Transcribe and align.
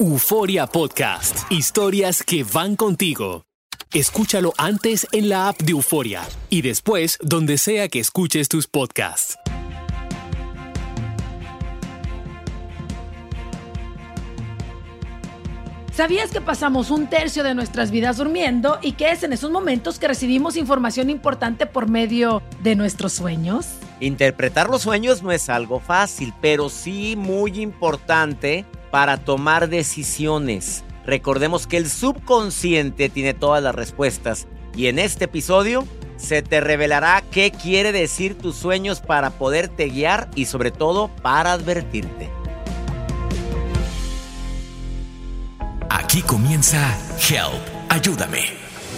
Euforia 0.00 0.66
Podcast. 0.66 1.52
Historias 1.52 2.22
que 2.22 2.42
van 2.42 2.74
contigo. 2.74 3.44
Escúchalo 3.92 4.54
antes 4.56 5.06
en 5.12 5.28
la 5.28 5.48
app 5.48 5.60
de 5.60 5.72
Euforia 5.72 6.22
y 6.48 6.62
después 6.62 7.18
donde 7.20 7.58
sea 7.58 7.86
que 7.88 8.00
escuches 8.00 8.48
tus 8.48 8.66
podcasts. 8.66 9.38
¿Sabías 15.92 16.30
que 16.30 16.40
pasamos 16.40 16.90
un 16.90 17.08
tercio 17.08 17.42
de 17.42 17.54
nuestras 17.54 17.90
vidas 17.90 18.16
durmiendo 18.16 18.78
y 18.80 18.92
que 18.92 19.10
es 19.10 19.22
en 19.22 19.34
esos 19.34 19.50
momentos 19.50 19.98
que 19.98 20.08
recibimos 20.08 20.56
información 20.56 21.10
importante 21.10 21.66
por 21.66 21.90
medio 21.90 22.42
de 22.62 22.74
nuestros 22.74 23.12
sueños? 23.12 23.66
Interpretar 24.00 24.70
los 24.70 24.80
sueños 24.80 25.22
no 25.22 25.30
es 25.30 25.50
algo 25.50 25.78
fácil, 25.78 26.32
pero 26.40 26.70
sí 26.70 27.16
muy 27.18 27.60
importante 27.60 28.64
para 28.90 29.18
tomar 29.18 29.68
decisiones. 29.68 30.84
Recordemos 31.06 31.66
que 31.66 31.76
el 31.76 31.88
subconsciente 31.88 33.08
tiene 33.08 33.34
todas 33.34 33.62
las 33.62 33.74
respuestas 33.74 34.46
y 34.76 34.86
en 34.86 34.98
este 34.98 35.24
episodio 35.24 35.86
se 36.16 36.42
te 36.42 36.60
revelará 36.60 37.22
qué 37.30 37.50
quiere 37.50 37.92
decir 37.92 38.36
tus 38.36 38.56
sueños 38.56 39.00
para 39.00 39.30
poderte 39.30 39.88
guiar 39.88 40.30
y 40.34 40.44
sobre 40.44 40.70
todo 40.70 41.08
para 41.08 41.52
advertirte. 41.52 42.30
Aquí 45.88 46.22
comienza 46.22 46.96
Help, 47.28 47.62
ayúdame. 47.88 48.69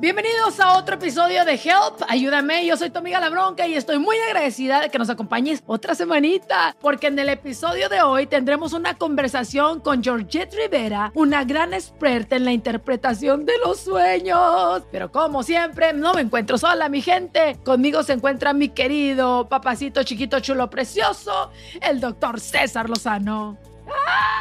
Bienvenidos 0.00 0.58
a 0.60 0.78
otro 0.78 0.94
episodio 0.94 1.44
de 1.44 1.56
Help, 1.56 2.00
ayúdame, 2.08 2.64
yo 2.64 2.74
soy 2.74 2.88
tu 2.88 3.00
amiga 3.00 3.20
La 3.20 3.28
Bronca 3.28 3.66
y 3.66 3.74
estoy 3.74 3.98
muy 3.98 4.16
agradecida 4.16 4.80
de 4.80 4.88
que 4.88 4.98
nos 4.98 5.10
acompañes 5.10 5.62
otra 5.66 5.94
semanita, 5.94 6.74
porque 6.80 7.08
en 7.08 7.18
el 7.18 7.28
episodio 7.28 7.90
de 7.90 8.00
hoy 8.00 8.26
tendremos 8.26 8.72
una 8.72 8.96
conversación 8.96 9.78
con 9.80 10.02
Georgette 10.02 10.54
Rivera, 10.54 11.12
una 11.14 11.44
gran 11.44 11.74
experta 11.74 12.36
en 12.36 12.46
la 12.46 12.52
interpretación 12.52 13.44
de 13.44 13.52
los 13.62 13.80
sueños. 13.80 14.84
Pero 14.90 15.12
como 15.12 15.42
siempre, 15.42 15.92
no 15.92 16.14
me 16.14 16.22
encuentro 16.22 16.56
sola, 16.56 16.88
mi 16.88 17.02
gente. 17.02 17.58
Conmigo 17.62 18.02
se 18.02 18.14
encuentra 18.14 18.54
mi 18.54 18.70
querido 18.70 19.50
papacito 19.50 20.02
chiquito 20.02 20.40
chulo 20.40 20.70
precioso, 20.70 21.50
el 21.82 22.00
doctor 22.00 22.40
César 22.40 22.88
Lozano. 22.88 23.69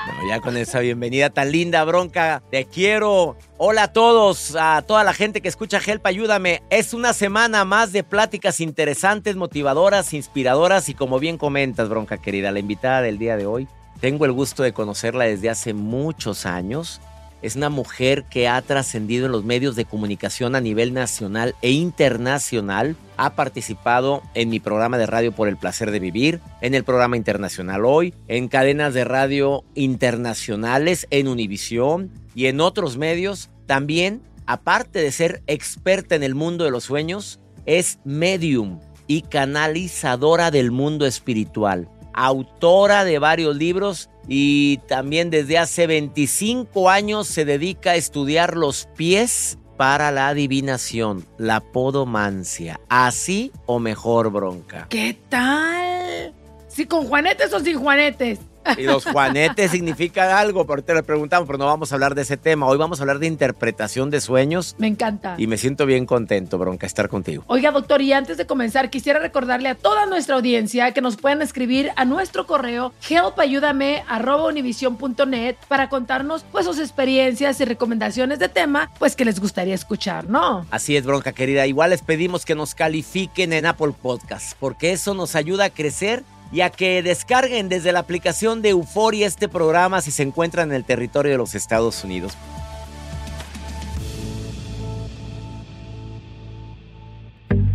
Bueno, 0.06 0.28
ya 0.28 0.42
con 0.42 0.58
esa 0.58 0.80
bienvenida 0.80 1.30
tan 1.30 1.52
linda, 1.52 1.84
bronca, 1.84 2.42
te 2.50 2.66
quiero. 2.66 3.38
Hola 3.58 3.84
a 3.84 3.94
todos, 3.94 4.56
a 4.60 4.82
toda 4.82 5.04
la 5.04 5.14
gente 5.14 5.42
que 5.42 5.48
escucha 5.48 5.80
Help, 5.86 6.06
ayúdame. 6.06 6.64
Es 6.70 6.94
una 6.94 7.14
semana 7.14 7.66
más 7.66 7.92
de 7.92 8.04
pláticas 8.04 8.60
interesantes, 8.60 9.36
motivadoras, 9.36 10.14
inspiradoras 10.14 10.90
y 10.90 10.94
como 10.94 11.20
bien 11.20 11.38
comentas, 11.38 11.90
bronca 11.90 12.18
querida, 12.18 12.52
la 12.52 12.60
invitada 12.60 13.02
del 13.02 13.18
día 13.18 13.38
de 13.38 13.46
hoy. 13.46 13.68
Tengo 14.00 14.26
el 14.26 14.32
gusto 14.32 14.64
de 14.64 14.74
conocerla 14.74 15.26
desde 15.26 15.50
hace 15.50 15.74
muchos 15.74 16.46
años. 16.46 17.02
Es 17.42 17.56
una 17.56 17.70
mujer 17.70 18.26
que 18.30 18.48
ha 18.48 18.62
trascendido 18.62 19.26
en 19.26 19.32
los 19.32 19.46
medios 19.46 19.76
de 19.76 19.86
comunicación 19.86 20.56
a 20.56 20.62
nivel 20.62 20.94
nacional 20.94 21.56
e 21.62 21.72
internacional. 21.72 22.98
Ha 23.18 23.36
participado 23.36 24.22
en 24.34 24.50
mi 24.50 24.60
programa 24.60 24.98
de 24.98 25.06
radio 25.06 25.32
por 25.32 25.48
el 25.48 25.58
placer 25.58 25.92
de 25.92 26.00
vivir, 26.00 26.42
en 26.62 26.76
el 26.76 26.84
programa 26.84 27.18
internacional 27.18 27.86
hoy, 27.86 28.14
en 28.28 28.48
cadenas 28.50 28.94
de 28.94 29.06
radio 29.06 29.64
internacionales, 29.74 31.08
en 31.12 31.28
Univisión 31.28 32.12
y 32.36 32.48
en 32.48 32.60
otros 32.60 32.98
medios. 32.98 33.50
También, 33.66 34.22
aparte 34.46 35.00
de 35.00 35.12
ser 35.12 35.42
experta 35.48 36.16
en 36.16 36.24
el 36.24 36.36
mundo 36.36 36.66
de 36.66 36.72
los 36.72 36.84
sueños, 36.84 37.40
es 37.66 38.00
medium 38.04 38.80
y 39.08 39.22
canalizadora 39.22 40.52
del 40.52 40.72
mundo 40.72 41.06
espiritual 41.06 41.88
autora 42.20 43.06
de 43.06 43.18
varios 43.18 43.56
libros 43.56 44.10
y 44.30 44.78
también 44.88 45.32
desde 45.32 45.58
hace 45.58 45.88
25 45.88 46.90
años 46.90 47.28
se 47.28 47.46
dedica 47.46 47.92
a 47.92 47.96
estudiar 47.96 48.56
los 48.56 48.88
pies 48.96 49.58
para 49.76 50.12
la 50.12 50.28
adivinación, 50.28 51.26
la 51.38 51.62
podomancia. 51.62 52.80
Así 52.90 53.52
o 53.66 53.80
mejor 53.80 54.30
bronca. 54.32 54.86
¿Qué 54.90 55.18
tal? 55.30 56.34
¿Sí 56.68 56.86
con 56.86 57.08
juanetes 57.08 57.52
o 57.54 57.60
sin 57.60 57.80
juanetes? 57.80 58.40
Y 58.78 58.84
los 58.84 59.06
juanetes 59.06 59.72
significan 59.72 60.30
algo, 60.30 60.66
por 60.66 60.82
te 60.82 60.94
lo 60.94 61.04
preguntamos, 61.04 61.48
pero 61.48 61.58
no 61.58 61.66
vamos 61.66 61.92
a 61.92 61.96
hablar 61.96 62.16
de 62.16 62.22
ese 62.24 62.38
tema. 62.38 62.68
Hoy 62.68 62.78
vamos 62.78 63.00
a 63.00 63.04
hablar 63.04 63.20
de 63.20 63.28
interpretación 63.28 64.10
de 64.10 64.22
sueños. 64.22 64.76
Me 64.78 64.88
encanta. 64.88 65.36
Y 65.38 65.48
me 65.48 65.58
siento 65.58 65.86
bien 65.86 66.06
contento, 66.06 66.58
Bronca, 66.58 66.86
estar 66.86 67.10
contigo. 67.10 67.44
Oiga, 67.48 67.72
doctor, 67.72 68.02
y 68.02 68.14
antes 68.14 68.38
de 68.38 68.46
comenzar, 68.46 68.90
quisiera 68.90 69.20
recordarle 69.20 69.68
a 69.70 69.76
toda 69.76 70.06
nuestra 70.06 70.36
audiencia 70.36 70.94
que 70.94 71.02
nos 71.02 71.18
pueden 71.18 71.42
escribir 71.42 71.92
a 71.96 72.06
nuestro 72.06 72.46
correo 72.46 72.94
helpayúdame.univision.net 73.08 75.56
para 75.68 75.90
contarnos 75.90 76.46
pues 76.52 76.66
sus 76.66 76.80
experiencias 76.80 77.60
y 77.62 77.66
recomendaciones 77.66 78.40
de 78.40 78.50
tema 78.50 78.92
pues 79.00 79.16
que 79.16 79.26
les 79.26 79.40
gustaría 79.40 79.76
escuchar, 79.76 80.30
¿no? 80.30 80.66
Así 80.72 80.96
es, 80.96 81.06
Bronca 81.06 81.32
querida. 81.32 81.68
Igual 81.68 81.92
les 81.92 82.02
pedimos 82.02 82.46
que 82.46 82.56
nos 82.56 82.76
califiquen 82.76 83.54
en 83.54 83.66
Apple 83.66 83.94
Podcast, 84.00 84.54
porque 84.60 84.92
eso 84.92 85.14
nos 85.14 85.36
ayuda 85.36 85.66
a 85.66 85.70
crecer 85.70 86.24
y 86.52 86.62
a 86.62 86.70
que 86.70 87.02
descarguen 87.04 87.70
desde 87.70 87.92
la 87.92 88.00
aplicación 88.00 88.62
de 88.62 88.70
Euforia 88.70 89.28
este 89.28 89.48
programa 89.50 90.02
si 90.02 90.12
se 90.12 90.24
encuentran 90.24 90.70
en 90.70 90.76
el 90.76 90.86
territorio 90.86 91.32
de 91.32 91.38
los 91.38 91.56
Estados 91.56 92.04
Unidos. 92.04 92.34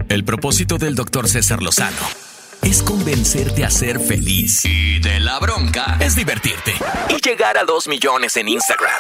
El 0.09 0.25
propósito 0.25 0.79
del 0.79 0.95
doctor 0.95 1.29
César 1.29 1.63
Lozano 1.63 2.25
es 2.63 2.83
convencerte 2.83 3.65
a 3.65 3.71
ser 3.71 4.01
feliz. 4.01 4.65
Y 4.65 5.01
de 5.01 5.21
la 5.21 5.39
bronca 5.39 5.99
es 6.01 6.15
divertirte 6.15 6.73
y 7.11 7.21
llegar 7.21 7.59
a 7.59 7.65
2 7.65 7.89
millones 7.89 8.37
en 8.37 8.49
Instagram. 8.49 8.93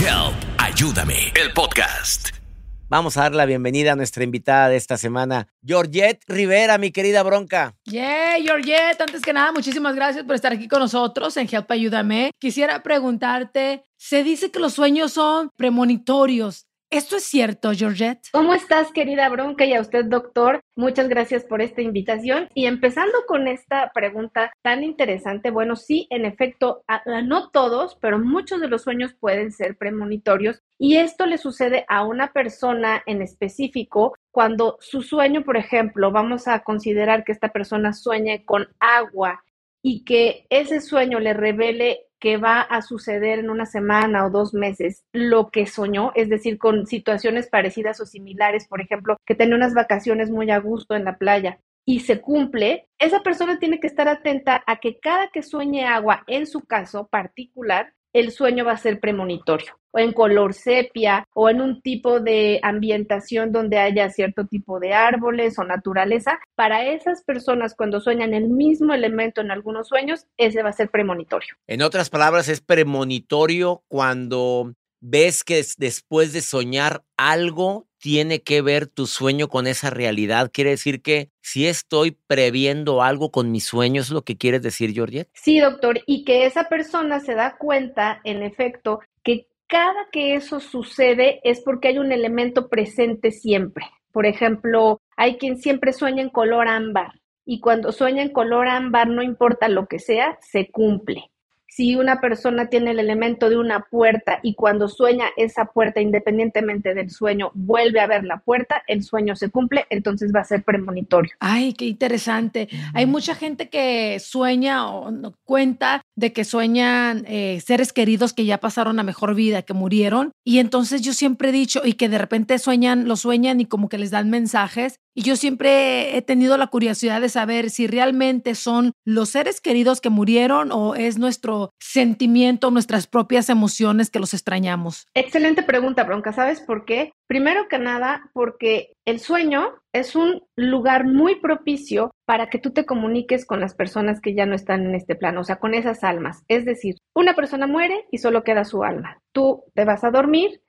Help, 0.00 0.34
ayúdame, 0.58 1.32
el 1.36 1.52
podcast. 1.52 2.43
Vamos 2.88 3.16
a 3.16 3.22
dar 3.22 3.34
la 3.34 3.46
bienvenida 3.46 3.92
a 3.92 3.96
nuestra 3.96 4.24
invitada 4.24 4.68
de 4.68 4.76
esta 4.76 4.98
semana, 4.98 5.48
Georgette 5.64 6.22
Rivera, 6.28 6.76
mi 6.76 6.92
querida 6.92 7.22
bronca. 7.22 7.74
Yeah, 7.84 8.36
Georgette, 8.42 9.00
antes 9.00 9.22
que 9.22 9.32
nada, 9.32 9.52
muchísimas 9.52 9.94
gracias 9.94 10.24
por 10.24 10.34
estar 10.34 10.52
aquí 10.52 10.68
con 10.68 10.80
nosotros 10.80 11.34
en 11.38 11.48
Help 11.50 11.70
Ayúdame. 11.70 12.30
Quisiera 12.38 12.82
preguntarte, 12.82 13.84
se 13.96 14.22
dice 14.22 14.50
que 14.50 14.60
los 14.60 14.74
sueños 14.74 15.12
son 15.12 15.50
premonitorios. 15.56 16.66
¿Esto 16.94 17.16
es 17.16 17.24
cierto, 17.24 17.72
Georgette? 17.72 18.28
¿Cómo 18.30 18.54
estás, 18.54 18.92
querida 18.92 19.28
Bronca? 19.28 19.64
Y 19.64 19.74
a 19.74 19.80
usted, 19.80 20.04
doctor, 20.04 20.60
muchas 20.76 21.08
gracias 21.08 21.42
por 21.42 21.60
esta 21.60 21.82
invitación. 21.82 22.46
Y 22.54 22.66
empezando 22.66 23.18
con 23.26 23.48
esta 23.48 23.90
pregunta 23.92 24.52
tan 24.62 24.84
interesante, 24.84 25.50
bueno, 25.50 25.74
sí, 25.74 26.06
en 26.10 26.24
efecto, 26.24 26.84
no 27.24 27.50
todos, 27.50 27.98
pero 28.00 28.20
muchos 28.20 28.60
de 28.60 28.68
los 28.68 28.82
sueños 28.82 29.12
pueden 29.18 29.50
ser 29.50 29.76
premonitorios. 29.76 30.60
Y 30.78 30.98
esto 30.98 31.26
le 31.26 31.38
sucede 31.38 31.84
a 31.88 32.04
una 32.04 32.32
persona 32.32 33.02
en 33.06 33.22
específico 33.22 34.14
cuando 34.30 34.76
su 34.80 35.02
sueño, 35.02 35.44
por 35.44 35.56
ejemplo, 35.56 36.12
vamos 36.12 36.46
a 36.46 36.60
considerar 36.64 37.24
que 37.24 37.32
esta 37.32 37.48
persona 37.48 37.92
sueñe 37.92 38.44
con 38.44 38.68
agua 38.78 39.43
y 39.86 40.02
que 40.04 40.46
ese 40.48 40.80
sueño 40.80 41.20
le 41.20 41.34
revele 41.34 42.06
que 42.18 42.38
va 42.38 42.62
a 42.62 42.80
suceder 42.80 43.38
en 43.38 43.50
una 43.50 43.66
semana 43.66 44.24
o 44.24 44.30
dos 44.30 44.54
meses 44.54 45.04
lo 45.12 45.50
que 45.50 45.66
soñó, 45.66 46.10
es 46.14 46.30
decir, 46.30 46.56
con 46.56 46.86
situaciones 46.86 47.48
parecidas 47.48 48.00
o 48.00 48.06
similares, 48.06 48.66
por 48.66 48.80
ejemplo, 48.80 49.18
que 49.26 49.34
tenía 49.34 49.56
unas 49.56 49.74
vacaciones 49.74 50.30
muy 50.30 50.50
a 50.50 50.58
gusto 50.58 50.94
en 50.94 51.04
la 51.04 51.18
playa 51.18 51.60
y 51.84 52.00
se 52.00 52.22
cumple, 52.22 52.88
esa 52.98 53.20
persona 53.20 53.58
tiene 53.58 53.78
que 53.78 53.86
estar 53.86 54.08
atenta 54.08 54.64
a 54.66 54.76
que 54.76 54.98
cada 54.98 55.28
que 55.28 55.42
sueñe 55.42 55.84
agua, 55.84 56.24
en 56.28 56.46
su 56.46 56.62
caso 56.62 57.08
particular, 57.08 57.92
el 58.14 58.30
sueño 58.30 58.64
va 58.64 58.72
a 58.72 58.78
ser 58.78 59.00
premonitorio 59.00 59.74
o 59.90 59.98
en 59.98 60.12
color 60.12 60.54
sepia 60.54 61.26
o 61.34 61.48
en 61.48 61.60
un 61.60 61.82
tipo 61.82 62.20
de 62.20 62.58
ambientación 62.62 63.52
donde 63.52 63.78
haya 63.78 64.08
cierto 64.10 64.46
tipo 64.46 64.80
de 64.80 64.92
árboles 64.92 65.58
o 65.58 65.64
naturaleza. 65.64 66.38
Para 66.54 66.84
esas 66.84 67.22
personas 67.22 67.74
cuando 67.76 68.00
sueñan 68.00 68.34
el 68.34 68.48
mismo 68.48 68.92
elemento 68.92 69.40
en 69.40 69.50
algunos 69.50 69.88
sueños, 69.88 70.26
ese 70.36 70.62
va 70.62 70.70
a 70.70 70.72
ser 70.72 70.90
premonitorio. 70.90 71.54
En 71.68 71.82
otras 71.82 72.10
palabras, 72.10 72.48
es 72.48 72.60
premonitorio 72.60 73.84
cuando 73.88 74.74
ves 75.06 75.44
que 75.44 75.62
después 75.76 76.32
de 76.32 76.40
soñar 76.40 77.04
algo 77.18 77.86
tiene 77.98 78.42
que 78.42 78.62
ver 78.62 78.86
tu 78.86 79.06
sueño 79.06 79.48
con 79.48 79.66
esa 79.66 79.90
realidad. 79.90 80.50
Quiere 80.50 80.70
decir 80.70 81.02
que 81.02 81.30
si 81.42 81.66
estoy 81.66 82.12
previendo 82.26 83.02
algo 83.02 83.30
con 83.30 83.52
mis 83.52 83.64
sueños, 83.64 84.06
¿es 84.06 84.12
lo 84.12 84.22
que 84.22 84.38
quieres 84.38 84.62
decir, 84.62 84.92
Georgette? 84.94 85.28
Sí, 85.34 85.60
doctor, 85.60 86.00
y 86.06 86.24
que 86.24 86.46
esa 86.46 86.70
persona 86.70 87.20
se 87.20 87.34
da 87.34 87.58
cuenta, 87.58 88.22
en 88.24 88.42
efecto, 88.42 89.00
que 89.22 89.46
cada 89.66 90.08
que 90.10 90.36
eso 90.36 90.58
sucede 90.58 91.40
es 91.44 91.60
porque 91.60 91.88
hay 91.88 91.98
un 91.98 92.10
elemento 92.10 92.68
presente 92.68 93.30
siempre. 93.30 93.84
Por 94.10 94.24
ejemplo, 94.24 95.02
hay 95.16 95.36
quien 95.36 95.58
siempre 95.58 95.92
sueña 95.92 96.22
en 96.22 96.30
color 96.30 96.66
ámbar 96.66 97.20
y 97.44 97.60
cuando 97.60 97.92
sueña 97.92 98.22
en 98.22 98.32
color 98.32 98.68
ámbar, 98.68 99.08
no 99.08 99.22
importa 99.22 99.68
lo 99.68 99.86
que 99.86 99.98
sea, 99.98 100.38
se 100.40 100.70
cumple 100.70 101.30
si 101.74 101.96
una 101.96 102.20
persona 102.20 102.68
tiene 102.68 102.92
el 102.92 103.00
elemento 103.00 103.50
de 103.50 103.56
una 103.56 103.80
puerta 103.80 104.38
y 104.44 104.54
cuando 104.54 104.86
sueña 104.86 105.26
esa 105.36 105.64
puerta, 105.64 106.00
independientemente 106.00 106.94
del 106.94 107.10
sueño, 107.10 107.50
vuelve 107.54 107.98
a 107.98 108.06
ver 108.06 108.22
la 108.22 108.38
puerta, 108.38 108.84
el 108.86 109.02
sueño 109.02 109.34
se 109.34 109.50
cumple, 109.50 109.84
entonces 109.90 110.30
va 110.32 110.40
a 110.40 110.44
ser 110.44 110.62
premonitorio. 110.62 111.32
Ay, 111.40 111.72
qué 111.72 111.86
interesante. 111.86 112.68
Hay 112.94 113.06
mucha 113.06 113.34
gente 113.34 113.68
que 113.70 114.20
sueña 114.20 114.88
o 114.88 115.34
cuenta 115.44 116.04
de 116.16 116.32
que 116.32 116.44
sueñan 116.44 117.24
eh, 117.26 117.60
seres 117.64 117.92
queridos 117.92 118.32
que 118.32 118.44
ya 118.44 118.58
pasaron 118.58 118.98
a 118.98 119.02
mejor 119.02 119.34
vida, 119.34 119.62
que 119.62 119.74
murieron. 119.74 120.32
Y 120.44 120.58
entonces 120.58 121.02
yo 121.02 121.12
siempre 121.12 121.48
he 121.48 121.52
dicho, 121.52 121.82
y 121.84 121.94
que 121.94 122.08
de 122.08 122.18
repente 122.18 122.58
sueñan, 122.58 123.08
lo 123.08 123.16
sueñan 123.16 123.60
y 123.60 123.66
como 123.66 123.88
que 123.88 123.98
les 123.98 124.10
dan 124.10 124.30
mensajes. 124.30 125.00
Y 125.16 125.22
yo 125.22 125.36
siempre 125.36 126.16
he 126.16 126.22
tenido 126.22 126.56
la 126.56 126.66
curiosidad 126.66 127.20
de 127.20 127.28
saber 127.28 127.70
si 127.70 127.86
realmente 127.86 128.54
son 128.54 128.92
los 129.04 129.28
seres 129.30 129.60
queridos 129.60 130.00
que 130.00 130.10
murieron 130.10 130.72
o 130.72 130.96
es 130.96 131.18
nuestro 131.18 131.70
sentimiento, 131.80 132.70
nuestras 132.70 133.06
propias 133.06 133.48
emociones 133.48 134.10
que 134.10 134.18
los 134.18 134.34
extrañamos. 134.34 135.06
Excelente 135.14 135.62
pregunta, 135.62 136.02
Bronca. 136.02 136.32
¿Sabes 136.32 136.60
por 136.60 136.84
qué? 136.84 137.12
Primero 137.26 137.68
que 137.68 137.78
nada, 137.78 138.30
porque 138.32 138.92
el 139.06 139.18
sueño 139.18 139.74
es 139.92 140.14
un 140.14 140.42
lugar 140.56 141.06
muy 141.06 141.36
propicio 141.40 142.10
para 142.26 142.48
que 142.48 142.58
tú 142.58 142.72
te 142.72 142.84
comuniques 142.84 143.46
con 143.46 143.60
las 143.60 143.74
personas 143.74 144.20
que 144.20 144.34
ya 144.34 144.46
no 144.46 144.54
están 144.54 144.84
en 144.84 144.94
este 144.94 145.14
plano, 145.14 145.40
o 145.40 145.44
sea, 145.44 145.56
con 145.56 145.74
esas 145.74 146.04
almas. 146.04 146.42
Es 146.48 146.64
decir, 146.64 146.96
una 147.14 147.34
persona 147.34 147.66
muere 147.66 148.06
y 148.10 148.18
solo 148.18 148.44
queda 148.44 148.64
su 148.64 148.84
alma. 148.84 149.20
Tú 149.32 149.64
te 149.74 149.84
vas 149.84 150.04
a 150.04 150.10
dormir 150.10 150.60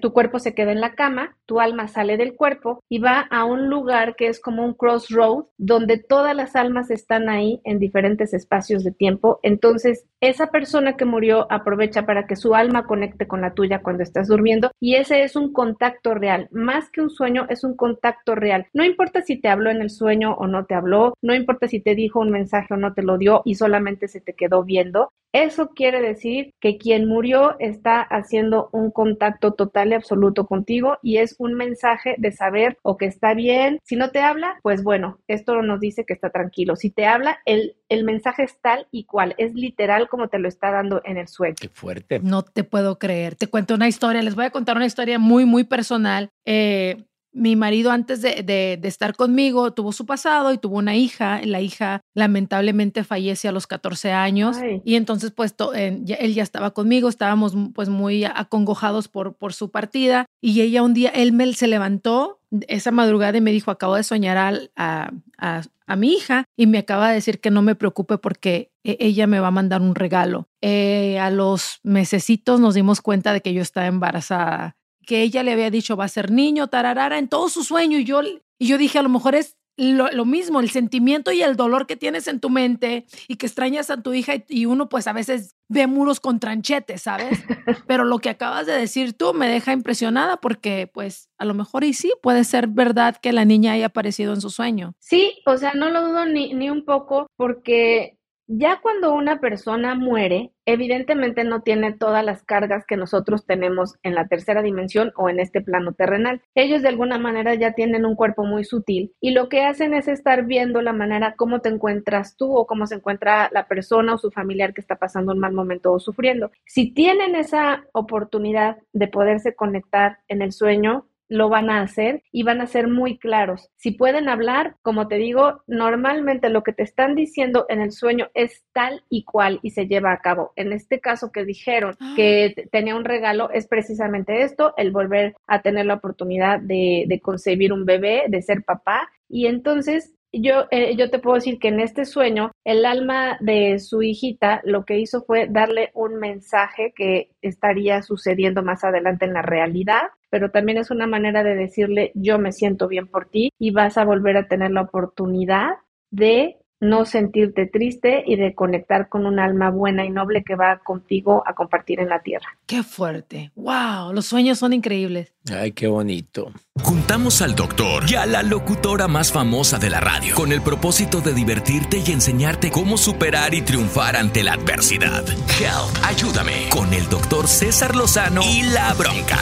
tu 0.00 0.12
cuerpo 0.12 0.38
se 0.38 0.54
queda 0.54 0.72
en 0.72 0.80
la 0.80 0.94
cama, 0.94 1.36
tu 1.46 1.60
alma 1.60 1.88
sale 1.88 2.16
del 2.16 2.34
cuerpo 2.34 2.82
y 2.88 2.98
va 2.98 3.26
a 3.30 3.44
un 3.44 3.68
lugar 3.68 4.14
que 4.16 4.28
es 4.28 4.40
como 4.40 4.64
un 4.64 4.74
crossroad, 4.74 5.44
donde 5.56 5.98
todas 5.98 6.34
las 6.36 6.54
almas 6.54 6.90
están 6.90 7.28
ahí 7.28 7.60
en 7.64 7.78
diferentes 7.78 8.34
espacios 8.34 8.84
de 8.84 8.92
tiempo. 8.92 9.40
Entonces, 9.42 10.04
esa 10.20 10.48
persona 10.48 10.96
que 10.96 11.04
murió 11.04 11.46
aprovecha 11.50 12.06
para 12.06 12.26
que 12.26 12.36
su 12.36 12.54
alma 12.54 12.86
conecte 12.86 13.26
con 13.28 13.40
la 13.40 13.54
tuya 13.54 13.80
cuando 13.82 14.02
estás 14.02 14.28
durmiendo 14.28 14.70
y 14.80 14.96
ese 14.96 15.22
es 15.22 15.36
un 15.36 15.52
contacto 15.52 16.14
real. 16.14 16.48
Más 16.50 16.90
que 16.90 17.00
un 17.00 17.10
sueño, 17.10 17.46
es 17.48 17.64
un 17.64 17.76
contacto 17.76 18.34
real. 18.34 18.66
No 18.72 18.84
importa 18.84 19.22
si 19.22 19.40
te 19.40 19.48
habló 19.48 19.70
en 19.70 19.80
el 19.80 19.90
sueño 19.90 20.34
o 20.34 20.46
no 20.46 20.66
te 20.66 20.74
habló, 20.74 21.14
no 21.22 21.34
importa 21.34 21.68
si 21.68 21.80
te 21.80 21.94
dijo 21.94 22.20
un 22.20 22.30
mensaje 22.30 22.74
o 22.74 22.76
no 22.76 22.94
te 22.94 23.02
lo 23.02 23.18
dio 23.18 23.42
y 23.44 23.54
solamente 23.54 24.08
se 24.08 24.20
te 24.20 24.34
quedó 24.34 24.64
viendo. 24.64 25.10
Eso 25.32 25.68
quiere 25.74 26.00
decir 26.00 26.54
que 26.58 26.78
quien 26.78 27.06
murió 27.06 27.56
está 27.58 28.00
haciendo 28.00 28.70
un 28.72 28.90
contacto 28.90 29.52
total 29.52 29.90
y 29.90 29.94
absoluto 29.94 30.46
contigo 30.46 30.96
y 31.02 31.18
es 31.18 31.36
un 31.38 31.52
mensaje 31.52 32.14
de 32.16 32.32
saber 32.32 32.78
o 32.82 32.96
que 32.96 33.06
está 33.06 33.34
bien. 33.34 33.78
Si 33.84 33.94
no 33.94 34.10
te 34.10 34.20
habla, 34.20 34.58
pues 34.62 34.82
bueno, 34.82 35.18
esto 35.28 35.60
nos 35.60 35.80
dice 35.80 36.04
que 36.06 36.14
está 36.14 36.30
tranquilo. 36.30 36.76
Si 36.76 36.90
te 36.90 37.04
habla, 37.04 37.40
el, 37.44 37.76
el 37.88 38.04
mensaje 38.04 38.44
es 38.44 38.60
tal 38.60 38.86
y 38.90 39.04
cual, 39.04 39.34
es 39.38 39.54
literal 39.54 40.08
como 40.08 40.28
te 40.28 40.38
lo 40.38 40.48
está 40.48 40.70
dando 40.70 41.00
en 41.04 41.16
el 41.16 41.28
sueño. 41.28 41.56
Qué 41.60 41.68
fuerte. 41.68 42.20
No 42.20 42.42
te 42.42 42.64
puedo 42.64 42.98
creer. 42.98 43.34
Te 43.34 43.46
cuento 43.46 43.74
una 43.74 43.88
historia, 43.88 44.22
les 44.22 44.34
voy 44.34 44.44
a 44.44 44.50
contar 44.50 44.76
una 44.76 44.86
historia 44.86 45.18
muy, 45.18 45.44
muy 45.44 45.64
personal. 45.64 46.30
Eh, 46.44 47.04
mi 47.32 47.56
marido 47.56 47.90
antes 47.90 48.22
de, 48.22 48.80
estar 48.82 49.14
conmigo 49.14 49.72
tuvo 49.72 49.92
su 49.92 50.06
pasado 50.06 50.52
y 50.52 50.58
tuvo 50.58 50.78
una 50.78 50.96
hija. 50.96 51.40
La 51.44 51.60
hija 51.60 52.00
lamentablemente 52.14 53.04
fallece 53.04 53.48
a 53.48 53.52
los 53.52 53.66
14 53.66 54.12
años 54.12 54.56
y 54.84 54.96
entonces 54.96 55.30
pues 55.30 55.54
él 55.74 56.34
ya 56.34 56.42
estaba 56.42 56.72
conmigo, 56.72 57.08
estábamos 57.08 57.54
pues 57.74 57.88
muy 57.88 58.24
acongojados 58.24 59.08
por, 59.08 59.34
por 59.34 59.52
su 59.52 59.70
partida 59.70 60.26
y 60.40 60.60
ella 60.62 60.82
un 60.82 60.94
día, 60.94 61.10
él 61.10 61.32
me, 61.32 61.52
se 61.52 61.68
levantó 61.68 62.37
esa 62.66 62.90
madrugada 62.90 63.40
me 63.40 63.52
dijo, 63.52 63.70
acabo 63.70 63.96
de 63.96 64.02
soñar 64.02 64.38
a, 64.76 65.10
a, 65.38 65.96
mi 65.96 66.12
hija 66.12 66.44
y 66.56 66.66
me 66.66 66.78
acaba 66.78 67.08
de 67.08 67.14
decir 67.14 67.40
que 67.40 67.50
no 67.50 67.62
me 67.62 67.74
preocupe 67.74 68.18
porque 68.18 68.70
e, 68.84 68.96
ella 69.00 69.26
me 69.26 69.40
va 69.40 69.48
a 69.48 69.52
mandar 69.52 69.80
un 69.80 69.94
regalo. 69.94 70.48
Eh, 70.60 71.18
a 71.18 71.30
los 71.30 71.80
mesecitos 71.82 72.60
nos 72.60 72.74
dimos 72.74 73.00
cuenta 73.00 73.32
de 73.32 73.40
que 73.40 73.54
yo 73.54 73.62
estaba 73.62 73.86
embarazada 73.86 74.76
que 75.08 75.22
ella 75.22 75.42
le 75.42 75.52
había 75.52 75.70
dicho 75.70 75.96
va 75.96 76.04
a 76.04 76.08
ser 76.08 76.30
niño, 76.30 76.68
tararara, 76.68 77.18
en 77.18 77.28
todo 77.28 77.48
su 77.48 77.64
sueño. 77.64 77.98
Y 77.98 78.04
yo, 78.04 78.20
y 78.58 78.66
yo 78.66 78.76
dije, 78.76 78.98
a 78.98 79.02
lo 79.02 79.08
mejor 79.08 79.34
es 79.34 79.56
lo, 79.78 80.24
mismo, 80.24 80.60
el 80.60 80.70
sentimiento 80.70 81.30
y 81.30 81.42
el 81.42 81.56
dolor 81.56 81.86
que 81.86 81.96
tienes 81.96 82.26
en 82.26 82.40
tu 82.40 82.50
mente 82.50 83.06
y 83.28 83.36
que 83.36 83.46
extrañas 83.46 83.90
a 83.90 84.02
tu 84.02 84.12
hija 84.12 84.34
y, 84.48 84.66
uno 84.66 84.88
pues 84.88 85.06
a 85.06 85.12
veces 85.12 85.54
ve 85.68 85.86
muros 85.86 86.18
con 86.18 86.40
tranchetes, 86.40 87.02
¿sabes? 87.02 87.38
Pero 87.86 88.04
lo 88.04 88.18
que 88.18 88.30
acabas 88.30 88.66
de 88.66 88.72
decir 88.72 89.12
tú 89.12 89.34
me 89.34 89.48
deja 89.48 89.72
impresionada 89.72 90.38
porque 90.38 90.90
pues 90.92 91.30
a 91.38 91.44
lo 91.44 91.54
mejor 91.54 91.84
y 91.84 91.92
sí 91.92 92.12
puede 92.22 92.42
ser 92.42 92.66
verdad 92.66 93.16
que 93.16 93.32
la 93.32 93.44
niña 93.44 93.72
haya 93.72 93.86
aparecido 93.86 94.34
en 94.34 94.40
su 94.40 94.50
sueño. 94.50 94.94
Sí, 94.98 95.40
o 95.46 95.56
sea, 95.56 95.72
no 95.74 95.90
lo 95.90 96.08
dudo 96.08 96.26
ni, 96.26 96.54
ni 96.54 96.70
un 96.70 96.84
poco 96.84 97.28
porque 97.36 98.17
ya 98.48 98.80
cuando 98.80 99.14
una 99.14 99.40
persona 99.40 99.94
muere, 99.94 100.52
evidentemente 100.64 101.44
no 101.44 101.60
tiene 101.60 101.92
todas 101.92 102.24
las 102.24 102.42
cargas 102.42 102.86
que 102.86 102.96
nosotros 102.96 103.44
tenemos 103.44 103.96
en 104.02 104.14
la 104.14 104.26
tercera 104.26 104.62
dimensión 104.62 105.12
o 105.16 105.28
en 105.28 105.38
este 105.38 105.60
plano 105.60 105.92
terrenal. 105.92 106.42
Ellos 106.54 106.82
de 106.82 106.88
alguna 106.88 107.18
manera 107.18 107.54
ya 107.54 107.72
tienen 107.72 108.06
un 108.06 108.16
cuerpo 108.16 108.44
muy 108.44 108.64
sutil 108.64 109.12
y 109.20 109.32
lo 109.32 109.48
que 109.50 109.62
hacen 109.64 109.92
es 109.92 110.08
estar 110.08 110.46
viendo 110.46 110.80
la 110.80 110.94
manera 110.94 111.34
cómo 111.36 111.60
te 111.60 111.68
encuentras 111.68 112.36
tú 112.36 112.56
o 112.56 112.66
cómo 112.66 112.86
se 112.86 112.96
encuentra 112.96 113.50
la 113.52 113.68
persona 113.68 114.14
o 114.14 114.18
su 114.18 114.30
familiar 114.30 114.72
que 114.72 114.80
está 114.80 114.96
pasando 114.96 115.32
un 115.32 115.38
mal 115.38 115.52
momento 115.52 115.92
o 115.92 116.00
sufriendo. 116.00 116.50
Si 116.64 116.92
tienen 116.92 117.34
esa 117.34 117.84
oportunidad 117.92 118.78
de 118.94 119.08
poderse 119.08 119.54
conectar 119.54 120.18
en 120.26 120.40
el 120.40 120.52
sueño, 120.52 121.06
lo 121.28 121.48
van 121.48 121.70
a 121.70 121.82
hacer 121.82 122.22
y 122.32 122.42
van 122.42 122.60
a 122.60 122.66
ser 122.66 122.88
muy 122.88 123.18
claros. 123.18 123.70
Si 123.76 123.92
pueden 123.92 124.28
hablar, 124.28 124.76
como 124.82 125.08
te 125.08 125.16
digo, 125.16 125.62
normalmente 125.66 126.48
lo 126.48 126.62
que 126.62 126.72
te 126.72 126.82
están 126.82 127.14
diciendo 127.14 127.66
en 127.68 127.80
el 127.80 127.92
sueño 127.92 128.28
es 128.34 128.64
tal 128.72 129.04
y 129.08 129.24
cual 129.24 129.60
y 129.62 129.70
se 129.70 129.86
lleva 129.86 130.12
a 130.12 130.20
cabo. 130.20 130.52
En 130.56 130.72
este 130.72 131.00
caso 131.00 131.30
que 131.32 131.44
dijeron 131.44 131.96
ah. 132.00 132.14
que 132.16 132.68
tenía 132.72 132.96
un 132.96 133.04
regalo 133.04 133.50
es 133.50 133.66
precisamente 133.66 134.42
esto, 134.42 134.74
el 134.76 134.90
volver 134.90 135.34
a 135.46 135.62
tener 135.62 135.86
la 135.86 135.94
oportunidad 135.94 136.60
de, 136.60 137.04
de 137.06 137.20
concebir 137.20 137.72
un 137.72 137.84
bebé, 137.84 138.24
de 138.28 138.42
ser 138.42 138.62
papá. 138.64 139.08
Y 139.28 139.46
entonces 139.46 140.14
yo, 140.32 140.66
eh, 140.70 140.94
yo 140.96 141.10
te 141.10 141.18
puedo 141.18 141.36
decir 141.36 141.58
que 141.58 141.68
en 141.68 141.80
este 141.80 142.04
sueño, 142.04 142.52
el 142.64 142.84
alma 142.84 143.38
de 143.40 143.78
su 143.78 144.02
hijita 144.02 144.60
lo 144.64 144.84
que 144.84 144.98
hizo 144.98 145.22
fue 145.22 145.46
darle 145.48 145.90
un 145.94 146.16
mensaje 146.16 146.92
que 146.94 147.30
estaría 147.40 148.02
sucediendo 148.02 148.62
más 148.62 148.84
adelante 148.84 149.24
en 149.24 149.32
la 149.32 149.42
realidad, 149.42 150.02
pero 150.30 150.50
también 150.50 150.78
es 150.78 150.90
una 150.90 151.06
manera 151.06 151.42
de 151.42 151.54
decirle, 151.54 152.12
yo 152.14 152.38
me 152.38 152.52
siento 152.52 152.88
bien 152.88 153.06
por 153.06 153.28
ti 153.28 153.52
y 153.58 153.70
vas 153.70 153.98
a 153.98 154.04
volver 154.04 154.36
a 154.36 154.48
tener 154.48 154.70
la 154.70 154.82
oportunidad 154.82 155.70
de 156.10 156.58
no 156.80 157.04
sentirte 157.04 157.66
triste 157.66 158.22
y 158.26 158.36
de 158.36 158.54
conectar 158.54 159.08
con 159.08 159.26
un 159.26 159.40
alma 159.40 159.70
buena 159.70 160.04
y 160.04 160.10
noble 160.10 160.44
que 160.44 160.54
va 160.54 160.78
contigo 160.78 161.42
a 161.46 161.54
compartir 161.54 162.00
en 162.00 162.08
la 162.08 162.20
tierra. 162.20 162.56
Qué 162.66 162.82
fuerte. 162.82 163.50
Wow, 163.56 164.12
los 164.12 164.26
sueños 164.26 164.58
son 164.58 164.72
increíbles. 164.72 165.34
Ay, 165.52 165.72
qué 165.72 165.88
bonito. 165.88 166.52
Juntamos 166.80 167.42
al 167.42 167.54
doctor 167.54 168.04
y 168.08 168.14
a 168.14 168.26
la 168.26 168.42
locutora 168.42 169.08
más 169.08 169.32
famosa 169.32 169.78
de 169.78 169.90
la 169.90 170.00
radio 170.00 170.34
con 170.34 170.52
el 170.52 170.62
propósito 170.62 171.20
de 171.20 171.34
divertirte 171.34 172.02
y 172.06 172.12
enseñarte 172.12 172.70
cómo 172.70 172.96
superar 172.96 173.54
y 173.54 173.62
triunfar 173.62 174.16
ante 174.16 174.42
la 174.42 174.52
adversidad. 174.52 175.24
Help, 175.28 176.04
ayúdame 176.04 176.68
con 176.70 176.92
el 176.94 177.08
doctor 177.08 177.48
César 177.48 177.96
Lozano 177.96 178.42
y 178.42 178.62
la 178.62 178.94
bronca. 178.94 179.38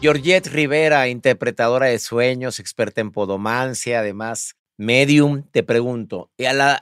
Georgette 0.00 0.46
Rivera, 0.46 1.08
interpretadora 1.08 1.86
de 1.86 1.98
sueños, 1.98 2.60
experta 2.60 3.00
en 3.00 3.10
podomancia, 3.10 3.98
además 3.98 4.54
medium, 4.76 5.42
te 5.50 5.64
pregunto, 5.64 6.30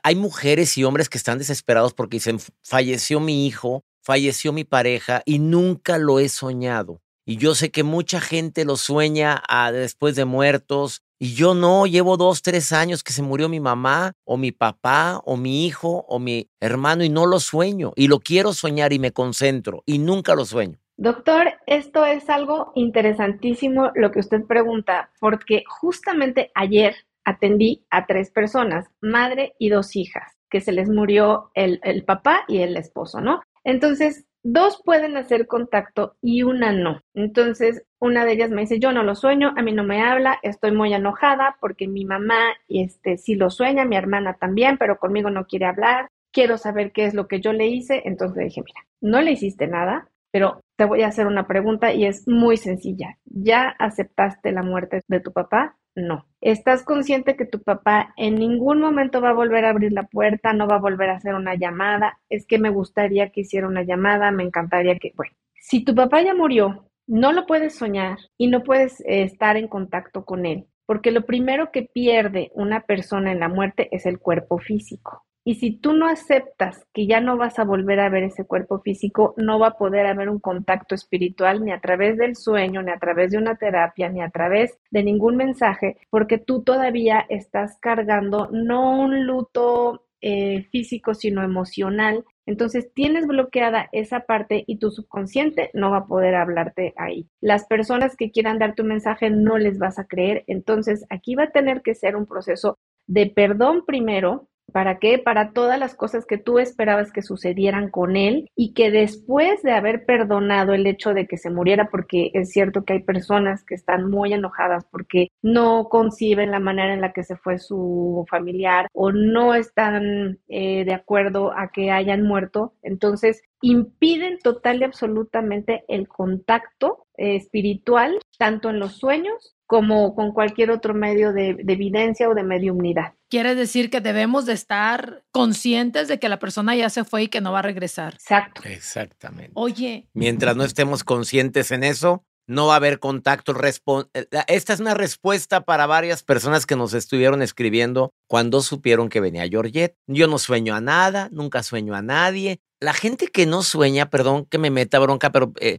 hay 0.02 0.14
mujeres 0.16 0.76
y 0.76 0.84
hombres 0.84 1.08
que 1.08 1.16
están 1.16 1.38
desesperados 1.38 1.94
porque 1.94 2.18
dicen, 2.18 2.38
falleció 2.62 3.18
mi 3.18 3.46
hijo, 3.46 3.84
falleció 4.02 4.52
mi 4.52 4.64
pareja 4.64 5.22
y 5.24 5.38
nunca 5.38 5.96
lo 5.96 6.18
he 6.18 6.28
soñado. 6.28 7.00
Y 7.24 7.38
yo 7.38 7.54
sé 7.54 7.70
que 7.70 7.84
mucha 7.84 8.20
gente 8.20 8.66
lo 8.66 8.76
sueña 8.76 9.42
ah, 9.48 9.72
después 9.72 10.14
de 10.14 10.24
muertos 10.26 11.02
Y 11.18 11.34
yo 11.34 11.54
no, 11.54 11.86
llevo 11.86 12.18
dos, 12.18 12.42
tres 12.42 12.70
años 12.70 13.02
que 13.02 13.12
se 13.14 13.22
murió 13.22 13.48
mi 13.48 13.58
mamá 13.58 14.12
o 14.24 14.36
mi 14.36 14.52
papá 14.52 15.22
o 15.24 15.36
mi 15.36 15.66
hijo 15.66 16.04
o 16.06 16.18
mi 16.18 16.50
hermano 16.60 17.02
y 17.02 17.08
no 17.08 17.24
lo 17.24 17.40
sueño. 17.40 17.94
Y 17.96 18.08
lo 18.08 18.20
quiero 18.20 18.52
soñar 18.52 18.92
y 18.92 18.98
me 18.98 19.12
concentro 19.12 19.82
y 19.86 19.98
nunca 19.98 20.34
lo 20.34 20.44
sueño. 20.44 20.78
Doctor, 20.98 21.52
esto 21.66 22.06
es 22.06 22.30
algo 22.30 22.72
interesantísimo 22.74 23.90
lo 23.94 24.10
que 24.10 24.20
usted 24.20 24.44
pregunta, 24.44 25.10
porque 25.20 25.62
justamente 25.68 26.50
ayer 26.54 26.94
atendí 27.24 27.84
a 27.90 28.06
tres 28.06 28.30
personas, 28.30 28.86
madre 29.02 29.54
y 29.58 29.68
dos 29.68 29.94
hijas, 29.94 30.38
que 30.48 30.62
se 30.62 30.72
les 30.72 30.88
murió 30.88 31.50
el, 31.54 31.80
el 31.82 32.04
papá 32.04 32.44
y 32.48 32.58
el 32.58 32.78
esposo, 32.78 33.20
¿no? 33.20 33.42
Entonces, 33.62 34.24
dos 34.42 34.80
pueden 34.84 35.18
hacer 35.18 35.46
contacto 35.46 36.16
y 36.22 36.44
una 36.44 36.72
no. 36.72 37.02
Entonces, 37.12 37.82
una 37.98 38.24
de 38.24 38.32
ellas 38.32 38.50
me 38.50 38.62
dice, 38.62 38.78
yo 38.78 38.92
no 38.92 39.02
lo 39.02 39.14
sueño, 39.14 39.52
a 39.54 39.62
mí 39.62 39.72
no 39.72 39.84
me 39.84 40.02
habla, 40.02 40.38
estoy 40.42 40.72
muy 40.72 40.94
enojada 40.94 41.56
porque 41.60 41.88
mi 41.88 42.06
mamá 42.06 42.54
este, 42.68 43.18
sí 43.18 43.34
lo 43.34 43.50
sueña, 43.50 43.84
mi 43.84 43.96
hermana 43.96 44.38
también, 44.40 44.78
pero 44.78 44.98
conmigo 44.98 45.28
no 45.28 45.46
quiere 45.46 45.66
hablar, 45.66 46.08
quiero 46.32 46.56
saber 46.56 46.92
qué 46.92 47.04
es 47.04 47.12
lo 47.12 47.28
que 47.28 47.40
yo 47.40 47.52
le 47.52 47.66
hice. 47.66 48.02
Entonces 48.06 48.44
dije, 48.44 48.62
mira, 48.64 48.86
no 49.02 49.20
le 49.20 49.32
hiciste 49.32 49.66
nada, 49.66 50.08
pero 50.30 50.60
te 50.76 50.84
voy 50.84 51.02
a 51.02 51.08
hacer 51.08 51.26
una 51.26 51.46
pregunta 51.46 51.92
y 51.92 52.04
es 52.04 52.26
muy 52.28 52.56
sencilla. 52.56 53.18
¿Ya 53.24 53.74
aceptaste 53.78 54.52
la 54.52 54.62
muerte 54.62 55.02
de 55.08 55.20
tu 55.20 55.32
papá? 55.32 55.76
No. 55.94 56.26
¿Estás 56.42 56.84
consciente 56.84 57.36
que 57.36 57.46
tu 57.46 57.62
papá 57.62 58.12
en 58.16 58.34
ningún 58.34 58.80
momento 58.80 59.22
va 59.22 59.30
a 59.30 59.34
volver 59.34 59.64
a 59.64 59.70
abrir 59.70 59.92
la 59.92 60.04
puerta, 60.04 60.52
no 60.52 60.68
va 60.68 60.76
a 60.76 60.80
volver 60.80 61.08
a 61.08 61.16
hacer 61.16 61.34
una 61.34 61.54
llamada? 61.54 62.18
Es 62.28 62.46
que 62.46 62.58
me 62.58 62.68
gustaría 62.68 63.30
que 63.30 63.40
hiciera 63.40 63.66
una 63.66 63.82
llamada, 63.82 64.30
me 64.30 64.44
encantaría 64.44 64.98
que... 64.98 65.12
Bueno, 65.16 65.32
si 65.58 65.82
tu 65.84 65.94
papá 65.94 66.22
ya 66.22 66.34
murió, 66.34 66.86
no 67.06 67.32
lo 67.32 67.46
puedes 67.46 67.74
soñar 67.74 68.18
y 68.36 68.48
no 68.48 68.62
puedes 68.62 69.00
eh, 69.00 69.22
estar 69.22 69.56
en 69.56 69.68
contacto 69.68 70.24
con 70.24 70.44
él, 70.44 70.66
porque 70.84 71.12
lo 71.12 71.24
primero 71.24 71.70
que 71.72 71.82
pierde 71.82 72.50
una 72.54 72.80
persona 72.80 73.32
en 73.32 73.40
la 73.40 73.48
muerte 73.48 73.88
es 73.92 74.06
el 74.06 74.18
cuerpo 74.18 74.58
físico. 74.58 75.25
Y 75.48 75.54
si 75.54 75.70
tú 75.70 75.92
no 75.92 76.08
aceptas 76.08 76.84
que 76.92 77.06
ya 77.06 77.20
no 77.20 77.36
vas 77.36 77.60
a 77.60 77.64
volver 77.64 78.00
a 78.00 78.08
ver 78.08 78.24
ese 78.24 78.44
cuerpo 78.44 78.80
físico, 78.80 79.32
no 79.36 79.60
va 79.60 79.68
a 79.68 79.78
poder 79.78 80.04
haber 80.06 80.28
un 80.28 80.40
contacto 80.40 80.96
espiritual 80.96 81.64
ni 81.64 81.70
a 81.70 81.78
través 81.78 82.18
del 82.18 82.34
sueño, 82.34 82.82
ni 82.82 82.90
a 82.90 82.98
través 82.98 83.30
de 83.30 83.38
una 83.38 83.54
terapia, 83.54 84.08
ni 84.08 84.22
a 84.22 84.30
través 84.30 84.76
de 84.90 85.04
ningún 85.04 85.36
mensaje, 85.36 85.98
porque 86.10 86.38
tú 86.38 86.64
todavía 86.64 87.24
estás 87.28 87.78
cargando 87.80 88.48
no 88.50 88.98
un 88.98 89.24
luto 89.24 90.06
eh, 90.20 90.64
físico, 90.72 91.14
sino 91.14 91.44
emocional. 91.44 92.24
Entonces 92.44 92.92
tienes 92.92 93.28
bloqueada 93.28 93.88
esa 93.92 94.26
parte 94.26 94.64
y 94.66 94.78
tu 94.78 94.90
subconsciente 94.90 95.70
no 95.74 95.92
va 95.92 95.98
a 95.98 96.06
poder 96.06 96.34
hablarte 96.34 96.92
ahí. 96.96 97.28
Las 97.40 97.68
personas 97.68 98.16
que 98.16 98.32
quieran 98.32 98.58
dar 98.58 98.74
tu 98.74 98.82
mensaje 98.82 99.30
no 99.30 99.58
les 99.58 99.78
vas 99.78 100.00
a 100.00 100.08
creer. 100.08 100.42
Entonces 100.48 101.06
aquí 101.08 101.36
va 101.36 101.44
a 101.44 101.52
tener 101.52 101.82
que 101.82 101.94
ser 101.94 102.16
un 102.16 102.26
proceso 102.26 102.78
de 103.06 103.26
perdón 103.26 103.84
primero, 103.86 104.48
¿Para 104.72 104.98
qué? 104.98 105.18
Para 105.18 105.52
todas 105.52 105.78
las 105.78 105.94
cosas 105.94 106.26
que 106.26 106.38
tú 106.38 106.58
esperabas 106.58 107.12
que 107.12 107.22
sucedieran 107.22 107.88
con 107.88 108.16
él 108.16 108.50
y 108.56 108.74
que 108.74 108.90
después 108.90 109.62
de 109.62 109.72
haber 109.72 110.04
perdonado 110.04 110.74
el 110.74 110.86
hecho 110.86 111.14
de 111.14 111.26
que 111.26 111.38
se 111.38 111.50
muriera, 111.50 111.88
porque 111.90 112.30
es 112.34 112.50
cierto 112.50 112.84
que 112.84 112.94
hay 112.94 113.02
personas 113.02 113.64
que 113.64 113.74
están 113.74 114.10
muy 114.10 114.32
enojadas 114.32 114.84
porque 114.90 115.28
no 115.40 115.88
conciben 115.88 116.50
la 116.50 116.60
manera 116.60 116.92
en 116.92 117.00
la 117.00 117.12
que 117.12 117.22
se 117.22 117.36
fue 117.36 117.58
su 117.58 118.26
familiar 118.28 118.88
o 118.92 119.12
no 119.12 119.54
están 119.54 120.40
eh, 120.48 120.84
de 120.84 120.94
acuerdo 120.94 121.52
a 121.56 121.68
que 121.68 121.90
hayan 121.90 122.22
muerto, 122.22 122.74
entonces 122.82 123.42
impiden 123.62 124.38
total 124.40 124.80
y 124.80 124.84
absolutamente 124.84 125.84
el 125.88 126.08
contacto 126.08 127.06
eh, 127.16 127.36
espiritual, 127.36 128.18
tanto 128.38 128.70
en 128.70 128.78
los 128.78 128.98
sueños 128.98 129.55
como 129.66 130.14
con 130.14 130.32
cualquier 130.32 130.70
otro 130.70 130.94
medio 130.94 131.32
de, 131.32 131.54
de 131.54 131.72
evidencia 131.72 132.28
o 132.28 132.34
de 132.34 132.42
mediumnidad. 132.42 133.14
Quiere 133.28 133.54
decir 133.56 133.90
que 133.90 134.00
debemos 134.00 134.46
de 134.46 134.52
estar 134.52 135.24
conscientes 135.32 136.06
de 136.06 136.18
que 136.20 136.28
la 136.28 136.38
persona 136.38 136.76
ya 136.76 136.88
se 136.90 137.04
fue 137.04 137.24
y 137.24 137.28
que 137.28 137.40
no 137.40 137.52
va 137.52 137.58
a 137.58 137.62
regresar. 137.62 138.14
Exacto. 138.14 138.62
Exactamente. 138.64 139.50
Oye. 139.54 140.08
Mientras 140.14 140.56
no 140.56 140.62
estemos 140.62 141.02
conscientes 141.02 141.72
en 141.72 141.82
eso, 141.82 142.24
no 142.46 142.66
va 142.66 142.74
a 142.74 142.76
haber 142.76 142.98
contacto. 142.98 143.54
Eh, 143.62 144.26
esta 144.48 144.72
es 144.72 144.80
una 144.80 144.94
respuesta 144.94 145.62
para 145.62 145.86
varias 145.86 146.22
personas 146.22 146.66
que 146.66 146.76
nos 146.76 146.94
estuvieron 146.94 147.42
escribiendo 147.42 148.12
cuando 148.26 148.62
supieron 148.62 149.08
que 149.08 149.20
venía 149.20 149.48
Georgette. 149.48 149.96
Yo 150.06 150.26
no 150.28 150.38
sueño 150.38 150.74
a 150.74 150.80
nada, 150.80 151.28
nunca 151.32 151.62
sueño 151.62 151.94
a 151.94 152.02
nadie. 152.02 152.60
La 152.78 152.92
gente 152.92 153.28
que 153.28 153.46
no 153.46 153.62
sueña, 153.62 154.10
perdón 154.10 154.44
que 154.44 154.58
me 154.58 154.70
meta 154.70 154.98
bronca, 154.98 155.32
pero 155.32 155.52
eh, 155.60 155.78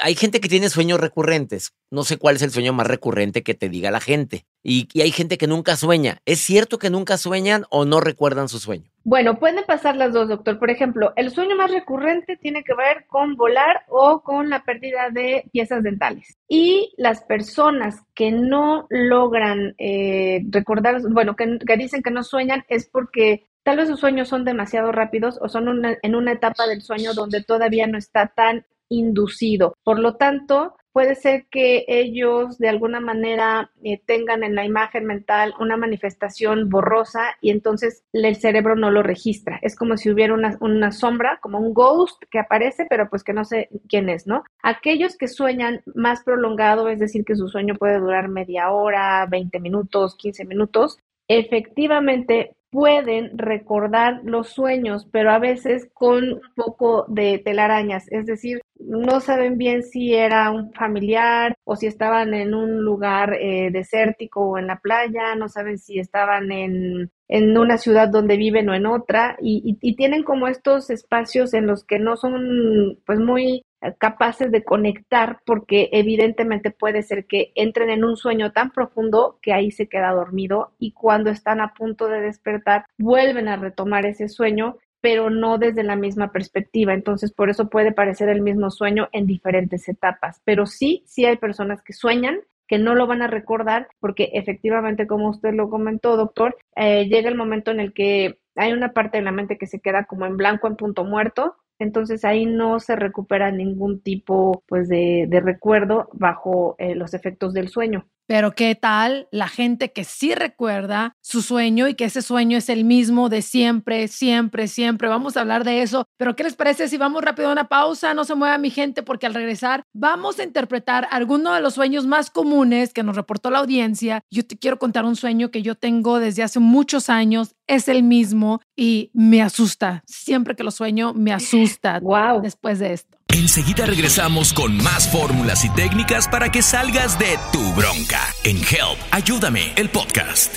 hay 0.00 0.14
gente 0.14 0.40
que 0.40 0.48
tiene 0.48 0.70
sueños 0.70 1.00
recurrentes. 1.00 1.72
No 1.90 2.04
sé 2.04 2.16
cuál 2.16 2.36
es 2.36 2.42
el 2.42 2.52
sueño 2.52 2.72
más 2.72 2.86
recurrente 2.86 3.42
que 3.42 3.54
te 3.54 3.68
diga 3.68 3.90
la 3.90 4.00
gente. 4.00 4.46
Y, 4.62 4.88
hay 5.00 5.10
gente 5.10 5.38
que 5.38 5.46
nunca 5.46 5.76
sueña. 5.76 6.20
¿Es 6.26 6.40
cierto 6.40 6.78
que 6.78 6.90
nunca 6.90 7.18
sueñan 7.18 7.64
o 7.70 7.84
no 7.84 8.00
recuerdan 8.00 8.48
su 8.48 8.60
sueño? 8.60 8.90
Bueno, 9.08 9.38
pueden 9.38 9.64
pasar 9.64 9.96
las 9.96 10.12
dos, 10.12 10.28
doctor. 10.28 10.58
Por 10.58 10.68
ejemplo, 10.68 11.14
el 11.16 11.30
sueño 11.30 11.56
más 11.56 11.70
recurrente 11.70 12.36
tiene 12.36 12.62
que 12.62 12.74
ver 12.74 13.06
con 13.06 13.36
volar 13.36 13.84
o 13.88 14.20
con 14.20 14.50
la 14.50 14.64
pérdida 14.64 15.08
de 15.10 15.48
piezas 15.50 15.82
dentales. 15.82 16.36
Y 16.46 16.92
las 16.98 17.22
personas 17.22 18.02
que 18.14 18.30
no 18.30 18.86
logran 18.90 19.74
eh, 19.78 20.42
recordar, 20.50 21.00
bueno, 21.08 21.36
que, 21.36 21.58
dicen 21.78 22.02
que 22.02 22.10
no 22.10 22.22
sueñan 22.22 22.66
es 22.68 22.86
porque 22.86 23.48
tal 23.62 23.78
vez 23.78 23.88
sus 23.88 23.98
sueños 23.98 24.28
son 24.28 24.44
demasiado 24.44 24.92
rápidos 24.92 25.38
o 25.40 25.48
son 25.48 25.82
en 26.02 26.14
una 26.14 26.32
etapa 26.32 26.66
del 26.66 26.82
sueño 26.82 27.14
donde 27.14 27.42
todavía 27.42 27.86
no 27.86 27.96
está 27.96 28.26
tan 28.36 28.66
inducido. 28.90 29.74
Por 29.84 30.00
lo 30.00 30.16
tanto, 30.16 30.76
puede 30.92 31.14
ser 31.14 31.46
que 31.50 31.84
ellos 31.88 32.58
de 32.58 32.68
alguna 32.68 33.00
manera 33.00 33.70
eh, 33.82 34.00
tengan 34.04 34.42
en 34.42 34.54
la 34.54 34.64
imagen 34.64 35.04
mental 35.04 35.54
una 35.60 35.76
manifestación 35.76 36.68
borrosa 36.68 37.36
y 37.40 37.50
entonces 37.50 38.04
el 38.12 38.36
cerebro 38.36 38.76
no 38.76 38.90
lo 38.90 39.02
registra. 39.02 39.58
Es 39.62 39.76
como 39.76 39.96
si 39.96 40.10
hubiera 40.10 40.34
una, 40.34 40.56
una, 40.60 40.92
sombra, 40.92 41.38
como 41.40 41.58
un 41.58 41.74
ghost 41.74 42.22
que 42.30 42.38
aparece, 42.38 42.86
pero 42.88 43.08
pues 43.08 43.22
que 43.22 43.32
no 43.32 43.44
sé 43.44 43.68
quién 43.88 44.08
es, 44.08 44.26
¿no? 44.26 44.44
Aquellos 44.62 45.16
que 45.16 45.28
sueñan 45.28 45.82
más 45.94 46.24
prolongado, 46.24 46.88
es 46.88 46.98
decir, 46.98 47.24
que 47.24 47.36
su 47.36 47.48
sueño 47.48 47.76
puede 47.76 47.98
durar 47.98 48.28
media 48.28 48.70
hora, 48.70 49.26
20 49.26 49.60
minutos, 49.60 50.16
15 50.16 50.44
minutos, 50.44 50.98
efectivamente 51.28 52.56
pueden 52.70 53.36
recordar 53.38 54.20
los 54.24 54.50
sueños, 54.50 55.06
pero 55.10 55.30
a 55.30 55.38
veces 55.38 55.88
con 55.94 56.32
un 56.34 56.40
poco 56.54 57.06
de 57.08 57.38
telarañas, 57.38 58.06
es 58.10 58.26
decir, 58.26 58.60
no 58.78 59.20
saben 59.20 59.58
bien 59.58 59.82
si 59.82 60.14
era 60.14 60.50
un 60.50 60.72
familiar 60.72 61.56
o 61.64 61.76
si 61.76 61.86
estaban 61.86 62.34
en 62.34 62.54
un 62.54 62.82
lugar 62.84 63.34
eh, 63.34 63.70
desértico 63.72 64.40
o 64.40 64.58
en 64.58 64.66
la 64.66 64.78
playa, 64.80 65.34
no 65.36 65.48
saben 65.48 65.78
si 65.78 65.98
estaban 65.98 66.52
en, 66.52 67.10
en 67.28 67.58
una 67.58 67.78
ciudad 67.78 68.08
donde 68.08 68.36
viven 68.36 68.68
o 68.68 68.74
en 68.74 68.86
otra. 68.86 69.36
Y, 69.42 69.78
y, 69.80 69.96
tienen 69.96 70.22
como 70.22 70.46
estos 70.46 70.90
espacios 70.90 71.54
en 71.54 71.66
los 71.66 71.84
que 71.84 71.98
no 71.98 72.16
son 72.16 72.98
pues 73.04 73.18
muy 73.18 73.64
capaces 73.98 74.50
de 74.50 74.64
conectar 74.64 75.40
porque 75.44 75.88
evidentemente 75.92 76.70
puede 76.70 77.02
ser 77.02 77.26
que 77.26 77.52
entren 77.54 77.90
en 77.90 78.04
un 78.04 78.16
sueño 78.16 78.52
tan 78.52 78.70
profundo 78.70 79.38
que 79.40 79.52
ahí 79.52 79.70
se 79.70 79.88
queda 79.88 80.12
dormido 80.12 80.72
y 80.78 80.92
cuando 80.92 81.30
están 81.30 81.60
a 81.60 81.74
punto 81.74 82.08
de 82.08 82.20
despertar 82.20 82.84
vuelven 82.98 83.48
a 83.48 83.56
retomar 83.56 84.06
ese 84.06 84.28
sueño 84.28 84.76
pero 85.00 85.30
no 85.30 85.58
desde 85.58 85.84
la 85.84 85.94
misma 85.94 86.32
perspectiva. 86.32 86.92
Entonces, 86.92 87.32
por 87.32 87.50
eso 87.50 87.68
puede 87.68 87.92
parecer 87.92 88.28
el 88.28 88.42
mismo 88.42 88.68
sueño 88.70 89.08
en 89.12 89.26
diferentes 89.26 89.88
etapas. 89.88 90.42
Pero 90.44 90.66
sí, 90.66 91.04
sí 91.06 91.24
hay 91.24 91.36
personas 91.36 91.82
que 91.82 91.92
sueñan 91.92 92.40
que 92.66 92.78
no 92.78 92.94
lo 92.94 93.06
van 93.06 93.22
a 93.22 93.28
recordar 93.28 93.88
porque 93.98 94.30
efectivamente, 94.34 95.06
como 95.06 95.30
usted 95.30 95.54
lo 95.54 95.70
comentó, 95.70 96.16
doctor, 96.16 96.56
eh, 96.76 97.06
llega 97.06 97.28
el 97.28 97.34
momento 97.34 97.70
en 97.70 97.80
el 97.80 97.94
que 97.94 98.38
hay 98.56 98.72
una 98.72 98.92
parte 98.92 99.18
de 99.18 99.24
la 99.24 99.32
mente 99.32 99.56
que 99.56 99.66
se 99.66 99.80
queda 99.80 100.04
como 100.04 100.26
en 100.26 100.36
blanco, 100.36 100.66
en 100.66 100.76
punto 100.76 101.04
muerto, 101.04 101.56
entonces 101.78 102.24
ahí 102.24 102.46
no 102.46 102.80
se 102.80 102.96
recupera 102.96 103.50
ningún 103.50 104.00
tipo 104.00 104.62
pues 104.66 104.88
de, 104.88 105.28
recuerdo 105.42 106.08
bajo 106.12 106.74
eh, 106.78 106.94
los 106.94 107.14
efectos 107.14 107.52
del 107.54 107.68
sueño. 107.68 108.06
Pero 108.28 108.52
¿qué 108.52 108.74
tal 108.74 109.26
la 109.32 109.48
gente 109.48 109.90
que 109.90 110.04
sí 110.04 110.34
recuerda 110.34 111.16
su 111.22 111.40
sueño 111.40 111.88
y 111.88 111.94
que 111.94 112.04
ese 112.04 112.20
sueño 112.20 112.58
es 112.58 112.68
el 112.68 112.84
mismo 112.84 113.30
de 113.30 113.40
siempre, 113.40 114.06
siempre, 114.06 114.68
siempre? 114.68 115.08
Vamos 115.08 115.36
a 115.36 115.40
hablar 115.40 115.64
de 115.64 115.80
eso. 115.80 116.04
Pero 116.18 116.36
¿qué 116.36 116.44
les 116.44 116.54
parece 116.54 116.88
si 116.88 116.98
vamos 116.98 117.22
rápido 117.22 117.48
a 117.48 117.52
una 117.52 117.68
pausa? 117.68 118.12
No 118.12 118.26
se 118.26 118.34
mueva 118.34 118.58
mi 118.58 118.68
gente 118.68 119.02
porque 119.02 119.24
al 119.24 119.32
regresar 119.32 119.82
vamos 119.94 120.38
a 120.38 120.44
interpretar 120.44 121.08
algunos 121.10 121.54
de 121.54 121.62
los 121.62 121.72
sueños 121.72 122.06
más 122.06 122.28
comunes 122.28 122.92
que 122.92 123.02
nos 123.02 123.16
reportó 123.16 123.50
la 123.50 123.60
audiencia. 123.60 124.20
Yo 124.30 124.46
te 124.46 124.58
quiero 124.58 124.78
contar 124.78 125.06
un 125.06 125.16
sueño 125.16 125.50
que 125.50 125.62
yo 125.62 125.74
tengo 125.74 126.18
desde 126.18 126.42
hace 126.42 126.60
muchos 126.60 127.08
años. 127.08 127.54
Es 127.66 127.88
el 127.88 128.02
mismo 128.02 128.60
y 128.76 129.10
me 129.14 129.40
asusta. 129.40 130.02
Siempre 130.06 130.54
que 130.54 130.64
lo 130.64 130.70
sueño, 130.70 131.14
me 131.14 131.32
asusta. 131.32 131.98
Wow. 132.00 132.42
Después 132.42 132.78
de 132.78 132.92
esto. 132.92 133.17
Enseguida 133.38 133.86
regresamos 133.86 134.52
con 134.52 134.76
más 134.78 135.08
fórmulas 135.12 135.64
y 135.64 135.70
técnicas 135.70 136.26
para 136.26 136.50
que 136.50 136.60
salgas 136.60 137.20
de 137.20 137.38
tu 137.52 137.72
bronca 137.72 138.20
en 138.42 138.56
Help, 138.56 138.98
Ayúdame, 139.12 139.72
el 139.76 139.90
podcast. 139.90 140.56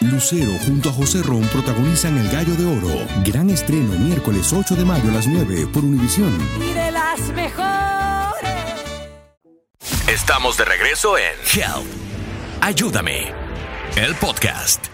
Lucero 0.00 0.52
junto 0.66 0.90
a 0.90 0.92
José 0.92 1.22
Ron 1.22 1.44
protagonizan 1.44 2.18
El 2.18 2.28
Gallo 2.28 2.54
de 2.54 2.66
Oro. 2.66 3.06
Gran 3.24 3.48
estreno 3.48 3.98
miércoles 3.98 4.52
8 4.52 4.74
de 4.74 4.84
mayo 4.84 5.08
a 5.08 5.14
las 5.14 5.26
9 5.26 5.66
por 5.72 5.82
Univisión. 5.82 6.36
Y 6.60 6.74
de 6.74 6.90
las 6.90 7.20
mejores. 7.30 8.50
Estamos 10.06 10.58
de 10.58 10.66
regreso 10.66 11.16
en 11.16 11.32
Help. 11.54 11.86
Ayúdame. 12.60 13.32
El 13.96 14.14
podcast. 14.16 14.91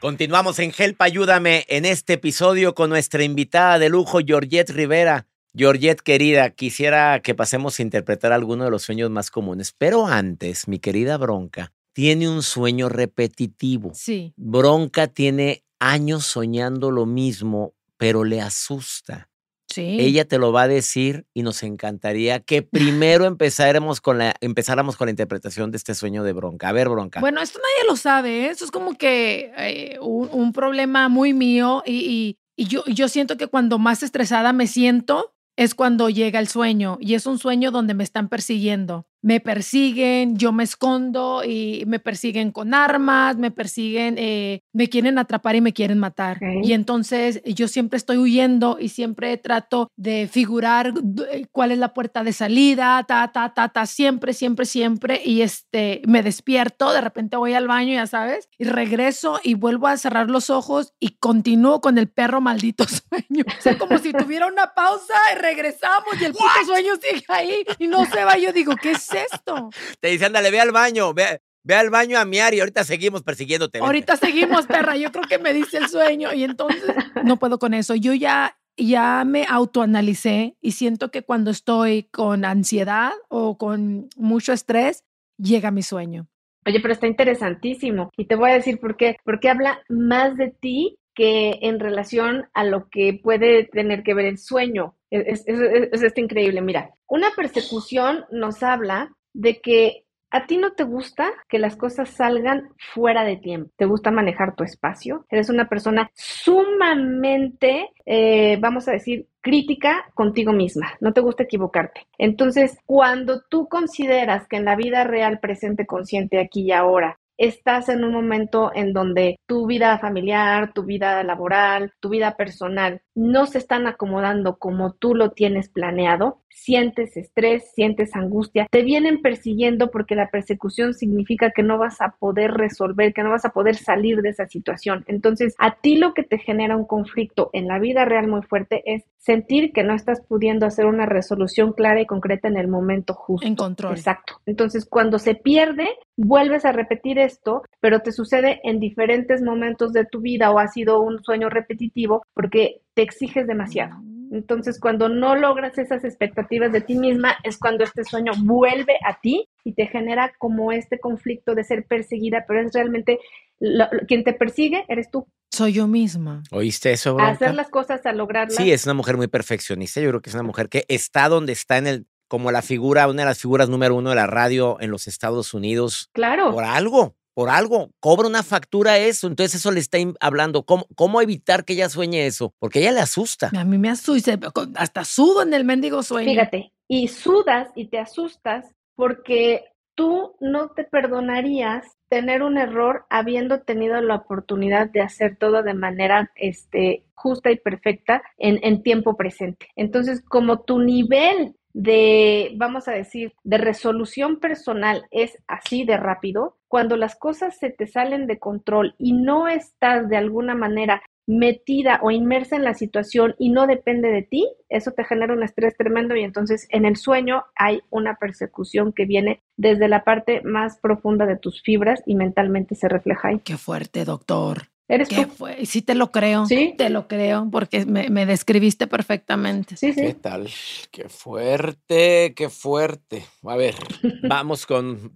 Continuamos 0.00 0.58
en 0.60 0.72
Help 0.76 1.02
Ayúdame 1.02 1.66
en 1.68 1.84
este 1.84 2.14
episodio 2.14 2.74
con 2.74 2.88
nuestra 2.88 3.22
invitada 3.22 3.78
de 3.78 3.90
lujo, 3.90 4.20
Georgette 4.24 4.70
Rivera. 4.70 5.26
Georgette, 5.54 6.00
querida, 6.00 6.48
quisiera 6.48 7.20
que 7.20 7.34
pasemos 7.34 7.78
a 7.78 7.82
interpretar 7.82 8.32
alguno 8.32 8.64
de 8.64 8.70
los 8.70 8.82
sueños 8.82 9.10
más 9.10 9.30
comunes, 9.30 9.74
pero 9.76 10.06
antes, 10.06 10.68
mi 10.68 10.78
querida 10.78 11.18
Bronca, 11.18 11.74
tiene 11.92 12.30
un 12.30 12.42
sueño 12.42 12.88
repetitivo. 12.88 13.90
Sí. 13.92 14.32
Bronca 14.38 15.06
tiene 15.06 15.64
años 15.78 16.24
soñando 16.24 16.90
lo 16.90 17.04
mismo, 17.04 17.74
pero 17.98 18.24
le 18.24 18.40
asusta. 18.40 19.28
Sí. 19.72 19.96
Ella 20.00 20.24
te 20.24 20.38
lo 20.38 20.52
va 20.52 20.62
a 20.62 20.68
decir 20.68 21.26
y 21.32 21.42
nos 21.42 21.62
encantaría 21.62 22.40
que 22.40 22.62
primero 22.62 23.24
empezáramos 23.24 24.00
con 24.00 24.18
la, 24.18 24.34
empezáramos 24.40 24.96
con 24.96 25.06
la 25.06 25.10
interpretación 25.10 25.70
de 25.70 25.76
este 25.76 25.94
sueño 25.94 26.24
de 26.24 26.32
bronca. 26.32 26.68
A 26.68 26.72
ver, 26.72 26.88
bronca. 26.88 27.20
Bueno, 27.20 27.40
esto 27.40 27.58
nadie 27.58 27.88
lo 27.88 27.96
sabe, 27.96 28.46
¿eh? 28.46 28.50
Esto 28.50 28.64
es 28.64 28.70
como 28.70 28.94
que 28.94 29.52
eh, 29.56 29.98
un, 30.00 30.28
un 30.32 30.52
problema 30.52 31.08
muy 31.08 31.32
mío 31.32 31.82
y, 31.86 31.92
y- 31.96 32.36
y 32.56 32.66
yo, 32.66 32.84
yo 32.86 33.08
siento 33.08 33.38
que 33.38 33.46
cuando 33.46 33.78
más 33.78 34.02
estresada 34.02 34.52
me 34.52 34.66
siento 34.66 35.32
es 35.56 35.74
cuando 35.74 36.10
llega 36.10 36.38
el 36.40 36.46
sueño 36.48 36.98
y 37.00 37.14
es 37.14 37.24
un 37.24 37.38
sueño 37.38 37.70
donde 37.70 37.94
me 37.94 38.04
están 38.04 38.28
persiguiendo. 38.28 39.06
Me 39.22 39.40
persiguen, 39.40 40.36
yo 40.36 40.52
me 40.52 40.64
escondo 40.64 41.42
y 41.44 41.84
me 41.86 41.98
persiguen 41.98 42.52
con 42.52 42.74
armas, 42.74 43.36
me 43.36 43.50
persiguen, 43.50 44.16
eh, 44.18 44.62
me 44.72 44.88
quieren 44.88 45.18
atrapar 45.18 45.56
y 45.56 45.60
me 45.60 45.72
quieren 45.72 45.98
matar. 45.98 46.38
Y 46.62 46.72
entonces 46.72 47.42
yo 47.44 47.68
siempre 47.68 47.96
estoy 47.96 48.18
huyendo 48.18 48.78
y 48.80 48.88
siempre 48.88 49.36
trato 49.36 49.90
de 49.96 50.28
figurar 50.28 50.94
eh, 51.32 51.46
cuál 51.52 51.72
es 51.72 51.78
la 51.78 51.92
puerta 51.92 52.24
de 52.24 52.32
salida, 52.32 53.04
ta, 53.06 53.30
ta, 53.32 53.52
ta, 53.54 53.68
ta, 53.68 53.86
siempre, 53.86 54.32
siempre, 54.32 54.66
siempre. 54.66 55.20
Y 55.24 55.42
este, 55.42 56.02
me 56.06 56.22
despierto, 56.22 56.92
de 56.92 57.00
repente 57.00 57.36
voy 57.36 57.54
al 57.54 57.68
baño, 57.68 57.94
ya 57.94 58.06
sabes, 58.06 58.48
y 58.58 58.64
regreso 58.64 59.40
y 59.42 59.54
vuelvo 59.54 59.86
a 59.86 59.96
cerrar 59.96 60.30
los 60.30 60.50
ojos 60.50 60.94
y 60.98 61.16
continúo 61.18 61.80
con 61.80 61.98
el 61.98 62.08
perro 62.08 62.40
maldito 62.40 62.84
sueño. 62.88 63.44
O 63.46 63.62
sea, 63.62 63.78
como 63.78 63.98
si 63.98 64.12
tuviera 64.12 64.46
una 64.46 64.72
pausa 64.74 65.14
y 65.34 65.38
regresamos 65.38 66.20
y 66.20 66.24
el 66.24 66.32
puto 66.32 66.64
sueño 66.64 66.94
sigue 66.96 67.24
ahí 67.28 67.64
y 67.78 67.86
no 67.86 68.04
se 68.06 68.24
va. 68.24 68.38
Yo 68.38 68.52
digo, 68.52 68.74
¿qué 68.80 68.92
es 68.92 69.09
esto? 69.12 69.70
Te 70.00 70.08
dice, 70.08 70.26
ándale, 70.26 70.50
ve 70.50 70.60
al 70.60 70.72
baño, 70.72 71.12
ve, 71.14 71.40
ve 71.62 71.74
al 71.74 71.90
baño 71.90 72.18
a 72.18 72.24
miar 72.24 72.54
y 72.54 72.60
ahorita 72.60 72.84
seguimos 72.84 73.22
persiguiéndote. 73.22 73.78
vente". 73.78 73.86
Ahorita 73.86 74.16
seguimos, 74.16 74.66
perra. 74.66 74.96
Yo 74.96 75.10
creo 75.12 75.24
que 75.28 75.38
me 75.38 75.52
dice 75.52 75.78
el 75.78 75.88
sueño 75.88 76.32
y 76.32 76.44
entonces 76.44 76.82
no 77.24 77.38
puedo 77.38 77.58
con 77.58 77.74
eso. 77.74 77.94
Yo 77.94 78.14
ya, 78.14 78.58
ya 78.76 79.24
me 79.24 79.46
autoanalicé 79.48 80.56
y 80.60 80.72
siento 80.72 81.10
que 81.10 81.22
cuando 81.22 81.50
estoy 81.50 82.04
con 82.04 82.44
ansiedad 82.44 83.12
o 83.28 83.58
con 83.58 84.08
mucho 84.16 84.52
estrés, 84.52 85.04
llega 85.38 85.70
mi 85.70 85.82
sueño. 85.82 86.28
Oye, 86.66 86.80
pero 86.80 86.92
está 86.92 87.06
interesantísimo. 87.06 88.10
Y 88.16 88.26
te 88.26 88.34
voy 88.34 88.50
a 88.50 88.54
decir 88.54 88.78
por 88.78 88.96
qué. 88.96 89.16
Porque 89.24 89.48
habla 89.48 89.80
más 89.88 90.36
de 90.36 90.50
ti 90.50 90.98
que 91.20 91.58
en 91.68 91.80
relación 91.80 92.46
a 92.54 92.64
lo 92.64 92.88
que 92.88 93.20
puede 93.22 93.64
tener 93.64 94.02
que 94.02 94.14
ver 94.14 94.26
el 94.26 94.38
sueño. 94.38 94.94
Es, 95.10 95.44
es, 95.46 95.58
es- 95.60 95.88
es- 95.92 96.02
es 96.02 96.18
increíble. 96.18 96.60
Mira, 96.62 96.90
una 97.08 97.28
persecución 97.36 98.24
nos 98.30 98.62
habla 98.62 99.12
de 99.34 99.60
que 99.60 100.04
a 100.32 100.46
ti 100.46 100.58
no 100.58 100.72
te 100.72 100.84
gusta 100.84 101.26
que 101.48 101.58
las 101.58 101.76
cosas 101.76 102.08
salgan 102.10 102.68
fuera 102.94 103.24
de 103.24 103.36
tiempo. 103.36 103.70
Te 103.76 103.84
gusta 103.84 104.10
manejar 104.12 104.54
tu 104.54 104.62
espacio. 104.64 105.26
Eres 105.28 105.50
una 105.50 105.68
persona 105.68 106.10
sumamente, 106.14 107.90
eh, 108.06 108.56
vamos 108.60 108.88
a 108.88 108.92
decir, 108.92 109.26
crítica 109.42 110.04
contigo 110.14 110.52
misma. 110.52 110.92
No 111.00 111.12
te 111.12 111.20
gusta 111.20 111.42
equivocarte. 111.44 112.06
Entonces, 112.18 112.78
cuando 112.86 113.42
tú 113.50 113.68
consideras 113.68 114.46
que 114.48 114.56
en 114.56 114.64
la 114.64 114.76
vida 114.76 115.04
real, 115.04 115.40
presente, 115.40 115.86
consciente, 115.86 116.40
aquí 116.40 116.62
y 116.62 116.72
ahora, 116.72 117.18
estás 117.40 117.88
en 117.88 118.04
un 118.04 118.12
momento 118.12 118.70
en 118.74 118.92
donde 118.92 119.40
tu 119.46 119.66
vida 119.66 119.98
familiar, 119.98 120.74
tu 120.74 120.84
vida 120.84 121.24
laboral, 121.24 121.94
tu 121.98 122.10
vida 122.10 122.36
personal 122.36 123.00
no 123.14 123.46
se 123.46 123.56
están 123.56 123.86
acomodando 123.86 124.58
como 124.58 124.92
tú 124.92 125.14
lo 125.14 125.30
tienes 125.30 125.70
planeado, 125.70 126.39
sientes 126.50 127.16
estrés, 127.16 127.70
sientes 127.74 128.14
angustia, 128.14 128.66
te 128.70 128.82
vienen 128.82 129.22
persiguiendo 129.22 129.90
porque 129.90 130.14
la 130.14 130.30
persecución 130.30 130.94
significa 130.94 131.50
que 131.50 131.62
no 131.62 131.78
vas 131.78 132.00
a 132.00 132.16
poder 132.18 132.52
resolver, 132.52 133.12
que 133.14 133.22
no 133.22 133.30
vas 133.30 133.44
a 133.44 133.50
poder 133.50 133.76
salir 133.76 134.20
de 134.22 134.30
esa 134.30 134.46
situación. 134.46 135.04
Entonces, 135.06 135.54
a 135.58 135.76
ti 135.76 135.96
lo 135.96 136.14
que 136.14 136.22
te 136.22 136.38
genera 136.38 136.76
un 136.76 136.86
conflicto 136.86 137.50
en 137.52 137.66
la 137.66 137.78
vida 137.78 138.04
real 138.04 138.28
muy 138.28 138.42
fuerte 138.42 138.82
es 138.84 139.04
sentir 139.18 139.72
que 139.72 139.84
no 139.84 139.94
estás 139.94 140.20
pudiendo 140.26 140.66
hacer 140.66 140.86
una 140.86 141.06
resolución 141.06 141.72
clara 141.72 142.00
y 142.00 142.06
concreta 142.06 142.48
en 142.48 142.56
el 142.56 142.68
momento 142.68 143.14
justo. 143.14 143.46
En 143.46 143.56
control. 143.56 143.92
Exacto. 143.92 144.40
Entonces, 144.46 144.86
cuando 144.86 145.18
se 145.18 145.34
pierde, 145.34 145.88
vuelves 146.16 146.64
a 146.64 146.72
repetir 146.72 147.18
esto, 147.18 147.62
pero 147.80 148.00
te 148.00 148.12
sucede 148.12 148.60
en 148.64 148.80
diferentes 148.80 149.42
momentos 149.42 149.92
de 149.92 150.04
tu 150.04 150.20
vida 150.20 150.50
o 150.50 150.58
ha 150.58 150.68
sido 150.68 151.00
un 151.00 151.22
sueño 151.22 151.48
repetitivo 151.48 152.22
porque 152.34 152.82
te 152.94 153.02
exiges 153.02 153.46
demasiado. 153.46 153.96
Entonces, 154.30 154.78
cuando 154.78 155.08
no 155.08 155.34
logras 155.34 155.76
esas 155.78 156.04
expectativas 156.04 156.72
de 156.72 156.80
ti 156.80 156.94
misma, 156.96 157.36
es 157.42 157.58
cuando 157.58 157.82
este 157.84 158.04
sueño 158.04 158.32
vuelve 158.38 158.94
a 159.06 159.20
ti 159.20 159.48
y 159.64 159.74
te 159.74 159.86
genera 159.86 160.32
como 160.38 160.70
este 160.72 160.98
conflicto 161.00 161.54
de 161.54 161.64
ser 161.64 161.84
perseguida, 161.86 162.44
pero 162.46 162.60
es 162.60 162.72
realmente 162.72 163.18
lo- 163.58 163.86
lo- 163.90 164.06
quien 164.06 164.22
te 164.24 164.32
persigue, 164.32 164.84
eres 164.88 165.10
tú. 165.10 165.26
Soy 165.52 165.72
yo 165.72 165.88
misma. 165.88 166.42
¿Oíste 166.52 166.92
eso, 166.92 167.10
A 167.10 167.14
bronca? 167.14 167.32
hacer 167.32 167.54
las 167.54 167.68
cosas, 167.70 168.06
a 168.06 168.12
lograrlas. 168.12 168.54
Sí, 168.56 168.70
es 168.70 168.84
una 168.84 168.94
mujer 168.94 169.16
muy 169.16 169.26
perfeccionista. 169.26 170.00
Yo 170.00 170.10
creo 170.10 170.22
que 170.22 170.30
es 170.30 170.34
una 170.34 170.44
mujer 170.44 170.68
que 170.68 170.84
está 170.88 171.28
donde 171.28 171.52
está 171.52 171.76
en 171.78 171.86
el, 171.88 172.06
como 172.28 172.52
la 172.52 172.62
figura, 172.62 173.08
una 173.08 173.22
de 173.22 173.26
las 173.28 173.40
figuras 173.40 173.68
número 173.68 173.96
uno 173.96 174.10
de 174.10 174.16
la 174.16 174.28
radio 174.28 174.76
en 174.80 174.92
los 174.92 175.08
Estados 175.08 175.52
Unidos. 175.52 176.08
Claro. 176.12 176.52
Por 176.52 176.62
algo, 176.62 177.16
por 177.40 177.48
algo. 177.48 177.88
Cobra 178.00 178.28
una 178.28 178.42
factura 178.42 178.98
eso. 178.98 179.26
Entonces 179.26 179.60
eso 179.60 179.70
le 179.70 179.80
está 179.80 179.96
hablando. 180.20 180.64
¿Cómo, 180.64 180.86
cómo 180.94 181.22
evitar 181.22 181.64
que 181.64 181.72
ella 181.72 181.88
sueñe 181.88 182.26
eso? 182.26 182.52
Porque 182.58 182.80
ella 182.80 182.92
le 182.92 183.00
asusta. 183.00 183.50
A 183.56 183.64
mí 183.64 183.78
me 183.78 183.88
asusta, 183.88 184.38
hasta 184.74 185.06
sudo 185.06 185.42
en 185.42 185.54
el 185.54 185.64
mendigo 185.64 186.02
sueño. 186.02 186.28
Fíjate, 186.28 186.74
y 186.86 187.08
sudas 187.08 187.70
y 187.74 187.86
te 187.86 187.98
asustas 187.98 188.66
porque 188.94 189.64
tú 189.94 190.36
no 190.38 190.68
te 190.72 190.84
perdonarías 190.84 191.86
tener 192.10 192.42
un 192.42 192.58
error 192.58 193.06
habiendo 193.08 193.62
tenido 193.62 193.98
la 194.02 194.16
oportunidad 194.16 194.90
de 194.90 195.00
hacer 195.00 195.38
todo 195.38 195.62
de 195.62 195.72
manera 195.72 196.30
este, 196.34 197.06
justa 197.14 197.50
y 197.50 197.56
perfecta 197.56 198.20
en, 198.36 198.60
en 198.62 198.82
tiempo 198.82 199.16
presente. 199.16 199.68
Entonces, 199.76 200.22
como 200.28 200.60
tu 200.60 200.78
nivel 200.78 201.54
de, 201.72 202.52
vamos 202.56 202.86
a 202.86 202.92
decir, 202.92 203.32
de 203.44 203.56
resolución 203.56 204.40
personal 204.40 205.06
es 205.10 205.38
así 205.46 205.84
de 205.84 205.96
rápido, 205.96 206.59
cuando 206.70 206.96
las 206.96 207.16
cosas 207.16 207.58
se 207.58 207.70
te 207.70 207.88
salen 207.88 208.28
de 208.28 208.38
control 208.38 208.94
y 208.96 209.12
no 209.12 209.48
estás 209.48 210.08
de 210.08 210.16
alguna 210.16 210.54
manera 210.54 211.02
metida 211.26 211.98
o 212.00 212.12
inmersa 212.12 212.54
en 212.54 212.62
la 212.62 212.74
situación 212.74 213.34
y 213.38 213.50
no 213.50 213.66
depende 213.66 214.08
de 214.08 214.22
ti, 214.22 214.48
eso 214.68 214.92
te 214.92 215.02
genera 215.02 215.34
un 215.34 215.42
estrés 215.42 215.76
tremendo 215.76 216.14
y 216.14 216.22
entonces 216.22 216.68
en 216.70 216.84
el 216.84 216.96
sueño 216.96 217.42
hay 217.56 217.80
una 217.90 218.14
persecución 218.14 218.92
que 218.92 219.04
viene 219.04 219.42
desde 219.56 219.88
la 219.88 220.04
parte 220.04 220.42
más 220.42 220.78
profunda 220.78 221.26
de 221.26 221.36
tus 221.36 221.60
fibras 221.60 222.04
y 222.06 222.14
mentalmente 222.14 222.76
se 222.76 222.88
refleja 222.88 223.28
ahí. 223.28 223.40
Qué 223.40 223.56
fuerte, 223.56 224.04
doctor. 224.04 224.68
Eres 224.90 225.08
¿Qué 225.08 225.26
tú. 225.26 225.32
fue? 225.36 225.64
Sí 225.66 225.82
te 225.82 225.94
lo 225.94 226.10
creo. 226.10 226.46
Sí. 226.46 226.74
Te 226.76 226.90
lo 226.90 227.06
creo 227.06 227.48
porque 227.50 227.86
me, 227.86 228.10
me 228.10 228.26
describiste 228.26 228.88
perfectamente. 228.88 229.76
Sí, 229.76 229.94
¿Qué 229.94 230.08
sí. 230.08 230.14
tal? 230.14 230.50
Qué 230.90 231.08
fuerte, 231.08 232.34
qué 232.34 232.48
fuerte. 232.50 233.24
A 233.44 233.54
ver, 233.54 233.76
vamos 234.28 234.66
con... 234.66 235.12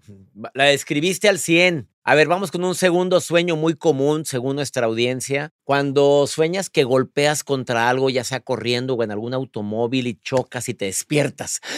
La 0.54 0.64
describiste 0.64 1.28
al 1.28 1.40
100. 1.40 1.88
A 2.04 2.14
ver, 2.14 2.28
vamos 2.28 2.52
con 2.52 2.62
un 2.62 2.76
segundo 2.76 3.20
sueño 3.20 3.56
muy 3.56 3.74
común 3.74 4.24
según 4.24 4.54
nuestra 4.56 4.87
audiencia. 4.87 5.50
Cuando 5.64 6.26
sueñas 6.28 6.70
que 6.70 6.84
golpeas 6.84 7.42
contra 7.42 7.88
algo, 7.90 8.10
ya 8.10 8.22
sea 8.22 8.38
corriendo 8.40 8.94
o 8.94 9.02
en 9.02 9.10
algún 9.10 9.34
automóvil 9.34 10.06
y 10.06 10.14
chocas 10.20 10.68
y 10.68 10.74
te 10.74 10.84
despiertas. 10.84 11.60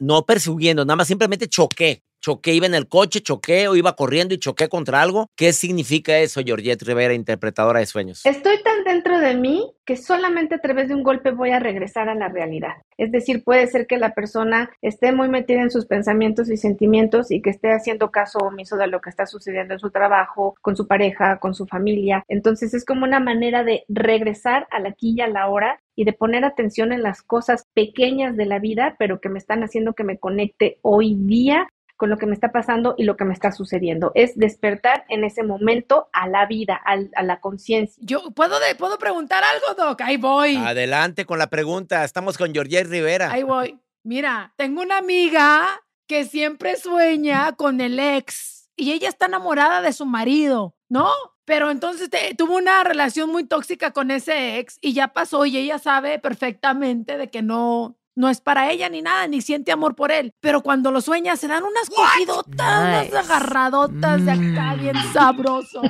No 0.00 0.26
persiguiendo, 0.26 0.84
nada 0.84 0.96
más 0.96 1.08
simplemente 1.08 1.48
choqué. 1.48 2.02
Choqué, 2.20 2.54
iba 2.54 2.66
en 2.66 2.74
el 2.74 2.88
coche, 2.88 3.20
choqué 3.20 3.68
o 3.68 3.76
iba 3.76 3.94
corriendo 3.94 4.34
y 4.34 4.38
choqué 4.38 4.68
contra 4.68 5.00
algo. 5.00 5.28
¿Qué 5.36 5.52
significa 5.52 6.18
eso, 6.18 6.40
Georgette 6.44 6.82
Rivera, 6.82 7.14
interpretadora 7.14 7.80
de 7.80 7.86
sueños? 7.86 8.26
Estoy 8.26 8.62
tan 8.64 8.82
dentro 8.84 9.20
de 9.20 9.34
mí 9.34 9.72
que 9.84 9.96
solamente 9.96 10.56
a 10.56 10.58
través 10.58 10.88
de 10.88 10.94
un 10.94 11.04
golpe 11.04 11.30
voy 11.30 11.50
a 11.50 11.60
regresar 11.60 12.08
a 12.08 12.16
la 12.16 12.28
realidad. 12.28 12.72
Es 12.96 13.12
decir, 13.12 13.44
puede 13.44 13.68
ser 13.68 13.86
que 13.86 13.98
la 13.98 14.14
persona 14.14 14.70
esté 14.82 15.12
muy 15.12 15.28
metida 15.28 15.60
en 15.60 15.70
sus 15.70 15.86
pensamientos 15.86 16.50
y 16.50 16.56
sentimientos 16.56 17.30
y 17.30 17.40
que 17.40 17.50
esté 17.50 17.70
haciendo 17.70 18.10
caso 18.10 18.38
omiso 18.38 18.76
de 18.76 18.88
lo 18.88 19.00
que 19.00 19.10
está 19.10 19.26
sucediendo 19.26 19.74
en 19.74 19.80
su 19.80 19.90
trabajo, 19.90 20.56
con 20.62 20.74
su 20.76 20.88
pareja, 20.88 21.38
con 21.38 21.54
su 21.54 21.66
familia. 21.66 22.24
Entonces 22.26 22.74
es 22.74 22.84
como 22.84 23.04
una 23.04 23.20
manera 23.20 23.62
de 23.62 23.84
regresar 23.88 24.66
a 24.72 24.80
la 24.80 24.86
aquí 24.96 25.14
y 25.16 25.20
a 25.20 25.28
la 25.28 25.48
hora 25.48 25.80
y 25.94 26.04
de 26.04 26.12
poner 26.12 26.44
atención 26.44 26.92
en 26.92 27.02
las 27.02 27.22
cosas 27.22 27.66
pequeñas 27.74 28.36
de 28.36 28.46
la 28.46 28.58
vida, 28.58 28.96
pero 28.98 29.20
que 29.20 29.28
me 29.28 29.38
están 29.38 29.62
haciendo 29.62 29.94
que 29.94 30.04
me 30.04 30.18
conecte 30.18 30.78
hoy 30.82 31.14
día 31.14 31.68
con 31.96 32.10
lo 32.10 32.18
que 32.18 32.26
me 32.26 32.34
está 32.34 32.52
pasando 32.52 32.94
y 32.98 33.04
lo 33.04 33.16
que 33.16 33.24
me 33.24 33.32
está 33.32 33.52
sucediendo. 33.52 34.12
Es 34.14 34.36
despertar 34.36 35.04
en 35.08 35.24
ese 35.24 35.42
momento 35.42 36.08
a 36.12 36.28
la 36.28 36.46
vida, 36.46 36.74
al- 36.84 37.10
a, 37.16 37.22
la 37.22 37.40
conciencia. 37.40 38.00
Yo 38.04 38.30
puedo, 38.32 38.60
de- 38.60 38.74
puedo 38.74 38.98
preguntar 38.98 39.42
algo, 39.44 39.82
Doc. 39.82 40.00
Ahí 40.02 40.16
voy. 40.16 40.56
Adelante 40.56 41.24
con 41.24 41.38
la 41.38 41.48
pregunta. 41.48 42.04
Estamos 42.04 42.36
con 42.38 42.52
Georgette 42.52 42.86
Rivera. 42.88 43.30
Ahí 43.32 43.42
voy. 43.42 43.78
Mira, 44.04 44.52
tengo 44.56 44.82
una 44.82 44.98
amiga 44.98 45.66
que 46.06 46.24
siempre 46.24 46.76
sueña 46.76 47.52
con 47.52 47.80
el 47.80 47.98
ex 47.98 48.68
y 48.76 48.92
ella 48.92 49.08
está 49.08 49.26
enamorada 49.26 49.80
de 49.82 49.92
su 49.92 50.06
marido, 50.06 50.76
¿no? 50.88 51.08
Pero 51.44 51.70
entonces 51.70 52.10
tuvo 52.36 52.56
una 52.56 52.84
relación 52.84 53.30
muy 53.30 53.44
tóxica 53.44 53.92
con 53.92 54.10
ese 54.10 54.58
ex 54.58 54.78
y 54.80 54.92
ya 54.92 55.08
pasó 55.08 55.46
y 55.46 55.56
ella 55.56 55.78
sabe 55.78 56.18
perfectamente 56.18 57.16
de 57.18 57.28
que 57.30 57.42
no, 57.42 57.96
no 58.16 58.28
es 58.30 58.40
para 58.40 58.70
ella 58.72 58.88
ni 58.88 59.02
nada, 59.02 59.28
ni 59.28 59.42
siente 59.42 59.70
amor 59.70 59.94
por 59.94 60.10
él. 60.10 60.34
Pero 60.40 60.62
cuando 60.62 60.90
lo 60.90 61.00
sueña, 61.00 61.36
se 61.36 61.46
dan 61.46 61.62
unas 61.62 61.88
cogidotas, 61.90 63.08
unas 63.08 63.24
agarradotas 63.24 64.24
de 64.24 64.32
acá 64.32 64.74
bien 64.74 64.96
mm. 64.96 65.12
sabroso. 65.12 65.82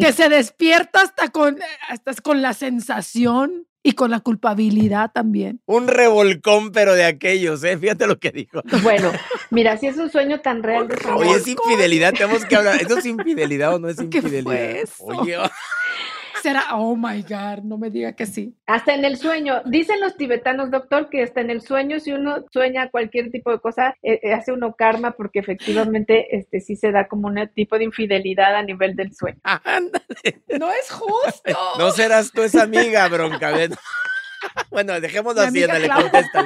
que 0.00 0.12
se 0.12 0.28
despierta 0.28 1.02
hasta 1.02 1.28
con, 1.28 1.58
hasta 1.88 2.14
con 2.14 2.42
la 2.42 2.54
sensación 2.54 3.66
y 3.86 3.92
con 3.92 4.10
la 4.10 4.18
culpabilidad 4.18 5.12
también. 5.12 5.60
Un 5.66 5.86
revolcón, 5.86 6.72
pero 6.72 6.94
de 6.94 7.04
aquellos, 7.04 7.62
¿eh? 7.62 7.78
Fíjate 7.78 8.08
lo 8.08 8.18
que 8.18 8.32
dijo. 8.32 8.60
Bueno, 8.82 9.12
mira, 9.50 9.76
si 9.76 9.86
es 9.86 9.96
un 9.96 10.10
sueño 10.10 10.40
tan 10.40 10.64
real 10.64 10.88
de 10.88 10.96
Oye, 11.14 11.36
es 11.36 11.46
infidelidad, 11.46 12.12
tenemos 12.12 12.44
que 12.44 12.56
hablar. 12.56 12.80
¿Eso 12.80 12.98
es 12.98 13.06
infidelidad 13.06 13.76
o 13.76 13.78
no 13.78 13.88
es 13.88 14.00
infidelidad? 14.00 14.74
¿Qué 14.74 14.86
fue 14.88 15.16
Oye, 15.18 15.36
será? 16.46 16.76
Oh 16.76 16.94
my 16.94 17.22
God, 17.22 17.64
no 17.64 17.76
me 17.76 17.90
diga 17.90 18.12
que 18.12 18.24
sí. 18.24 18.54
Hasta 18.66 18.94
en 18.94 19.04
el 19.04 19.16
sueño. 19.16 19.62
Dicen 19.64 20.00
los 20.00 20.16
tibetanos, 20.16 20.70
doctor, 20.70 21.08
que 21.10 21.22
hasta 21.22 21.40
en 21.40 21.50
el 21.50 21.60
sueño, 21.60 21.98
si 21.98 22.12
uno 22.12 22.44
sueña 22.52 22.90
cualquier 22.90 23.32
tipo 23.32 23.50
de 23.50 23.58
cosa, 23.58 23.96
eh, 24.02 24.20
eh, 24.22 24.32
hace 24.32 24.52
uno 24.52 24.74
karma 24.76 25.12
porque 25.12 25.40
efectivamente 25.40 26.36
este 26.36 26.60
sí 26.60 26.76
se 26.76 26.92
da 26.92 27.08
como 27.08 27.26
un 27.26 27.50
tipo 27.54 27.78
de 27.78 27.84
infidelidad 27.84 28.54
a 28.54 28.62
nivel 28.62 28.94
del 28.94 29.12
sueño. 29.12 29.40
no 30.58 30.70
es 30.72 30.90
justo. 30.90 31.42
No 31.78 31.90
serás 31.90 32.32
tú 32.32 32.42
esa 32.42 32.62
amiga, 32.62 33.08
bronca. 33.08 33.50
bueno, 34.70 35.00
dejémoslo 35.00 35.42
así, 35.42 35.60
le 35.60 35.88
contesta. 35.88 36.44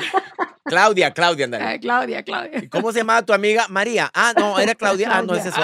Claudia, 0.64 1.12
Claudia, 1.12 1.46
andale. 1.46 1.80
Claudia, 1.80 2.22
Claudia. 2.22 2.62
¿Cómo 2.70 2.92
se 2.92 3.00
llamaba 3.00 3.22
tu 3.22 3.32
amiga? 3.32 3.66
María. 3.68 4.10
Ah, 4.14 4.32
no, 4.36 4.58
era 4.58 4.74
Claudia. 4.76 5.08
Ah, 5.10 5.22
no, 5.22 5.34
es 5.34 5.46
eso. 5.46 5.60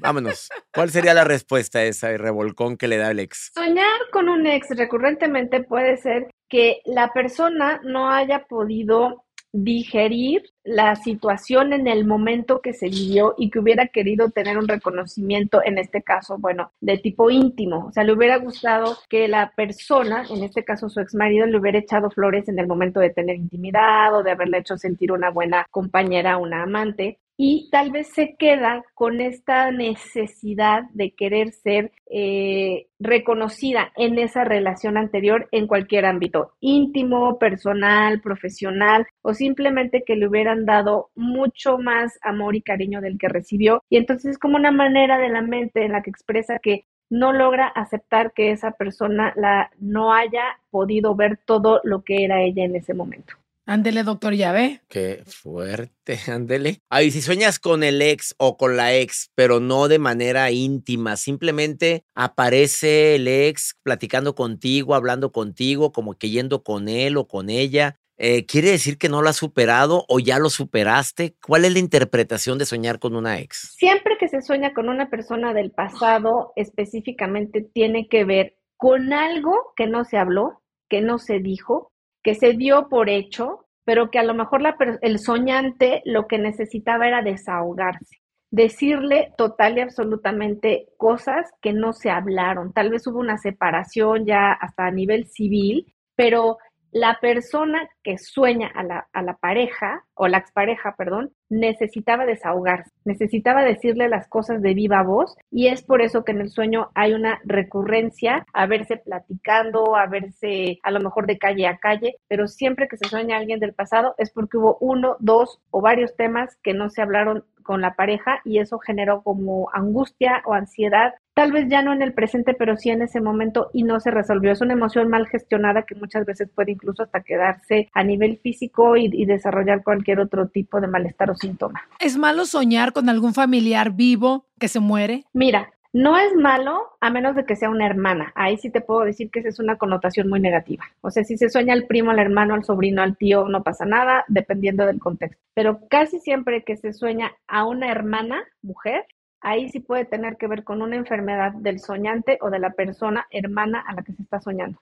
vámonos. 0.00 0.48
¿Cuál 0.74 0.90
sería 0.90 1.14
la 1.14 1.24
respuesta 1.24 1.78
a 1.78 1.84
esa 1.84 2.08
revolcón 2.16 2.76
que 2.76 2.88
le 2.88 2.98
da 2.98 3.10
el 3.10 3.20
ex? 3.20 3.52
Soñar 3.54 3.86
con 4.12 4.28
un 4.28 4.46
ex 4.46 4.68
recurrentemente 4.76 5.62
puede 5.62 5.96
ser 5.96 6.30
que 6.48 6.80
la 6.84 7.12
persona 7.12 7.80
no 7.84 8.10
haya 8.10 8.44
podido 8.48 9.24
digerir 9.52 10.42
la 10.62 10.94
situación 10.96 11.72
en 11.72 11.86
el 11.86 12.06
momento 12.06 12.60
que 12.60 12.72
se 12.72 12.88
vivió 12.88 13.34
y 13.36 13.50
que 13.50 13.58
hubiera 13.58 13.88
querido 13.88 14.30
tener 14.30 14.58
un 14.58 14.68
reconocimiento, 14.68 15.60
en 15.64 15.78
este 15.78 16.02
caso, 16.02 16.38
bueno, 16.38 16.72
de 16.80 16.98
tipo 16.98 17.30
íntimo. 17.30 17.86
O 17.86 17.92
sea, 17.92 18.04
le 18.04 18.12
hubiera 18.12 18.36
gustado 18.36 18.96
que 19.08 19.28
la 19.28 19.52
persona, 19.56 20.24
en 20.30 20.44
este 20.44 20.64
caso 20.64 20.88
su 20.88 21.00
ex 21.00 21.14
marido, 21.14 21.46
le 21.46 21.58
hubiera 21.58 21.78
echado 21.78 22.10
flores 22.10 22.48
en 22.48 22.58
el 22.58 22.66
momento 22.66 23.00
de 23.00 23.10
tener 23.10 23.36
intimidad 23.36 24.14
o 24.14 24.22
de 24.22 24.30
haberle 24.30 24.58
hecho 24.58 24.76
sentir 24.76 25.12
una 25.12 25.30
buena 25.30 25.66
compañera, 25.70 26.36
una 26.36 26.62
amante 26.62 27.18
y 27.42 27.70
tal 27.70 27.90
vez 27.90 28.08
se 28.08 28.36
queda 28.38 28.84
con 28.92 29.22
esta 29.22 29.70
necesidad 29.70 30.82
de 30.92 31.12
querer 31.12 31.52
ser 31.52 31.90
eh, 32.10 32.88
reconocida 32.98 33.92
en 33.96 34.18
esa 34.18 34.44
relación 34.44 34.98
anterior 34.98 35.48
en 35.50 35.66
cualquier 35.66 36.04
ámbito, 36.04 36.52
íntimo, 36.60 37.38
personal, 37.38 38.20
profesional 38.20 39.06
o 39.22 39.32
simplemente 39.32 40.04
que 40.06 40.16
le 40.16 40.28
hubieran 40.28 40.66
dado 40.66 41.08
mucho 41.14 41.78
más 41.78 42.18
amor 42.20 42.56
y 42.56 42.60
cariño 42.60 43.00
del 43.00 43.16
que 43.16 43.30
recibió. 43.30 43.82
Y 43.88 43.96
entonces 43.96 44.32
es 44.32 44.38
como 44.38 44.56
una 44.56 44.70
manera 44.70 45.16
de 45.16 45.30
la 45.30 45.40
mente 45.40 45.86
en 45.86 45.92
la 45.92 46.02
que 46.02 46.10
expresa 46.10 46.58
que 46.58 46.84
no 47.08 47.32
logra 47.32 47.68
aceptar 47.68 48.34
que 48.34 48.50
esa 48.50 48.72
persona 48.72 49.32
la 49.34 49.70
no 49.78 50.12
haya 50.12 50.44
podido 50.70 51.14
ver 51.14 51.38
todo 51.46 51.80
lo 51.84 52.02
que 52.02 52.22
era 52.22 52.42
ella 52.42 52.64
en 52.64 52.76
ese 52.76 52.92
momento. 52.92 53.39
Ándele, 53.70 54.02
doctor, 54.02 54.34
ya 54.34 54.50
ve. 54.50 54.80
Qué 54.88 55.22
fuerte, 55.26 56.18
ándele. 56.26 56.80
Ay, 56.90 57.12
si 57.12 57.22
sueñas 57.22 57.60
con 57.60 57.84
el 57.84 58.02
ex 58.02 58.34
o 58.36 58.56
con 58.56 58.76
la 58.76 58.96
ex, 58.96 59.30
pero 59.36 59.60
no 59.60 59.86
de 59.86 60.00
manera 60.00 60.50
íntima, 60.50 61.14
simplemente 61.14 62.02
aparece 62.16 63.14
el 63.14 63.28
ex 63.28 63.76
platicando 63.84 64.34
contigo, 64.34 64.96
hablando 64.96 65.30
contigo, 65.30 65.92
como 65.92 66.14
que 66.14 66.30
yendo 66.30 66.64
con 66.64 66.88
él 66.88 67.16
o 67.16 67.28
con 67.28 67.48
ella. 67.48 67.94
Eh, 68.18 68.44
¿Quiere 68.44 68.72
decir 68.72 68.98
que 68.98 69.08
no 69.08 69.22
lo 69.22 69.28
has 69.28 69.36
superado 69.36 70.04
o 70.08 70.18
ya 70.18 70.40
lo 70.40 70.50
superaste? 70.50 71.36
¿Cuál 71.40 71.64
es 71.64 71.72
la 71.72 71.78
interpretación 71.78 72.58
de 72.58 72.66
soñar 72.66 72.98
con 72.98 73.14
una 73.14 73.38
ex? 73.38 73.76
Siempre 73.78 74.16
que 74.18 74.26
se 74.26 74.42
sueña 74.42 74.74
con 74.74 74.88
una 74.88 75.10
persona 75.10 75.54
del 75.54 75.70
pasado, 75.70 76.52
específicamente 76.56 77.62
tiene 77.72 78.08
que 78.08 78.24
ver 78.24 78.56
con 78.76 79.12
algo 79.12 79.54
que 79.76 79.86
no 79.86 80.02
se 80.04 80.16
habló, 80.18 80.60
que 80.88 81.02
no 81.02 81.20
se 81.20 81.38
dijo, 81.38 81.89
que 82.22 82.34
se 82.34 82.52
dio 82.52 82.88
por 82.88 83.08
hecho, 83.08 83.66
pero 83.84 84.10
que 84.10 84.18
a 84.18 84.24
lo 84.24 84.34
mejor 84.34 84.62
la, 84.62 84.76
el 85.02 85.18
soñante 85.18 86.02
lo 86.04 86.26
que 86.26 86.38
necesitaba 86.38 87.08
era 87.08 87.22
desahogarse, 87.22 88.18
decirle 88.50 89.32
total 89.36 89.78
y 89.78 89.80
absolutamente 89.80 90.88
cosas 90.96 91.50
que 91.60 91.72
no 91.72 91.92
se 91.92 92.10
hablaron. 92.10 92.72
Tal 92.72 92.90
vez 92.90 93.06
hubo 93.06 93.18
una 93.18 93.38
separación 93.38 94.26
ya 94.26 94.52
hasta 94.52 94.86
a 94.86 94.90
nivel 94.90 95.26
civil, 95.26 95.94
pero 96.14 96.58
la 96.92 97.18
persona 97.20 97.88
que 98.02 98.18
sueña 98.18 98.68
a 98.74 98.82
la, 98.82 99.08
a 99.12 99.22
la, 99.22 99.34
pareja, 99.34 100.04
o 100.14 100.28
la 100.28 100.38
expareja, 100.38 100.94
perdón, 100.96 101.32
necesitaba 101.48 102.26
desahogarse, 102.26 102.90
necesitaba 103.04 103.62
decirle 103.62 104.08
las 104.08 104.28
cosas 104.28 104.62
de 104.62 104.74
viva 104.74 105.02
voz 105.02 105.36
y 105.50 105.68
es 105.68 105.82
por 105.82 106.02
eso 106.02 106.24
que 106.24 106.32
en 106.32 106.40
el 106.40 106.50
sueño 106.50 106.90
hay 106.94 107.12
una 107.12 107.40
recurrencia 107.44 108.46
a 108.52 108.66
verse 108.66 108.96
platicando, 108.96 109.96
a 109.96 110.06
verse 110.06 110.78
a 110.82 110.90
lo 110.90 111.00
mejor 111.00 111.26
de 111.26 111.38
calle 111.38 111.66
a 111.66 111.78
calle, 111.78 112.16
pero 112.28 112.46
siempre 112.46 112.88
que 112.88 112.96
se 112.96 113.08
sueña 113.08 113.36
a 113.36 113.40
alguien 113.40 113.60
del 113.60 113.74
pasado 113.74 114.14
es 114.18 114.30
porque 114.30 114.58
hubo 114.58 114.78
uno, 114.80 115.16
dos 115.20 115.60
o 115.70 115.80
varios 115.80 116.16
temas 116.16 116.56
que 116.62 116.74
no 116.74 116.90
se 116.90 117.02
hablaron 117.02 117.44
con 117.62 117.80
la 117.80 117.94
pareja 117.94 118.40
y 118.44 118.58
eso 118.58 118.78
generó 118.78 119.22
como 119.22 119.68
angustia 119.72 120.42
o 120.44 120.54
ansiedad, 120.54 121.14
tal 121.34 121.52
vez 121.52 121.68
ya 121.68 121.82
no 121.82 121.92
en 121.92 122.02
el 122.02 122.14
presente, 122.14 122.54
pero 122.54 122.76
sí 122.76 122.90
en 122.90 123.02
ese 123.02 123.20
momento 123.20 123.70
y 123.72 123.84
no 123.84 124.00
se 124.00 124.10
resolvió. 124.10 124.52
Es 124.52 124.60
una 124.60 124.72
emoción 124.72 125.08
mal 125.08 125.28
gestionada 125.28 125.84
que 125.84 125.94
muchas 125.94 126.26
veces 126.26 126.50
puede 126.54 126.72
incluso 126.72 127.02
hasta 127.02 127.22
quedarse 127.22 127.88
a 127.92 128.04
nivel 128.04 128.38
físico 128.38 128.96
y, 128.96 129.10
y 129.12 129.24
desarrollar 129.26 129.82
cualquier 129.82 130.20
otro 130.20 130.48
tipo 130.48 130.80
de 130.80 130.86
malestar 130.86 131.30
o 131.30 131.34
síntoma. 131.34 131.82
¿Es 131.98 132.16
malo 132.16 132.44
soñar 132.44 132.92
con 132.92 133.08
algún 133.08 133.34
familiar 133.34 133.92
vivo 133.92 134.46
que 134.58 134.68
se 134.68 134.80
muere? 134.80 135.24
Mira, 135.32 135.70
no 135.92 136.16
es 136.16 136.36
malo 136.36 136.82
a 137.00 137.10
menos 137.10 137.34
de 137.34 137.44
que 137.44 137.56
sea 137.56 137.68
una 137.68 137.86
hermana. 137.86 138.32
Ahí 138.36 138.56
sí 138.58 138.70
te 138.70 138.80
puedo 138.80 139.00
decir 139.00 139.28
que 139.28 139.40
esa 139.40 139.48
es 139.48 139.58
una 139.58 139.76
connotación 139.76 140.28
muy 140.28 140.38
negativa. 140.38 140.84
O 141.00 141.10
sea, 141.10 141.24
si 141.24 141.36
se 141.36 141.50
sueña 141.50 141.72
al 141.72 141.86
primo, 141.86 142.12
al 142.12 142.20
hermano, 142.20 142.54
al 142.54 142.62
sobrino, 142.62 143.02
al 143.02 143.16
tío, 143.16 143.48
no 143.48 143.64
pasa 143.64 143.84
nada, 143.86 144.24
dependiendo 144.28 144.86
del 144.86 145.00
contexto. 145.00 145.42
Pero 145.52 145.80
casi 145.88 146.20
siempre 146.20 146.62
que 146.62 146.76
se 146.76 146.92
sueña 146.92 147.32
a 147.48 147.66
una 147.66 147.90
hermana, 147.90 148.44
mujer, 148.62 149.04
ahí 149.40 149.68
sí 149.68 149.80
puede 149.80 150.04
tener 150.04 150.36
que 150.36 150.46
ver 150.46 150.62
con 150.62 150.80
una 150.80 150.94
enfermedad 150.94 151.52
del 151.54 151.80
soñante 151.80 152.38
o 152.40 152.50
de 152.50 152.60
la 152.60 152.70
persona 152.70 153.26
hermana 153.30 153.84
a 153.84 153.94
la 153.94 154.02
que 154.02 154.12
se 154.12 154.22
está 154.22 154.40
soñando. 154.40 154.80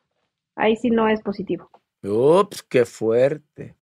Ahí 0.57 0.77
sí 0.77 0.91
no 0.91 1.09
es 1.09 1.23
positivo. 1.23 1.71
Ups, 2.03 2.63
qué 2.63 2.85
fuerte. 2.85 3.77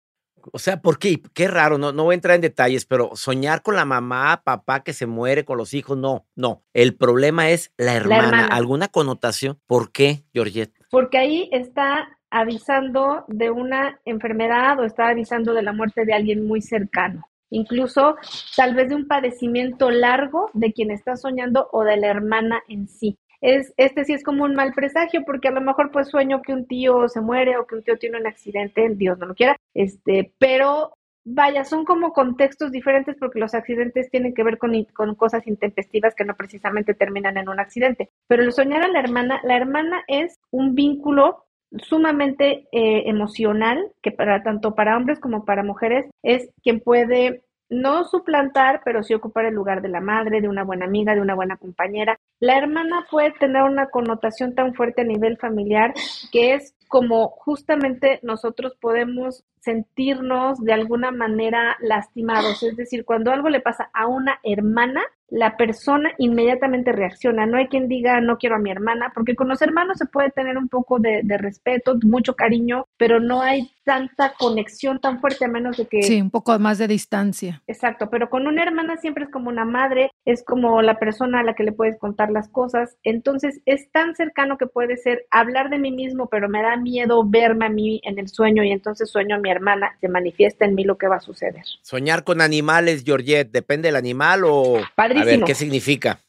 O 0.51 0.59
sea, 0.59 0.81
¿por 0.81 0.99
qué? 0.99 1.21
Qué 1.33 1.47
raro, 1.47 1.77
no, 1.77 1.91
no 1.91 2.03
voy 2.03 2.13
a 2.13 2.15
entrar 2.15 2.35
en 2.35 2.41
detalles, 2.41 2.85
pero 2.85 3.15
soñar 3.15 3.61
con 3.61 3.75
la 3.75 3.85
mamá, 3.85 4.43
papá 4.43 4.83
que 4.83 4.93
se 4.93 5.07
muere, 5.07 5.43
con 5.43 5.57
los 5.57 5.73
hijos, 5.73 5.97
no, 5.97 6.27
no. 6.35 6.63
El 6.73 6.95
problema 6.95 7.49
es 7.49 7.71
la 7.77 7.95
hermana. 7.95 8.47
¿Alguna 8.47 8.87
connotación? 8.87 9.59
¿Por 9.65 9.91
qué, 9.91 10.23
Georgette? 10.33 10.73
Porque 10.91 11.17
ahí 11.17 11.49
está 11.51 12.09
avisando 12.29 13.25
de 13.27 13.49
una 13.49 13.99
enfermedad 14.05 14.79
o 14.79 14.83
está 14.83 15.07
avisando 15.07 15.53
de 15.53 15.63
la 15.63 15.73
muerte 15.73 16.05
de 16.05 16.13
alguien 16.13 16.45
muy 16.45 16.61
cercano. 16.61 17.27
Incluso 17.49 18.15
tal 18.55 18.75
vez 18.75 18.89
de 18.89 18.95
un 18.95 19.07
padecimiento 19.07 19.89
largo 19.89 20.49
de 20.53 20.73
quien 20.73 20.91
está 20.91 21.15
soñando 21.15 21.69
o 21.71 21.83
de 21.83 21.97
la 21.97 22.07
hermana 22.07 22.61
en 22.67 22.87
sí 22.87 23.17
es, 23.41 23.73
este 23.77 24.05
sí 24.05 24.13
es 24.13 24.23
como 24.23 24.43
un 24.43 24.55
mal 24.55 24.73
presagio, 24.73 25.23
porque 25.25 25.47
a 25.47 25.51
lo 25.51 25.61
mejor 25.61 25.91
pues 25.91 26.09
sueño 26.09 26.41
que 26.41 26.53
un 26.53 26.67
tío 26.67 27.07
se 27.07 27.21
muere 27.21 27.57
o 27.57 27.65
que 27.65 27.75
un 27.75 27.83
tío 27.83 27.97
tiene 27.97 28.19
un 28.19 28.27
accidente, 28.27 28.89
Dios 28.89 29.17
no 29.17 29.25
lo 29.27 29.35
quiera, 29.35 29.57
este, 29.73 30.33
pero 30.37 30.93
vaya, 31.25 31.65
son 31.65 31.85
como 31.85 32.13
contextos 32.13 32.71
diferentes 32.71 33.15
porque 33.19 33.39
los 33.39 33.55
accidentes 33.55 34.09
tienen 34.11 34.33
que 34.33 34.43
ver 34.43 34.57
con, 34.57 34.71
con, 34.93 35.15
cosas 35.15 35.45
intempestivas 35.47 36.13
que 36.15 36.23
no 36.23 36.35
precisamente 36.35 36.93
terminan 36.93 37.37
en 37.37 37.49
un 37.49 37.59
accidente. 37.59 38.11
Pero 38.27 38.43
el 38.43 38.53
soñar 38.53 38.83
a 38.83 38.87
la 38.87 38.99
hermana, 38.99 39.41
la 39.43 39.57
hermana 39.57 40.03
es 40.07 40.39
un 40.51 40.75
vínculo 40.75 41.45
sumamente 41.77 42.67
eh, 42.71 43.09
emocional 43.09 43.91
que 44.01 44.11
para 44.11 44.43
tanto 44.43 44.75
para 44.75 44.95
hombres 44.95 45.19
como 45.19 45.45
para 45.45 45.63
mujeres 45.63 46.05
es 46.23 46.49
quien 46.63 46.79
puede 46.79 47.43
no 47.69 48.03
suplantar, 48.05 48.81
pero 48.85 49.03
sí 49.03 49.13
ocupar 49.13 49.45
el 49.45 49.55
lugar 49.55 49.81
de 49.81 49.89
la 49.89 50.01
madre, 50.01 50.41
de 50.41 50.47
una 50.47 50.63
buena 50.63 50.85
amiga, 50.85 51.15
de 51.15 51.21
una 51.21 51.35
buena 51.35 51.57
compañera. 51.57 52.19
La 52.39 52.57
hermana 52.57 53.05
puede 53.09 53.31
tener 53.31 53.63
una 53.63 53.89
connotación 53.89 54.55
tan 54.55 54.73
fuerte 54.73 55.01
a 55.01 55.05
nivel 55.05 55.37
familiar 55.37 55.93
que 56.31 56.53
es 56.53 56.75
como 56.87 57.29
justamente 57.29 58.19
nosotros 58.23 58.75
podemos 58.79 59.43
sentirnos 59.65 60.63
de 60.63 60.73
alguna 60.73 61.11
manera 61.11 61.75
lastimados. 61.81 62.61
Es 62.63 62.77
decir, 62.77 63.03
cuando 63.03 63.31
algo 63.31 63.49
le 63.49 63.59
pasa 63.59 63.89
a 63.93 64.07
una 64.07 64.39
hermana, 64.43 65.01
la 65.29 65.57
persona 65.57 66.11
inmediatamente 66.17 66.91
reacciona. 66.91 67.45
No 67.45 67.57
hay 67.57 67.67
quien 67.67 67.87
diga 67.87 68.21
no 68.21 68.37
quiero 68.37 68.55
a 68.55 68.59
mi 68.59 68.71
hermana, 68.71 69.11
porque 69.13 69.35
con 69.35 69.47
los 69.47 69.61
hermanos 69.61 69.97
se 69.97 70.05
puede 70.05 70.29
tener 70.31 70.57
un 70.57 70.69
poco 70.69 70.99
de, 70.99 71.23
respeto, 71.37 71.97
mucho 72.03 72.35
cariño, 72.35 72.85
pero 72.97 73.19
no 73.19 73.41
hay 73.41 73.69
tanta 73.83 74.33
conexión 74.37 74.99
tan 74.99 75.19
fuerte 75.19 75.45
a 75.45 75.47
menos 75.47 75.77
de 75.77 75.85
que... 75.85 76.01
Sí, 76.03 76.21
un 76.21 76.31
poco 76.31 76.57
más 76.59 76.77
de 76.77 76.87
distancia. 76.87 77.61
Exacto, 77.67 78.09
pero 78.09 78.29
con 78.29 78.47
una 78.47 78.63
hermana 78.63 78.97
siempre 78.97 79.25
es 79.25 79.31
como 79.31 79.49
una 79.49 79.65
madre, 79.65 80.11
es 80.23 80.43
como 80.43 80.81
la 80.81 80.97
persona 80.97 81.41
a 81.41 81.43
la 81.43 81.53
que 81.53 81.63
le 81.63 81.71
puedes 81.71 81.99
contar 81.99 82.31
las 82.31 82.49
cosas, 82.49 82.97
entonces 83.03 83.61
es 83.65 83.91
tan 83.91 84.15
cercano 84.15 84.57
que 84.57 84.65
puede 84.65 84.97
ser 84.97 85.25
hablar 85.29 85.69
de 85.69 85.77
mí 85.77 85.91
mismo, 85.91 86.27
pero 86.27 86.49
me 86.49 86.61
da 86.61 86.77
miedo 86.77 87.23
verme 87.27 87.65
a 87.65 87.69
mí 87.69 88.01
en 88.03 88.17
el 88.17 88.27
sueño 88.27 88.63
y 88.63 88.71
entonces 88.71 89.11
sueño 89.11 89.35
a 89.35 89.39
mi 89.39 89.49
hermana, 89.55 89.97
se 89.99 90.07
manifiesta 90.07 90.65
en 90.65 90.75
mí 90.75 90.83
lo 90.83 90.97
que 90.97 91.07
va 91.07 91.17
a 91.17 91.21
suceder. 91.21 91.63
Soñar 91.81 92.23
con 92.23 92.41
animales, 92.41 93.03
Georgette, 93.05 93.51
¿depende 93.51 93.87
del 93.87 93.95
animal 93.95 94.43
o... 94.45 94.79
A 94.97 95.07
ver, 95.07 95.43
¿qué 95.43 95.55
significa? 95.55 96.19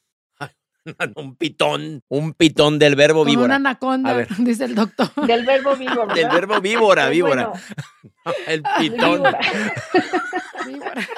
un 1.16 1.36
pitón, 1.36 2.02
un 2.08 2.32
pitón 2.32 2.78
del 2.78 2.96
verbo 2.96 3.24
víbora. 3.24 3.46
Una 3.46 3.56
anaconda, 3.56 4.26
dice 4.38 4.64
el 4.64 4.74
doctor. 4.74 5.10
Del 5.26 5.44
verbo 5.44 5.76
víbora. 5.76 6.14
Del 6.14 6.28
verbo 6.28 6.60
víbora, 6.60 7.08
víbora. 7.08 7.52
el 8.46 8.62
pitón. 8.78 9.22
Víbora. 10.66 11.08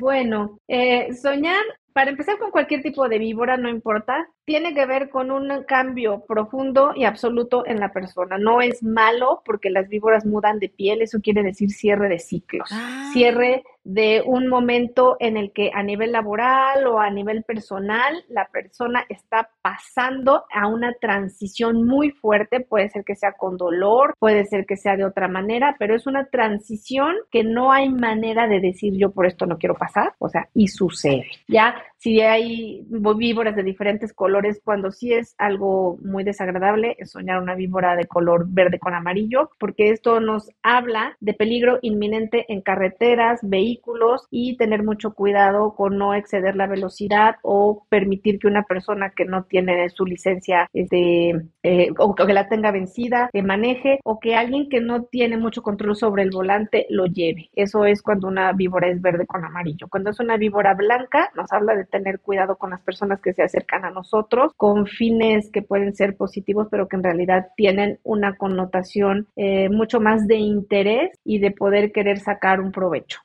Bueno, 0.00 0.58
eh, 0.68 1.12
soñar, 1.14 1.62
para 1.92 2.10
empezar 2.10 2.38
con 2.38 2.50
cualquier 2.50 2.82
tipo 2.82 3.08
de 3.08 3.18
víbora, 3.18 3.56
no 3.56 3.68
importa, 3.68 4.26
tiene 4.44 4.74
que 4.74 4.86
ver 4.86 5.10
con 5.10 5.30
un 5.30 5.64
cambio 5.64 6.24
profundo 6.26 6.92
y 6.96 7.04
absoluto 7.04 7.64
en 7.66 7.78
la 7.78 7.92
persona. 7.92 8.38
No 8.38 8.60
es 8.60 8.82
malo 8.82 9.42
porque 9.44 9.70
las 9.70 9.88
víboras 9.88 10.24
mudan 10.24 10.58
de 10.58 10.68
piel, 10.68 11.02
eso 11.02 11.20
quiere 11.22 11.42
decir 11.42 11.70
cierre 11.70 12.08
de 12.08 12.18
ciclos, 12.18 12.68
ah. 12.72 13.10
cierre 13.12 13.62
de 13.84 14.22
un 14.24 14.46
momento 14.48 15.16
en 15.18 15.36
el 15.36 15.52
que 15.52 15.70
a 15.74 15.82
nivel 15.82 16.12
laboral 16.12 16.86
o 16.86 17.00
a 17.00 17.10
nivel 17.10 17.42
personal 17.42 18.24
la 18.28 18.46
persona 18.46 19.04
está 19.08 19.50
pasando 19.60 20.44
a 20.52 20.68
una 20.68 20.92
transición 21.00 21.84
muy 21.84 22.10
fuerte, 22.10 22.60
puede 22.60 22.88
ser 22.90 23.04
que 23.04 23.16
sea 23.16 23.32
con 23.32 23.56
dolor, 23.56 24.14
puede 24.20 24.44
ser 24.46 24.66
que 24.66 24.76
sea 24.76 24.96
de 24.96 25.04
otra 25.04 25.26
manera, 25.26 25.74
pero 25.78 25.96
es 25.96 26.06
una 26.06 26.26
transición 26.26 27.16
que 27.30 27.42
no 27.42 27.72
hay 27.72 27.88
manera 27.88 28.46
de 28.46 28.60
decir 28.60 28.94
yo 28.96 29.10
por 29.10 29.26
esto 29.26 29.46
no 29.46 29.58
quiero 29.62 29.76
pasar, 29.76 30.12
o 30.18 30.28
sea, 30.28 30.48
y 30.54 30.66
sucede. 30.66 31.30
Ya 31.46 31.76
si 32.02 32.20
hay 32.20 32.84
víboras 32.88 33.54
de 33.54 33.62
diferentes 33.62 34.12
colores, 34.12 34.60
cuando 34.64 34.90
sí 34.90 35.12
es 35.12 35.36
algo 35.38 35.98
muy 36.02 36.24
desagradable, 36.24 36.96
es 36.98 37.12
soñar 37.12 37.40
una 37.40 37.54
víbora 37.54 37.94
de 37.94 38.06
color 38.06 38.46
verde 38.48 38.80
con 38.80 38.92
amarillo, 38.92 39.50
porque 39.60 39.90
esto 39.90 40.18
nos 40.18 40.50
habla 40.64 41.16
de 41.20 41.34
peligro 41.34 41.78
inminente 41.80 42.44
en 42.48 42.60
carreteras, 42.60 43.38
vehículos 43.44 44.26
y 44.32 44.56
tener 44.56 44.82
mucho 44.82 45.14
cuidado 45.14 45.76
con 45.76 45.96
no 45.96 46.12
exceder 46.12 46.56
la 46.56 46.66
velocidad 46.66 47.36
o 47.42 47.86
permitir 47.88 48.40
que 48.40 48.48
una 48.48 48.64
persona 48.64 49.12
que 49.14 49.24
no 49.24 49.44
tiene 49.44 49.88
su 49.90 50.04
licencia 50.04 50.68
este, 50.72 51.40
eh, 51.62 51.90
o 51.98 52.16
que 52.16 52.32
la 52.32 52.48
tenga 52.48 52.72
vencida, 52.72 53.30
que 53.32 53.44
maneje 53.44 54.00
o 54.02 54.18
que 54.18 54.34
alguien 54.34 54.68
que 54.68 54.80
no 54.80 55.04
tiene 55.04 55.36
mucho 55.36 55.62
control 55.62 55.94
sobre 55.94 56.24
el 56.24 56.30
volante 56.32 56.84
lo 56.90 57.06
lleve. 57.06 57.48
Eso 57.54 57.84
es 57.84 58.02
cuando 58.02 58.26
una 58.26 58.50
víbora 58.52 58.88
es 58.88 59.00
verde 59.00 59.24
con 59.24 59.44
amarillo. 59.44 59.86
Cuando 59.88 60.10
es 60.10 60.18
una 60.18 60.36
víbora 60.36 60.74
blanca, 60.74 61.30
nos 61.36 61.52
habla 61.52 61.76
de 61.76 61.91
tener 61.92 62.18
cuidado 62.18 62.56
con 62.56 62.70
las 62.70 62.80
personas 62.80 63.20
que 63.20 63.32
se 63.32 63.44
acercan 63.44 63.84
a 63.84 63.90
nosotros 63.90 64.52
con 64.56 64.86
fines 64.86 65.50
que 65.52 65.62
pueden 65.62 65.94
ser 65.94 66.16
positivos, 66.16 66.66
pero 66.70 66.88
que 66.88 66.96
en 66.96 67.04
realidad 67.04 67.48
tienen 67.56 68.00
una 68.02 68.36
connotación 68.36 69.28
eh, 69.36 69.68
mucho 69.68 70.00
más 70.00 70.26
de 70.26 70.36
interés 70.36 71.10
y 71.24 71.38
de 71.38 71.52
poder 71.52 71.92
querer 71.92 72.18
sacar 72.18 72.60
un 72.60 72.72
provecho. 72.72 73.20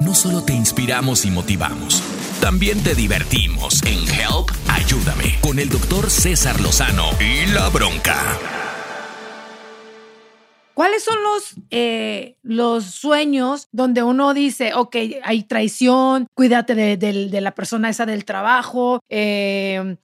No 0.00 0.14
solo 0.14 0.42
te 0.44 0.54
inspiramos 0.54 1.24
y 1.24 1.30
motivamos, 1.30 2.02
también 2.40 2.82
te 2.82 2.94
divertimos 2.94 3.82
en 3.84 3.98
Help, 4.08 4.50
ayúdame, 4.68 5.38
con 5.40 5.60
el 5.60 5.68
doctor 5.68 6.10
César 6.10 6.60
Lozano 6.60 7.10
y 7.20 7.46
la 7.52 7.68
bronca. 7.68 8.61
¿Cuáles 10.74 11.04
son 11.04 11.22
los, 11.22 11.56
eh, 11.70 12.36
los 12.42 12.84
sueños 12.84 13.68
donde 13.72 14.02
uno 14.02 14.32
dice, 14.34 14.72
ok, 14.74 14.96
hay 15.22 15.42
traición, 15.44 16.26
cuídate 16.34 16.74
de, 16.74 17.40
la 17.40 17.52
persona 17.52 17.90
esa 17.90 18.06
del 18.06 18.24
trabajo, 18.24 19.00
eh, 19.08 19.96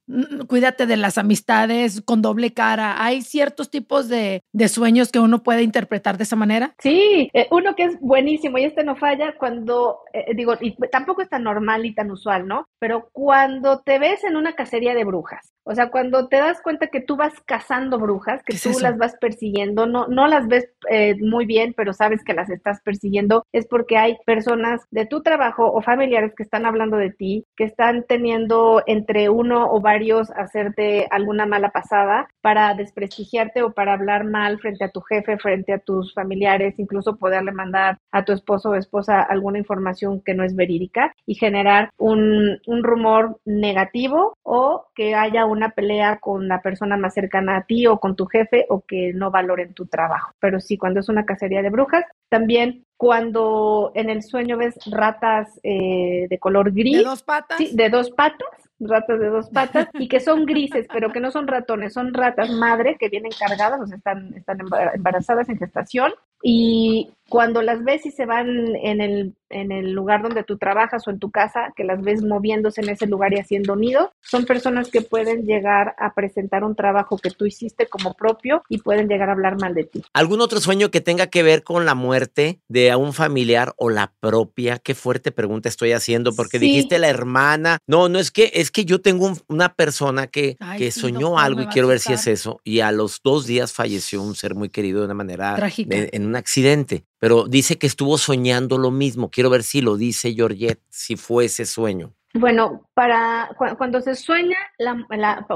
cuídate 0.47 0.85
de 0.85 0.97
las 0.97 1.17
amistades 1.17 2.01
con 2.01 2.21
doble 2.21 2.53
cara? 2.53 3.03
¿Hay 3.03 3.21
ciertos 3.21 3.69
tipos 3.69 4.09
de, 4.09 4.43
sueños 4.67 5.11
que 5.11 5.19
uno 5.19 5.41
puede 5.41 5.63
interpretar 5.63 6.17
de 6.17 6.23
esa 6.23 6.35
manera? 6.35 6.75
Sí, 6.79 7.29
eh, 7.33 7.47
uno 7.51 7.75
que 7.75 7.85
es 7.85 7.99
buenísimo 7.99 8.57
y 8.57 8.65
este 8.65 8.83
no 8.83 8.95
falla 8.95 9.35
cuando, 9.37 9.99
digo, 10.35 10.53
y 10.61 10.75
tampoco 10.91 11.21
es 11.21 11.29
tan 11.29 11.43
normal 11.43 11.85
y 11.85 11.95
tan 11.95 12.11
usual, 12.11 12.47
¿no? 12.47 12.67
Pero 12.79 13.09
cuando 13.11 13.79
te 13.79 13.97
ves 13.97 14.23
en 14.23 14.35
una 14.35 14.53
cacería 14.53 14.93
de 14.93 15.03
brujas, 15.03 15.53
o 15.63 15.75
sea, 15.75 15.91
cuando 15.91 16.27
te 16.27 16.37
das 16.37 16.61
cuenta 16.63 16.87
que 16.87 16.99
tú 16.99 17.15
vas 17.15 17.33
cazando 17.45 17.99
brujas, 17.99 18.41
que 18.43 18.57
tú 18.57 18.79
las 18.79 18.97
vas 18.97 19.15
persiguiendo, 19.21 19.85
no, 19.85 20.07
no 20.07 20.27
las 20.27 20.47
ves 20.47 20.58
eh, 20.89 21.15
muy 21.19 21.45
bien, 21.45 21.73
pero 21.75 21.93
sabes 21.93 22.23
que 22.23 22.33
las 22.33 22.49
estás 22.49 22.81
persiguiendo, 22.81 23.45
es 23.51 23.67
porque 23.67 23.97
hay 23.97 24.17
personas 24.25 24.81
de 24.91 25.05
tu 25.05 25.21
trabajo 25.21 25.71
o 25.71 25.81
familiares 25.81 26.33
que 26.35 26.43
están 26.43 26.65
hablando 26.65 26.97
de 26.97 27.11
ti, 27.11 27.45
que 27.55 27.65
están 27.65 28.05
teniendo 28.07 28.83
entre 28.85 29.29
uno 29.29 29.71
o 29.71 29.81
varios 29.81 30.31
hacerte 30.31 31.07
alguna 31.11 31.45
mala 31.45 31.69
pasada 31.69 32.27
para 32.41 32.73
desprestigiarte 32.73 33.63
o 33.63 33.71
para 33.71 33.93
hablar 33.93 34.25
mal 34.25 34.59
frente 34.59 34.85
a 34.85 34.91
tu 34.91 35.01
jefe, 35.01 35.37
frente 35.37 35.73
a 35.73 35.79
tus 35.79 36.13
familiares, 36.13 36.79
incluso 36.79 37.17
poderle 37.17 37.51
mandar 37.51 37.97
a 38.11 38.23
tu 38.23 38.33
esposo 38.33 38.69
o 38.69 38.75
esposa 38.75 39.21
alguna 39.21 39.59
información 39.59 40.21
que 40.21 40.33
no 40.33 40.43
es 40.43 40.55
verídica 40.55 41.13
y 41.25 41.35
generar 41.35 41.91
un, 41.97 42.59
rumor 42.81 43.39
negativo 43.45 44.37
o 44.43 44.85
que 44.95 45.13
haya 45.13 45.45
una 45.45 45.71
pelea 45.71 46.19
con 46.19 46.47
la 46.47 46.61
persona 46.61 46.97
más 46.97 47.13
cercana 47.13 47.57
a 47.57 47.63
ti 47.63 47.87
o 47.87 47.99
con 47.99 48.15
tu 48.15 48.25
jefe 48.25 48.65
o 48.69 48.81
que 48.81 49.11
no 49.13 49.31
valoren 49.31 49.73
tu 49.73 49.85
trabajo 49.85 50.33
sí, 50.59 50.77
cuando 50.77 51.01
es 51.01 51.09
una 51.09 51.25
cacería 51.25 51.61
de 51.61 51.69
brujas. 51.69 52.05
También 52.29 52.85
cuando 52.97 53.91
en 53.95 54.09
el 54.09 54.23
sueño 54.23 54.57
ves 54.57 54.75
ratas 54.91 55.59
eh, 55.63 56.27
de 56.29 56.39
color 56.39 56.71
gris. 56.71 56.97
¿De 56.97 57.03
dos 57.03 57.23
patas? 57.23 57.57
Sí, 57.57 57.71
de 57.73 57.89
dos 57.89 58.11
patas, 58.11 58.49
ratas 58.79 59.19
de 59.19 59.29
dos 59.29 59.49
patas, 59.49 59.87
y 59.93 60.07
que 60.07 60.19
son 60.19 60.45
grises, 60.45 60.87
pero 60.91 61.11
que 61.11 61.19
no 61.19 61.31
son 61.31 61.47
ratones, 61.47 61.93
son 61.93 62.13
ratas 62.13 62.49
madre 62.49 62.97
que 62.99 63.09
vienen 63.09 63.31
cargadas, 63.37 63.79
o 63.81 63.87
sea, 63.87 63.97
están, 63.97 64.33
están 64.35 64.59
embarazadas 64.93 65.47
en 65.49 65.57
gestación, 65.57 66.11
y 66.41 67.09
cuando 67.29 67.61
las 67.61 67.83
ves 67.83 68.05
y 68.05 68.11
se 68.11 68.25
van 68.25 68.75
en 68.75 69.01
el, 69.01 69.35
en 69.49 69.71
el 69.71 69.91
lugar 69.91 70.21
donde 70.23 70.43
tú 70.43 70.57
trabajas 70.57 71.07
o 71.07 71.11
en 71.11 71.19
tu 71.19 71.31
casa, 71.31 71.71
que 71.75 71.83
las 71.83 72.01
ves 72.01 72.23
moviéndose 72.23 72.81
en 72.81 72.89
ese 72.89 73.05
lugar 73.05 73.33
y 73.33 73.39
haciendo 73.39 73.75
nido, 73.75 74.11
son 74.21 74.45
personas 74.45 74.89
que 74.89 75.01
pueden 75.01 75.45
llegar 75.45 75.95
a 75.99 76.13
presentar 76.13 76.63
un 76.63 76.75
trabajo 76.75 77.17
que 77.17 77.29
tú 77.29 77.45
hiciste 77.45 77.87
como 77.87 78.15
propio 78.15 78.63
y 78.67 78.79
pueden 78.79 79.07
llegar 79.07 79.29
a 79.29 79.33
hablar 79.33 79.59
mal 79.59 79.75
de 79.75 79.83
ti. 79.83 80.03
¿Algún 80.13 80.41
otro 80.41 80.59
sueño 80.59 80.89
que 80.91 81.01
tenga 81.01 81.27
que 81.27 81.43
ver 81.43 81.63
con 81.63 81.85
la 81.85 81.95
muerte 81.95 82.59
de 82.67 82.95
un 82.95 83.13
familiar 83.13 83.73
o 83.77 83.89
la 83.89 84.11
propia? 84.19 84.79
Qué 84.79 84.95
fuerte 84.95 85.31
pregunta 85.31 85.69
estoy 85.69 85.91
haciendo, 85.91 86.33
porque 86.33 86.57
dijiste 86.57 86.97
la 86.97 87.09
hermana. 87.09 87.77
No, 87.87 88.09
no 88.09 88.19
es 88.19 88.31
que, 88.31 88.51
es 88.55 88.71
que 88.71 88.85
yo 88.85 89.01
tengo 89.01 89.31
una 89.47 89.75
persona 89.75 90.27
que, 90.27 90.57
que 90.77 90.91
soñó 90.91 91.37
algo 91.37 91.61
y 91.61 91.67
quiero 91.67 91.87
ver 91.87 91.99
si 91.99 92.13
es 92.13 92.25
eso, 92.25 92.59
y 92.63 92.79
a 92.79 92.91
los 92.91 93.21
dos 93.23 93.45
días 93.45 93.71
falleció 93.71 94.23
un 94.23 94.35
ser 94.35 94.55
muy 94.55 94.69
querido 94.69 94.99
de 94.99 95.05
una 95.05 95.13
manera 95.13 95.55
trágica. 95.55 95.95
en 96.11 96.28
un 96.29 96.35
accidente 96.37 97.03
pero 97.19 97.47
dice 97.47 97.77
que 97.77 97.85
estuvo 97.85 98.17
soñando 98.17 98.77
lo 98.77 98.91
mismo. 98.91 99.29
Quiero 99.29 99.49
ver 99.49 99.63
si 99.63 99.81
lo 99.81 99.97
dice 99.97 100.33
Georgette, 100.33 100.81
si 100.89 101.17
fue 101.17 101.45
ese 101.45 101.65
sueño. 101.65 102.13
Bueno, 102.33 102.87
para 102.93 103.49
cuando 103.77 104.01
se 104.01 104.15
sueña, 104.15 104.57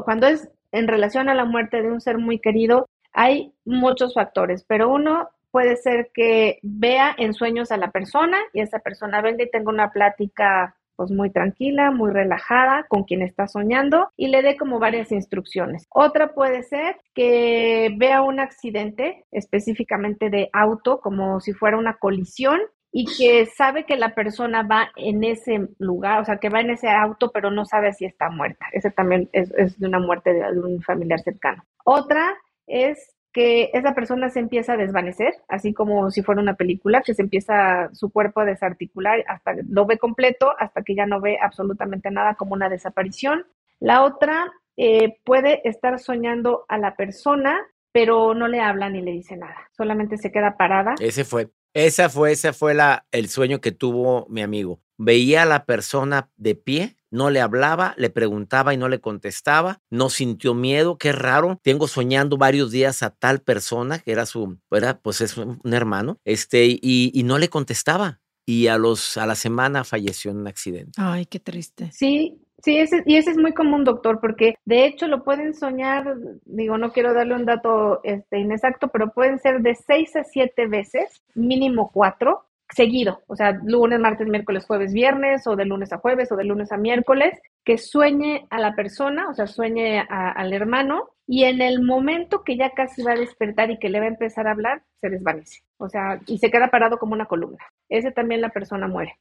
cuando 0.06 0.28
es 0.28 0.50
en 0.72 0.88
relación 0.88 1.30
a 1.30 1.36
la 1.36 1.46
muerte 1.46 1.82
de 1.82 1.92
un 1.92 2.02
ser 2.02 2.18
muy 2.18 2.40
querido, 2.40 2.90
hay 3.14 3.54
muchos 3.64 4.14
factores, 4.14 4.66
pero 4.68 4.90
uno 4.90 5.30
puede 5.52 5.78
ser 5.78 6.10
que 6.14 6.60
vea 6.64 7.16
en 7.18 7.34
sueños 7.34 7.72
a 7.72 7.78
la 7.78 7.92
persona 7.92 8.40
y 8.54 8.62
esa 8.62 8.80
persona 8.80 9.22
venga 9.22 9.44
y 9.44 9.52
tenga 9.52 9.70
una 9.70 9.92
plática 9.92 10.76
pues 10.96 11.12
muy 11.12 11.32
tranquila, 11.32 11.92
muy 11.92 12.12
relajada 12.12 12.86
con 12.88 13.04
quien 13.04 13.22
está 13.22 13.48
soñando 13.48 14.10
y 14.16 14.28
le 14.28 14.42
dé 14.42 14.58
como 14.58 14.80
varias 14.80 15.12
instrucciones. 15.12 15.86
Otra 15.90 16.34
puede 16.34 16.64
ser 16.64 16.98
que 17.14 17.94
vea 17.98 18.22
un 18.22 18.40
accidente 18.40 19.26
específicamente 19.32 20.30
de 20.30 20.50
auto 20.54 21.00
como 21.00 21.40
si 21.40 21.54
fuera 21.54 21.78
una 21.78 21.98
colisión 21.98 22.60
y 22.96 23.06
que 23.06 23.48
sabe 23.48 23.86
que 23.86 23.98
la 23.98 24.14
persona 24.14 24.62
va 24.62 24.92
en 24.96 25.24
ese 25.24 25.68
lugar, 25.80 26.22
o 26.22 26.26
sea, 26.26 26.38
que 26.38 26.50
va 26.50 26.62
en 26.62 26.70
ese 26.70 26.90
auto, 26.90 27.32
pero 27.32 27.50
no 27.50 27.66
sabe 27.66 27.92
si 27.94 28.06
está 28.06 28.30
muerta. 28.30 28.68
Ese 28.72 28.92
también 28.92 29.30
es, 29.34 29.52
es 29.58 29.80
de 29.80 29.88
una 29.88 30.00
muerte 30.00 30.32
de 30.32 30.60
un 30.60 30.80
familiar 30.84 31.20
cercano. 31.20 31.64
Otra 31.84 32.36
es 32.68 33.16
que 33.34 33.72
esa 33.74 33.96
persona 33.96 34.30
se 34.30 34.40
empieza 34.40 34.74
a 34.74 34.78
desvanecer, 34.78 35.34
así 35.48 35.74
como 35.74 36.12
si 36.12 36.22
fuera 36.22 36.42
una 36.42 36.54
película, 36.54 37.02
que 37.02 37.16
se 37.16 37.24
empieza 37.24 37.90
su 37.94 38.12
cuerpo 38.12 38.42
a 38.42 38.46
desarticular, 38.46 39.24
hasta 39.28 39.56
lo 39.68 39.86
ve 39.86 39.98
completo, 39.98 40.54
hasta 40.60 40.84
que 40.84 40.96
ya 40.96 41.08
no 41.08 41.20
ve 41.20 41.38
absolutamente 41.42 42.12
nada 42.12 42.36
como 42.36 42.54
una 42.54 42.70
desaparición. 42.70 43.46
La 43.80 44.04
otra 44.04 44.54
eh, 44.78 45.18
puede 45.26 45.68
estar 45.68 46.00
soñando 46.00 46.66
a 46.70 46.78
la 46.78 46.96
persona, 46.96 47.60
pero 47.92 48.36
no 48.36 48.48
le 48.48 48.62
habla 48.62 48.90
ni 48.90 49.02
le 49.02 49.12
dice 49.12 49.36
nada, 49.36 49.70
solamente 49.76 50.18
se 50.18 50.32
queda 50.32 50.56
parada. 50.56 50.94
Ese 51.00 51.26
fue. 51.26 51.50
Esa 51.76 52.08
fue, 52.08 52.32
esa 52.32 52.54
fue 52.54 52.76
la, 52.76 53.08
el 53.12 53.30
sueño 53.30 53.60
que 53.60 53.72
tuvo 53.72 54.28
mi 54.30 54.44
amigo. 54.44 54.80
Veía 54.98 55.44
a 55.44 55.46
la 55.46 55.66
persona 55.66 56.30
de 56.38 56.56
pie, 56.56 56.96
no 57.12 57.30
le 57.30 57.42
hablaba, 57.42 57.94
le 57.98 58.10
preguntaba 58.10 58.74
y 58.74 58.78
no 58.78 58.90
le 58.90 59.00
contestaba, 59.00 59.82
no 59.90 60.10
sintió 60.10 60.54
miedo, 60.54 60.98
qué 60.98 61.12
raro. 61.12 61.60
Tengo 61.62 61.88
soñando 61.88 62.38
varios 62.38 62.72
días 62.72 63.04
a 63.04 63.12
tal 63.12 63.42
persona 63.42 64.00
que 64.00 64.12
era 64.12 64.26
su, 64.26 64.58
era, 64.72 65.00
pues 65.00 65.22
es 65.22 65.38
un 65.38 65.60
hermano, 65.74 66.20
este, 66.26 66.66
y, 66.66 67.12
y 67.14 67.24
no 67.24 67.38
le 67.38 67.50
contestaba. 67.50 68.20
Y 68.46 68.68
a 68.68 68.78
los, 68.78 69.16
a 69.16 69.26
la 69.26 69.36
semana 69.36 69.86
falleció 69.86 70.32
en 70.32 70.38
un 70.38 70.48
accidente. 70.48 70.92
Ay, 70.98 71.26
qué 71.28 71.40
triste. 71.40 71.92
Sí, 71.94 72.44
Sí, 72.64 72.78
ese, 72.78 73.04
y 73.06 73.18
ese 73.18 73.32
es 73.32 73.38
muy 73.38 73.54
común, 73.54 73.84
doctor, 73.84 74.22
porque 74.22 74.56
de 74.64 74.86
hecho 74.86 75.08
lo 75.08 75.26
pueden 75.26 75.54
soñar, 75.54 76.16
digo, 76.46 76.78
no 76.78 76.94
quiero 76.94 77.14
darle 77.14 77.36
un 77.36 77.46
dato 77.46 78.00
este, 78.06 78.40
inexacto, 78.40 78.88
pero 78.88 79.12
pueden 79.12 79.38
ser 79.40 79.60
de 79.62 79.76
seis 79.76 80.16
a 80.16 80.24
siete 80.24 80.68
veces, 80.68 81.22
mínimo 81.36 81.92
cuatro, 81.92 82.46
seguido, 82.76 83.22
o 83.28 83.36
sea, 83.36 83.60
lunes, 83.64 84.00
martes, 84.00 84.28
miércoles, 84.28 84.66
jueves, 84.66 84.94
viernes, 84.94 85.46
o 85.48 85.56
de 85.56 85.66
lunes 85.66 85.94
a 85.94 85.98
jueves, 85.98 86.32
o 86.32 86.36
de 86.36 86.44
lunes 86.44 86.72
a 86.72 86.78
miércoles, 86.78 87.40
que 87.64 87.78
sueñe 87.78 88.46
a 88.50 88.60
la 88.60 88.76
persona, 88.76 89.30
o 89.30 89.34
sea, 89.34 89.48
sueñe 89.48 90.00
al 90.10 90.54
hermano, 90.54 91.10
y 91.26 91.46
en 91.46 91.62
el 91.62 91.82
momento 91.82 92.44
que 92.44 92.58
ya 92.58 92.72
casi 92.72 93.02
va 93.02 93.14
a 93.14 93.18
despertar 93.18 93.72
y 93.72 93.80
que 93.80 93.90
le 93.90 94.00
va 94.00 94.06
a 94.06 94.10
empezar 94.10 94.48
a 94.48 94.52
hablar, 94.52 94.84
se 95.00 95.10
desvanece. 95.10 95.64
O 95.78 95.90
sea, 95.90 96.20
y 96.28 96.38
se 96.38 96.50
queda 96.50 96.70
parado 96.70 96.98
como 96.98 97.14
una 97.14 97.26
columna. 97.26 97.60
Ese 97.90 98.12
también 98.12 98.42
la 98.42 98.50
persona 98.50 98.88
muere. 98.88 99.18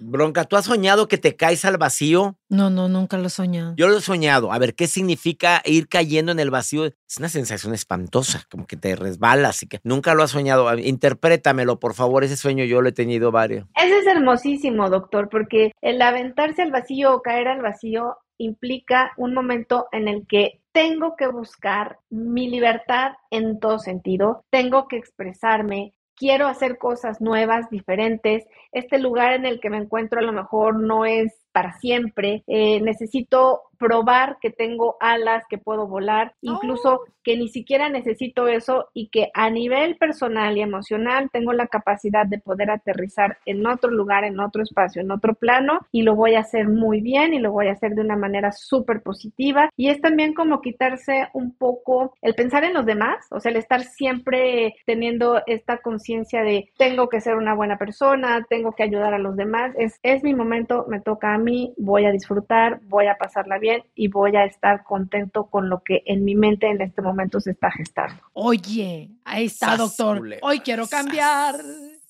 Bronca, 0.00 0.44
¿tú 0.44 0.56
has 0.56 0.64
soñado 0.64 1.08
que 1.08 1.18
te 1.18 1.36
caes 1.36 1.64
al 1.64 1.78
vacío? 1.78 2.36
No, 2.48 2.70
no, 2.70 2.88
nunca 2.88 3.18
lo 3.18 3.26
he 3.26 3.30
soñado. 3.30 3.74
Yo 3.76 3.88
lo 3.88 3.98
he 3.98 4.00
soñado. 4.00 4.52
A 4.52 4.58
ver, 4.58 4.74
¿qué 4.74 4.86
significa 4.86 5.62
ir 5.64 5.88
cayendo 5.88 6.32
en 6.32 6.40
el 6.40 6.50
vacío? 6.50 6.86
Es 6.86 7.18
una 7.18 7.28
sensación 7.28 7.72
espantosa, 7.72 8.42
como 8.50 8.66
que 8.66 8.76
te 8.76 8.96
resbalas 8.96 9.62
y 9.62 9.68
que 9.68 9.80
nunca 9.84 10.14
lo 10.14 10.22
has 10.22 10.30
soñado. 10.30 10.76
Interprétamelo, 10.76 11.78
por 11.78 11.94
favor, 11.94 12.24
ese 12.24 12.36
sueño 12.36 12.64
yo 12.64 12.82
lo 12.82 12.88
he 12.88 12.92
tenido 12.92 13.30
varios. 13.30 13.66
Ese 13.76 13.98
es 13.98 14.06
hermosísimo, 14.06 14.90
doctor, 14.90 15.28
porque 15.28 15.72
el 15.80 16.02
aventarse 16.02 16.62
al 16.62 16.72
vacío 16.72 17.14
o 17.14 17.22
caer 17.22 17.48
al 17.48 17.62
vacío 17.62 18.16
implica 18.38 19.12
un 19.16 19.34
momento 19.34 19.86
en 19.92 20.08
el 20.08 20.26
que 20.26 20.61
tengo 20.72 21.16
que 21.16 21.26
buscar 21.26 21.98
mi 22.10 22.48
libertad 22.48 23.12
en 23.30 23.60
todo 23.60 23.78
sentido, 23.78 24.44
tengo 24.50 24.88
que 24.88 24.96
expresarme, 24.96 25.94
quiero 26.16 26.46
hacer 26.46 26.78
cosas 26.78 27.20
nuevas, 27.20 27.68
diferentes. 27.70 28.44
Este 28.72 28.98
lugar 28.98 29.34
en 29.34 29.46
el 29.46 29.60
que 29.60 29.70
me 29.70 29.78
encuentro 29.78 30.18
a 30.18 30.22
lo 30.22 30.32
mejor 30.32 30.78
no 30.78 31.04
es 31.04 31.41
para 31.52 31.72
siempre. 31.74 32.42
Eh, 32.46 32.80
necesito 32.80 33.62
probar 33.82 34.38
que 34.40 34.50
tengo 34.50 34.96
alas, 35.00 35.42
que 35.50 35.58
puedo 35.58 35.88
volar, 35.88 36.34
incluso 36.40 36.94
oh. 36.94 37.04
que 37.24 37.36
ni 37.36 37.48
siquiera 37.48 37.88
necesito 37.88 38.46
eso 38.46 38.88
y 38.94 39.08
que 39.08 39.30
a 39.34 39.50
nivel 39.50 39.96
personal 39.96 40.56
y 40.56 40.62
emocional 40.62 41.30
tengo 41.32 41.52
la 41.52 41.66
capacidad 41.66 42.24
de 42.24 42.38
poder 42.38 42.70
aterrizar 42.70 43.38
en 43.44 43.66
otro 43.66 43.90
lugar, 43.90 44.22
en 44.22 44.38
otro 44.38 44.62
espacio, 44.62 45.02
en 45.02 45.10
otro 45.10 45.34
plano 45.34 45.80
y 45.90 46.02
lo 46.02 46.14
voy 46.14 46.36
a 46.36 46.40
hacer 46.40 46.68
muy 46.68 47.00
bien 47.00 47.34
y 47.34 47.40
lo 47.40 47.50
voy 47.50 47.66
a 47.66 47.72
hacer 47.72 47.96
de 47.96 48.02
una 48.02 48.14
manera 48.14 48.52
súper 48.52 49.02
positiva. 49.02 49.68
Y 49.76 49.88
es 49.88 50.00
también 50.00 50.32
como 50.32 50.60
quitarse 50.60 51.28
un 51.32 51.52
poco 51.56 52.14
el 52.22 52.36
pensar 52.36 52.62
en 52.62 52.74
los 52.74 52.86
demás, 52.86 53.26
o 53.32 53.40
sea, 53.40 53.50
el 53.50 53.56
estar 53.56 53.82
siempre 53.82 54.76
teniendo 54.86 55.42
esta 55.46 55.78
conciencia 55.78 56.42
de 56.42 56.70
tengo 56.78 57.08
que 57.08 57.20
ser 57.20 57.34
una 57.34 57.56
buena 57.56 57.78
persona, 57.78 58.46
tengo 58.48 58.72
que 58.76 58.84
ayudar 58.84 59.12
a 59.12 59.18
los 59.18 59.34
demás, 59.34 59.72
es, 59.76 59.98
es 60.04 60.22
mi 60.22 60.36
momento, 60.36 60.86
me 60.88 61.00
toca 61.00 61.34
a 61.34 61.38
mí, 61.42 61.74
voy 61.76 62.06
a 62.06 62.10
disfrutar, 62.10 62.80
voy 62.84 63.06
a 63.06 63.16
pasarla 63.16 63.58
bien 63.58 63.82
y 63.94 64.08
voy 64.08 64.36
a 64.36 64.44
estar 64.44 64.84
contento 64.84 65.46
con 65.46 65.68
lo 65.68 65.82
que 65.82 66.02
en 66.06 66.24
mi 66.24 66.34
mente 66.34 66.68
en 66.68 66.80
este 66.80 67.02
momento 67.02 67.40
se 67.40 67.50
está 67.50 67.70
gestando. 67.70 68.22
Oye, 68.32 69.10
ahí 69.24 69.46
está, 69.46 69.76
doctor. 69.76 70.22
Hoy 70.42 70.60
quiero 70.60 70.86
cambiar. 70.86 71.56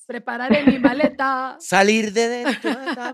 Prepararé 0.05 0.63
mi 0.65 0.79
maleta. 0.79 1.57
Salir 1.59 2.11
de 2.13 2.27
dentro. 2.27 2.71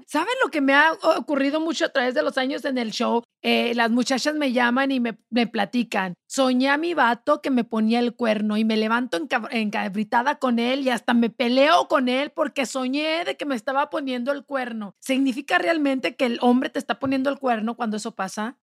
¿Saben 0.08 0.34
lo 0.44 0.50
que 0.50 0.62
me 0.62 0.74
ha 0.74 0.94
ocurrido 1.18 1.60
mucho 1.60 1.86
a 1.86 1.90
través 1.90 2.14
de 2.14 2.24
los 2.24 2.38
años 2.38 2.66
en 2.66 2.78
el 2.78 2.92
show? 2.92 3.24
Eh, 3.42 3.74
las 3.76 3.90
muchachas 3.90 4.36
me 4.36 4.52
llaman 4.52 4.92
y 4.92 5.00
me, 5.00 5.18
me, 5.30 5.48
platican. 5.48 6.14
Soñé 6.28 6.70
a 6.70 6.78
mi 6.78 6.94
vato 6.94 7.42
que 7.42 7.52
me 7.52 7.64
ponía 7.64 8.00
el 8.00 8.16
cuerno 8.16 8.58
y 8.58 8.66
me 8.66 8.76
levanto 8.76 9.18
encabritada 9.52 10.40
con 10.40 10.60
él 10.60 10.82
y 10.82 10.90
hasta 10.90 11.14
me 11.14 11.30
peleo 11.30 11.88
con 11.88 12.10
él 12.10 12.32
porque 12.32 12.66
soñé 12.66 13.24
de 13.24 13.38
que 13.38 13.46
me 13.46 13.56
estaba 13.56 13.90
poniendo 13.90 14.32
el 14.32 14.44
cuerno. 14.44 14.96
¿Significa 15.00 15.58
realmente 15.58 16.16
que 16.16 16.26
el 16.26 16.40
hombre 16.42 16.70
te 16.70 16.80
está 16.80 17.00
poniendo 17.00 17.30
el 17.30 17.40
cuerno 17.40 17.76
cuando 17.76 17.98
eso 17.98 18.16
pasa? 18.16 18.58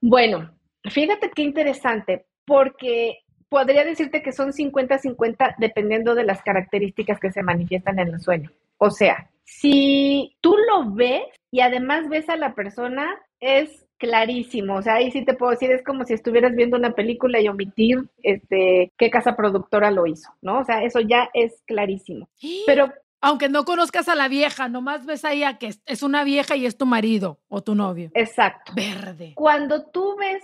Bueno, 0.00 0.50
fíjate 0.84 1.30
qué 1.34 1.42
interesante, 1.42 2.26
porque 2.46 3.18
podría 3.50 3.84
decirte 3.84 4.22
que 4.22 4.32
son 4.32 4.52
50-50 4.52 5.56
dependiendo 5.58 6.14
de 6.14 6.24
las 6.24 6.42
características 6.42 7.20
que 7.20 7.32
se 7.32 7.42
manifiestan 7.42 7.98
en 7.98 8.08
el 8.08 8.20
sueño. 8.20 8.50
O 8.78 8.90
sea, 8.90 9.28
si 9.44 10.36
tú 10.40 10.56
lo 10.56 10.94
ves 10.94 11.24
y 11.50 11.60
además 11.60 12.08
ves 12.08 12.30
a 12.30 12.36
la 12.36 12.54
persona, 12.54 13.06
es 13.40 13.86
clarísimo. 13.98 14.76
O 14.76 14.82
sea, 14.82 14.94
ahí 14.94 15.10
sí 15.10 15.24
te 15.24 15.34
puedo 15.34 15.50
decir, 15.50 15.70
es 15.72 15.84
como 15.84 16.04
si 16.04 16.14
estuvieras 16.14 16.54
viendo 16.54 16.76
una 16.76 16.92
película 16.92 17.40
y 17.40 17.48
omitir 17.48 17.98
este 18.22 18.92
qué 18.96 19.10
casa 19.10 19.36
productora 19.36 19.90
lo 19.90 20.06
hizo, 20.06 20.30
¿no? 20.40 20.60
O 20.60 20.64
sea, 20.64 20.84
eso 20.84 21.00
ya 21.00 21.28
es 21.34 21.60
clarísimo. 21.66 22.28
Pero 22.66 22.92
aunque 23.20 23.48
no 23.48 23.64
conozcas 23.64 24.08
a 24.08 24.14
la 24.14 24.28
vieja, 24.28 24.68
nomás 24.68 25.04
ves 25.04 25.24
ahí 25.24 25.42
a 25.42 25.58
que 25.58 25.74
es 25.84 26.02
una 26.02 26.24
vieja 26.24 26.56
y 26.56 26.64
es 26.64 26.78
tu 26.78 26.86
marido 26.86 27.40
o 27.48 27.62
tu 27.62 27.74
novio. 27.74 28.10
Exacto. 28.14 28.72
Verde. 28.74 29.32
Cuando 29.34 29.84
tú 29.90 30.16
ves 30.16 30.42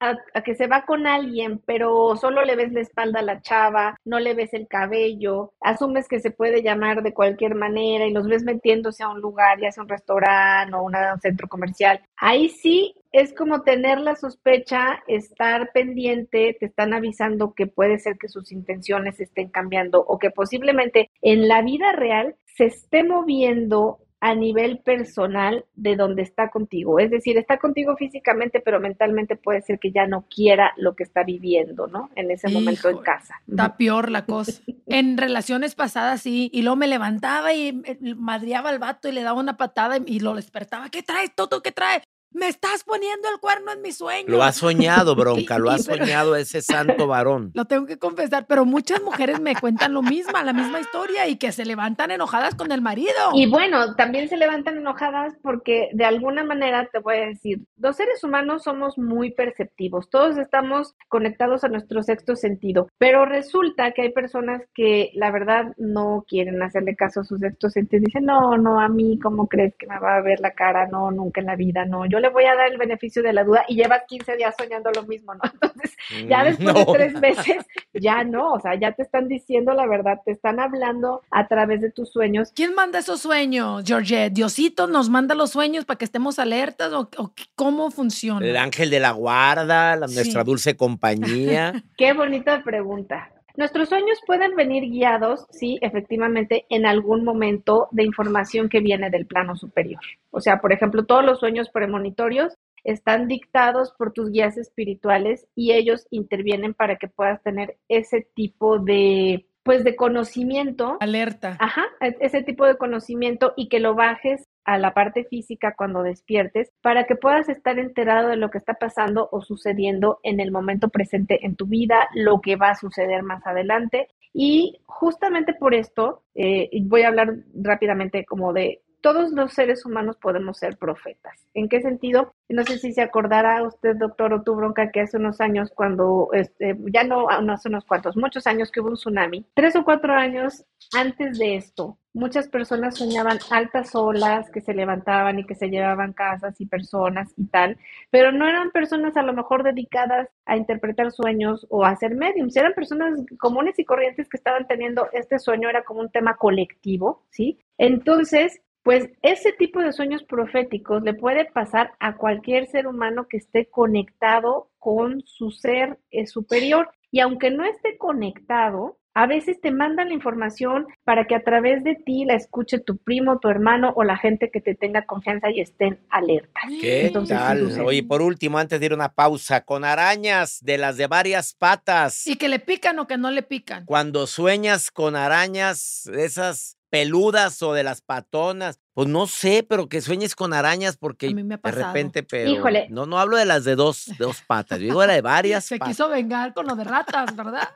a, 0.00 0.16
que 0.42 0.54
se 0.54 0.66
va 0.66 0.84
con 0.84 1.06
alguien, 1.06 1.60
pero 1.64 2.16
solo 2.16 2.44
le 2.44 2.56
ves 2.56 2.72
la 2.72 2.80
espalda 2.80 3.20
a 3.20 3.22
la 3.22 3.40
chava, 3.40 3.98
no 4.04 4.18
le 4.18 4.34
ves 4.34 4.54
el 4.54 4.68
cabello, 4.68 5.52
asumes 5.60 6.08
que 6.08 6.20
se 6.20 6.30
puede 6.30 6.62
llamar 6.62 7.02
de 7.02 7.14
cualquier 7.14 7.54
manera 7.54 8.06
y 8.06 8.12
los 8.12 8.26
ves 8.26 8.42
metiéndose 8.44 9.02
a 9.02 9.08
un 9.08 9.20
lugar, 9.20 9.60
ya 9.60 9.72
sea 9.72 9.82
un 9.82 9.88
restaurante 9.88 10.74
o 10.74 10.82
un 10.82 10.94
centro 11.20 11.48
comercial. 11.48 12.00
Ahí 12.16 12.48
sí 12.48 12.94
es 13.12 13.32
como 13.34 13.62
tener 13.62 13.98
la 14.00 14.16
sospecha, 14.16 15.02
estar 15.06 15.72
pendiente, 15.72 16.56
te 16.58 16.66
están 16.66 16.92
avisando 16.92 17.54
que 17.54 17.66
puede 17.66 17.98
ser 17.98 18.18
que 18.18 18.28
sus 18.28 18.52
intenciones 18.52 19.18
estén 19.20 19.48
cambiando 19.48 20.00
o 20.00 20.18
que 20.18 20.30
posiblemente 20.30 21.10
en 21.22 21.48
la 21.48 21.62
vida 21.62 21.92
real 21.92 22.36
se 22.56 22.66
esté 22.66 23.04
moviendo 23.04 24.00
a 24.20 24.34
nivel 24.34 24.78
personal 24.78 25.64
de 25.74 25.94
donde 25.94 26.22
está 26.22 26.50
contigo. 26.50 26.98
Es 26.98 27.10
decir, 27.10 27.36
está 27.38 27.58
contigo 27.58 27.96
físicamente, 27.96 28.60
pero 28.60 28.80
mentalmente 28.80 29.36
puede 29.36 29.62
ser 29.62 29.78
que 29.78 29.92
ya 29.92 30.06
no 30.06 30.24
quiera 30.28 30.72
lo 30.76 30.96
que 30.96 31.04
está 31.04 31.22
viviendo, 31.22 31.86
¿no? 31.86 32.10
En 32.16 32.30
ese 32.30 32.48
momento 32.48 32.88
en 32.88 32.98
casa. 32.98 33.40
Está 33.46 33.76
peor 33.76 34.10
la 34.10 34.24
cosa. 34.24 34.60
en 34.86 35.18
relaciones 35.18 35.74
pasadas 35.74 36.22
sí, 36.22 36.50
y 36.52 36.62
luego 36.62 36.76
me 36.76 36.88
levantaba 36.88 37.54
y 37.54 37.80
madriaba 38.16 38.70
al 38.70 38.78
vato 38.80 39.08
y 39.08 39.12
le 39.12 39.22
daba 39.22 39.38
una 39.38 39.56
patada 39.56 39.98
y 40.04 40.20
lo 40.20 40.34
despertaba. 40.34 40.88
¿Qué 40.88 41.02
traes, 41.02 41.34
Toto? 41.34 41.62
¿Qué 41.62 41.70
traes? 41.70 42.02
Me 42.30 42.48
estás 42.48 42.84
poniendo 42.84 43.28
el 43.32 43.40
cuerno 43.40 43.72
en 43.72 43.82
mi 43.82 43.92
sueño. 43.92 44.28
Lo 44.28 44.42
ha 44.42 44.52
soñado, 44.52 45.14
bronca, 45.14 45.58
lo 45.58 45.70
ha 45.70 45.78
soñado 45.78 46.36
ese 46.36 46.62
santo 46.62 47.06
varón. 47.06 47.50
Lo 47.54 47.64
tengo 47.64 47.86
que 47.86 47.98
confesar, 47.98 48.46
pero 48.46 48.64
muchas 48.64 49.02
mujeres 49.02 49.40
me 49.40 49.54
cuentan 49.56 49.92
lo 49.92 50.02
mismo, 50.02 50.32
la 50.32 50.52
misma 50.52 50.80
historia 50.80 51.26
y 51.26 51.36
que 51.36 51.52
se 51.52 51.64
levantan 51.64 52.10
enojadas 52.10 52.54
con 52.54 52.70
el 52.72 52.80
marido. 52.80 53.12
Y 53.34 53.46
bueno, 53.46 53.94
también 53.96 54.28
se 54.28 54.36
levantan 54.36 54.76
enojadas 54.76 55.34
porque 55.42 55.88
de 55.92 56.04
alguna 56.04 56.44
manera 56.44 56.88
te 56.92 56.98
voy 57.00 57.16
a 57.16 57.26
decir, 57.26 57.60
los 57.76 57.96
seres 57.96 58.22
humanos 58.22 58.64
somos 58.64 58.98
muy 58.98 59.32
perceptivos, 59.32 60.08
todos 60.10 60.38
estamos 60.38 60.94
conectados 61.08 61.64
a 61.64 61.68
nuestro 61.68 62.02
sexto 62.02 62.36
sentido, 62.36 62.88
pero 62.98 63.24
resulta 63.24 63.92
que 63.92 64.02
hay 64.02 64.12
personas 64.12 64.62
que 64.74 65.10
la 65.14 65.30
verdad 65.30 65.72
no 65.76 66.24
quieren 66.28 66.62
hacerle 66.62 66.94
caso 66.96 67.20
a 67.20 67.24
su 67.24 67.38
sexto 67.38 67.70
sentido, 67.70 68.04
dicen, 68.04 68.24
no, 68.24 68.56
no, 68.56 68.80
a 68.80 68.88
mí, 68.88 69.18
¿cómo 69.18 69.48
crees 69.48 69.74
que 69.76 69.86
me 69.86 69.98
va 69.98 70.16
a 70.16 70.22
ver 70.22 70.40
la 70.40 70.52
cara? 70.52 70.86
No, 70.86 71.10
nunca 71.10 71.40
en 71.40 71.46
la 71.46 71.56
vida, 71.56 71.84
no, 71.84 72.06
yo 72.06 72.17
le 72.18 72.28
voy 72.28 72.44
a 72.44 72.54
dar 72.54 72.70
el 72.70 72.78
beneficio 72.78 73.22
de 73.22 73.32
la 73.32 73.44
duda 73.44 73.64
y 73.68 73.76
llevas 73.76 74.02
15 74.08 74.36
días 74.36 74.54
soñando 74.58 74.90
lo 74.92 75.02
mismo, 75.04 75.34
¿no? 75.34 75.40
Entonces, 75.52 75.96
ya 76.26 76.42
mm, 76.42 76.44
después 76.44 76.74
de 76.74 76.84
tres 76.92 77.20
meses, 77.20 77.66
ya 77.92 78.24
no, 78.24 78.52
o 78.52 78.60
sea, 78.60 78.74
ya 78.74 78.92
te 78.92 79.02
están 79.02 79.28
diciendo 79.28 79.74
la 79.74 79.86
verdad, 79.86 80.20
te 80.24 80.32
están 80.32 80.60
hablando 80.60 81.22
a 81.30 81.46
través 81.48 81.80
de 81.80 81.90
tus 81.90 82.10
sueños. 82.10 82.52
¿Quién 82.54 82.74
manda 82.74 82.98
esos 82.98 83.20
sueños, 83.20 83.84
Georgette? 83.84 84.32
¿Diosito 84.32 84.86
nos 84.86 85.08
manda 85.08 85.34
los 85.34 85.50
sueños 85.50 85.84
para 85.84 85.98
que 85.98 86.04
estemos 86.04 86.38
alertas 86.38 86.92
o, 86.92 87.08
cómo 87.54 87.90
funciona? 87.90 88.46
El 88.46 88.56
ángel 88.56 88.90
de 88.90 89.00
la 89.00 89.12
guarda, 89.12 89.96
la, 89.96 90.06
nuestra 90.06 90.44
dulce 90.44 90.76
compañía. 90.76 91.84
Qué 91.96 92.12
bonita 92.12 92.62
pregunta. 92.62 93.30
Nuestros 93.58 93.88
sueños 93.88 94.20
pueden 94.24 94.54
venir 94.54 94.84
guiados, 94.84 95.44
sí, 95.50 95.80
efectivamente, 95.80 96.64
en 96.70 96.86
algún 96.86 97.24
momento 97.24 97.88
de 97.90 98.04
información 98.04 98.68
que 98.68 98.78
viene 98.78 99.10
del 99.10 99.26
plano 99.26 99.56
superior. 99.56 100.00
O 100.30 100.40
sea, 100.40 100.60
por 100.60 100.72
ejemplo, 100.72 101.06
todos 101.06 101.24
los 101.24 101.40
sueños 101.40 101.68
premonitorios 101.68 102.54
están 102.84 103.26
dictados 103.26 103.92
por 103.98 104.12
tus 104.12 104.30
guías 104.30 104.56
espirituales 104.58 105.48
y 105.56 105.72
ellos 105.72 106.06
intervienen 106.10 106.72
para 106.72 106.98
que 106.98 107.08
puedas 107.08 107.42
tener 107.42 107.76
ese 107.88 108.28
tipo 108.32 108.78
de 108.78 109.44
pues 109.64 109.82
de 109.82 109.96
conocimiento. 109.96 110.96
Alerta. 111.00 111.56
Ajá, 111.58 111.84
e-, 112.00 112.16
ese 112.20 112.44
tipo 112.44 112.64
de 112.64 112.76
conocimiento 112.76 113.54
y 113.56 113.68
que 113.68 113.80
lo 113.80 113.96
bajes 113.96 114.44
a 114.68 114.76
la 114.76 114.92
parte 114.92 115.24
física 115.24 115.72
cuando 115.74 116.02
despiertes 116.02 116.70
para 116.82 117.04
que 117.04 117.16
puedas 117.16 117.48
estar 117.48 117.78
enterado 117.78 118.28
de 118.28 118.36
lo 118.36 118.50
que 118.50 118.58
está 118.58 118.74
pasando 118.74 119.26
o 119.32 119.40
sucediendo 119.40 120.20
en 120.22 120.40
el 120.40 120.52
momento 120.52 120.90
presente 120.90 121.46
en 121.46 121.56
tu 121.56 121.64
vida, 121.64 122.06
lo 122.12 122.42
que 122.42 122.56
va 122.56 122.70
a 122.70 122.74
suceder 122.74 123.22
más 123.22 123.46
adelante. 123.46 124.08
Y 124.34 124.82
justamente 124.84 125.54
por 125.54 125.72
esto, 125.72 126.22
eh, 126.34 126.68
voy 126.82 127.00
a 127.00 127.08
hablar 127.08 127.34
rápidamente 127.54 128.26
como 128.26 128.52
de 128.52 128.82
todos 129.00 129.32
los 129.32 129.54
seres 129.54 129.86
humanos 129.86 130.16
podemos 130.16 130.58
ser 130.58 130.76
profetas. 130.76 131.46
¿En 131.54 131.68
qué 131.68 131.80
sentido? 131.80 132.34
No 132.48 132.64
sé 132.64 132.78
si 132.78 132.92
se 132.92 133.00
acordará 133.00 133.62
usted, 133.62 133.96
doctor 133.96 134.32
o 134.32 134.54
bronca, 134.54 134.90
que 134.90 135.00
hace 135.00 135.16
unos 135.16 135.40
años 135.40 135.70
cuando, 135.74 136.28
este, 136.32 136.76
ya 136.92 137.04
no, 137.04 137.26
no 137.40 137.52
hace 137.52 137.68
unos 137.68 137.84
cuantos, 137.84 138.16
muchos 138.16 138.46
años 138.46 138.70
que 138.70 138.80
hubo 138.80 138.88
un 138.88 138.96
tsunami, 138.96 139.46
tres 139.54 139.76
o 139.76 139.84
cuatro 139.84 140.12
años 140.12 140.64
antes 140.96 141.38
de 141.38 141.56
esto, 141.56 141.98
muchas 142.18 142.48
personas 142.48 142.98
soñaban 142.98 143.38
altas 143.50 143.94
olas 143.94 144.50
que 144.50 144.60
se 144.60 144.74
levantaban 144.74 145.38
y 145.38 145.46
que 145.46 145.54
se 145.54 145.70
llevaban 145.70 146.12
casas 146.12 146.60
y 146.60 146.66
personas 146.66 147.32
y 147.36 147.46
tal, 147.46 147.78
pero 148.10 148.32
no 148.32 148.46
eran 148.48 148.70
personas 148.72 149.16
a 149.16 149.22
lo 149.22 149.32
mejor 149.32 149.62
dedicadas 149.62 150.28
a 150.44 150.56
interpretar 150.56 151.12
sueños 151.12 151.66
o 151.70 151.84
a 151.84 151.96
ser 151.96 152.14
mediums, 152.14 152.56
eran 152.56 152.74
personas 152.74 153.20
comunes 153.38 153.78
y 153.78 153.84
corrientes 153.84 154.28
que 154.28 154.36
estaban 154.36 154.66
teniendo 154.66 155.08
este 155.12 155.38
sueño, 155.38 155.68
era 155.68 155.84
como 155.84 156.00
un 156.00 156.10
tema 156.10 156.36
colectivo, 156.36 157.24
¿sí? 157.30 157.58
Entonces, 157.78 158.60
pues 158.82 159.10
ese 159.22 159.52
tipo 159.52 159.80
de 159.80 159.92
sueños 159.92 160.24
proféticos 160.24 161.02
le 161.02 161.14
puede 161.14 161.44
pasar 161.44 161.92
a 162.00 162.16
cualquier 162.16 162.66
ser 162.66 162.86
humano 162.86 163.26
que 163.28 163.36
esté 163.36 163.66
conectado 163.66 164.70
con 164.78 165.22
su 165.26 165.50
ser 165.50 165.98
eh, 166.10 166.26
superior. 166.26 166.90
Y 167.10 167.20
aunque 167.20 167.50
no 167.50 167.64
esté 167.64 167.98
conectado, 167.98 168.96
a 169.18 169.26
veces 169.26 169.60
te 169.60 169.72
mandan 169.72 170.10
la 170.10 170.14
información 170.14 170.86
para 171.02 171.26
que 171.26 171.34
a 171.34 171.42
través 171.42 171.82
de 171.82 171.96
ti 171.96 172.24
la 172.24 172.34
escuche 172.34 172.78
tu 172.78 172.98
primo, 172.98 173.40
tu 173.40 173.48
hermano 173.48 173.92
o 173.96 174.04
la 174.04 174.16
gente 174.16 174.48
que 174.52 174.60
te 174.60 174.76
tenga 174.76 175.06
confianza 175.06 175.50
y 175.50 175.60
estén 175.60 175.98
alertas. 176.08 176.62
¿Qué 176.80 177.12
tal? 177.26 177.80
Oye, 177.80 178.04
por 178.04 178.22
último, 178.22 178.58
antes 178.58 178.78
de 178.78 178.86
ir 178.86 178.92
a 178.92 178.94
una 178.94 179.12
pausa, 179.12 179.62
con 179.62 179.84
arañas 179.84 180.60
de 180.62 180.78
las 180.78 180.96
de 180.96 181.08
varias 181.08 181.52
patas. 181.52 182.28
Y 182.28 182.36
que 182.36 182.48
le 182.48 182.60
pican 182.60 182.96
o 183.00 183.08
que 183.08 183.18
no 183.18 183.32
le 183.32 183.42
pican. 183.42 183.86
Cuando 183.86 184.28
sueñas 184.28 184.92
con 184.92 185.16
arañas, 185.16 186.06
esas 186.06 186.78
peludas 186.88 187.60
o 187.62 187.74
de 187.74 187.82
las 187.82 188.00
patonas. 188.02 188.78
Pues 188.98 189.06
no 189.06 189.28
sé, 189.28 189.62
pero 189.62 189.88
que 189.88 190.00
sueñes 190.00 190.34
con 190.34 190.52
arañas 190.52 190.96
porque 190.96 191.32
de 191.32 191.70
repente, 191.70 192.24
pero 192.24 192.50
Híjole. 192.50 192.88
no 192.90 193.06
no 193.06 193.20
hablo 193.20 193.36
de 193.36 193.44
las 193.44 193.62
de 193.62 193.76
dos, 193.76 194.10
dos 194.18 194.42
patas, 194.42 194.80
digo 194.80 195.00
de 195.02 195.06
la 195.06 195.12
de 195.12 195.20
varias. 195.22 195.66
Se 195.66 195.78
quiso 195.78 196.08
vengar 196.08 196.52
con 196.52 196.66
lo 196.66 196.74
de 196.74 196.82
ratas, 196.82 197.36
¿verdad? 197.36 197.68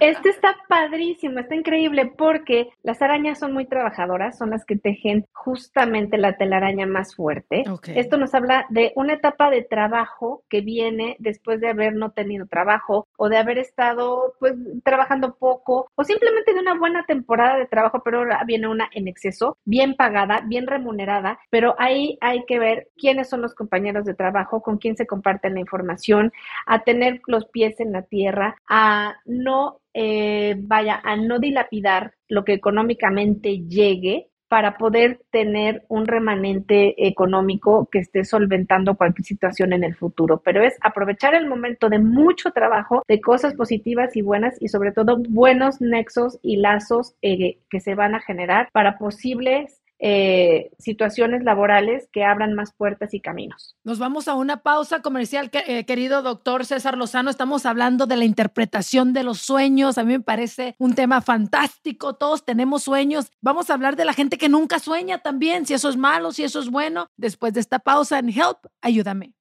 Este 0.00 0.30
está 0.30 0.56
padrísimo, 0.68 1.38
está 1.38 1.54
increíble 1.54 2.06
porque 2.06 2.70
las 2.82 3.02
arañas 3.02 3.38
son 3.38 3.52
muy 3.52 3.66
trabajadoras, 3.66 4.38
son 4.38 4.50
las 4.50 4.64
que 4.64 4.76
tejen 4.76 5.26
justamente 5.32 6.16
la 6.16 6.36
telaraña 6.36 6.86
más 6.86 7.14
fuerte. 7.14 7.64
Esto 7.94 8.16
nos 8.16 8.34
habla 8.34 8.66
de 8.70 8.92
una 8.96 9.14
etapa 9.14 9.50
de 9.50 9.62
trabajo 9.62 10.42
que 10.48 10.60
viene 10.60 11.16
después 11.18 11.60
de 11.60 11.68
haber 11.68 11.94
no 11.94 12.12
tenido 12.12 12.46
trabajo 12.46 13.06
o 13.16 13.28
de 13.28 13.36
haber 13.36 13.58
estado 13.58 14.34
pues 14.40 14.54
trabajando 14.84 15.36
poco 15.36 15.90
o 15.94 16.04
simplemente 16.04 16.54
de 16.54 16.60
una 16.60 16.78
buena 16.78 17.04
temporada 17.04 17.58
de 17.58 17.66
trabajo, 17.66 18.02
pero 18.02 18.18
ahora 18.18 18.42
viene 18.46 18.68
una 18.68 18.88
en 18.92 19.06
exceso, 19.06 19.58
bien 19.64 19.96
pagada, 20.00 20.40
bien 20.46 20.66
remunerada, 20.66 21.38
pero 21.50 21.74
ahí 21.78 22.16
hay 22.22 22.46
que 22.46 22.58
ver 22.58 22.88
quiénes 22.96 23.28
son 23.28 23.42
los 23.42 23.54
compañeros 23.54 24.06
de 24.06 24.14
trabajo, 24.14 24.62
con 24.62 24.78
quién 24.78 24.96
se 24.96 25.06
comparten 25.06 25.52
la 25.52 25.60
información, 25.60 26.32
a 26.64 26.84
tener 26.84 27.20
los 27.26 27.44
pies 27.44 27.78
en 27.80 27.92
la 27.92 28.00
tierra, 28.00 28.56
a 28.66 29.16
no, 29.26 29.82
eh, 29.92 30.54
vaya, 30.58 31.02
a 31.04 31.16
no 31.16 31.38
dilapidar 31.38 32.14
lo 32.28 32.46
que 32.46 32.54
económicamente 32.54 33.58
llegue 33.68 34.30
para 34.50 34.78
poder 34.78 35.20
tener 35.30 35.84
un 35.88 36.08
remanente 36.08 37.06
económico 37.06 37.88
que 37.92 38.00
esté 38.00 38.24
solventando 38.24 38.96
cualquier 38.96 39.24
situación 39.24 39.72
en 39.72 39.84
el 39.84 39.94
futuro. 39.94 40.42
Pero 40.44 40.64
es 40.64 40.76
aprovechar 40.80 41.36
el 41.36 41.46
momento 41.46 41.88
de 41.88 42.00
mucho 42.00 42.50
trabajo, 42.50 43.04
de 43.06 43.20
cosas 43.20 43.54
positivas 43.54 44.16
y 44.16 44.22
buenas 44.22 44.56
y 44.60 44.66
sobre 44.66 44.90
todo 44.90 45.18
buenos 45.28 45.80
nexos 45.80 46.40
y 46.42 46.56
lazos 46.56 47.14
eh, 47.22 47.58
que 47.70 47.78
se 47.78 47.94
van 47.94 48.16
a 48.16 48.20
generar 48.20 48.68
para 48.72 48.98
posibles 48.98 49.79
eh, 50.02 50.70
situaciones 50.78 51.44
laborales 51.44 52.08
que 52.10 52.24
abran 52.24 52.54
más 52.54 52.72
puertas 52.72 53.12
y 53.12 53.20
caminos. 53.20 53.76
Nos 53.84 53.98
vamos 53.98 54.28
a 54.28 54.34
una 54.34 54.62
pausa 54.62 55.02
comercial, 55.02 55.50
eh, 55.52 55.84
querido 55.84 56.22
doctor 56.22 56.64
César 56.64 56.96
Lozano. 56.96 57.28
Estamos 57.28 57.66
hablando 57.66 58.06
de 58.06 58.16
la 58.16 58.24
interpretación 58.24 59.12
de 59.12 59.24
los 59.24 59.40
sueños. 59.40 59.98
A 59.98 60.04
mí 60.04 60.14
me 60.14 60.20
parece 60.20 60.74
un 60.78 60.94
tema 60.94 61.20
fantástico. 61.20 62.14
Todos 62.14 62.46
tenemos 62.46 62.84
sueños. 62.84 63.30
Vamos 63.42 63.68
a 63.68 63.74
hablar 63.74 63.96
de 63.96 64.06
la 64.06 64.14
gente 64.14 64.38
que 64.38 64.48
nunca 64.48 64.78
sueña 64.78 65.18
también, 65.18 65.66
si 65.66 65.74
eso 65.74 65.90
es 65.90 65.98
malo, 65.98 66.32
si 66.32 66.44
eso 66.44 66.60
es 66.60 66.70
bueno. 66.70 67.08
Después 67.18 67.52
de 67.52 67.60
esta 67.60 67.78
pausa 67.78 68.18
en 68.18 68.30
Help, 68.30 68.58
ayúdame. 68.80 69.34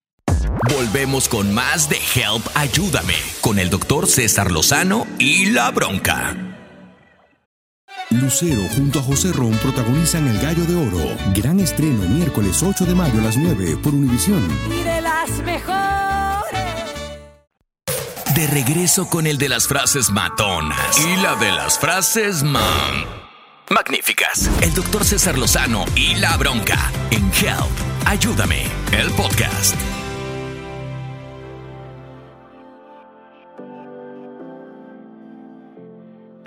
Volvemos 0.76 1.30
con 1.30 1.54
más 1.54 1.90
de 1.90 1.96
Help, 1.96 2.46
ayúdame, 2.54 3.16
con 3.40 3.60
el 3.60 3.70
doctor 3.70 4.08
César 4.08 4.52
Lozano 4.52 5.08
y 5.18 5.52
la 5.52 5.72
bronca. 5.72 6.59
Lucero 8.12 8.64
junto 8.76 9.00
a 9.00 9.04
José 9.04 9.32
Ron 9.32 9.52
protagonizan 9.60 10.28
El 10.28 10.40
Gallo 10.40 10.66
de 10.66 10.76
Oro. 10.76 11.16
Gran 11.36 11.60
estreno 11.60 12.02
miércoles 12.10 12.64
8 12.64 12.86
de 12.86 12.96
mayo 12.96 13.20
a 13.20 13.24
las 13.26 13.38
9 13.38 13.78
por 13.84 13.94
Univisión. 13.94 14.48
Y 14.68 14.84
de 14.84 15.02
las 15.02 15.30
mejores. 15.44 16.60
De 18.34 18.48
regreso 18.48 19.08
con 19.08 19.28
el 19.28 19.38
de 19.38 19.50
las 19.50 19.68
frases 19.68 20.10
matonas 20.10 20.98
y 20.98 21.22
la 21.22 21.36
de 21.36 21.52
las 21.52 21.78
frases 21.78 22.42
man. 22.42 23.06
Magníficas. 23.70 24.50
El 24.64 24.74
doctor 24.74 25.06
César 25.06 25.38
Lozano 25.38 25.86
y 25.96 26.16
la 26.16 26.36
bronca 26.38 26.92
en 27.12 27.26
Help. 27.26 28.08
Ayúdame. 28.08 28.64
El 28.92 29.12
podcast. 29.12 29.76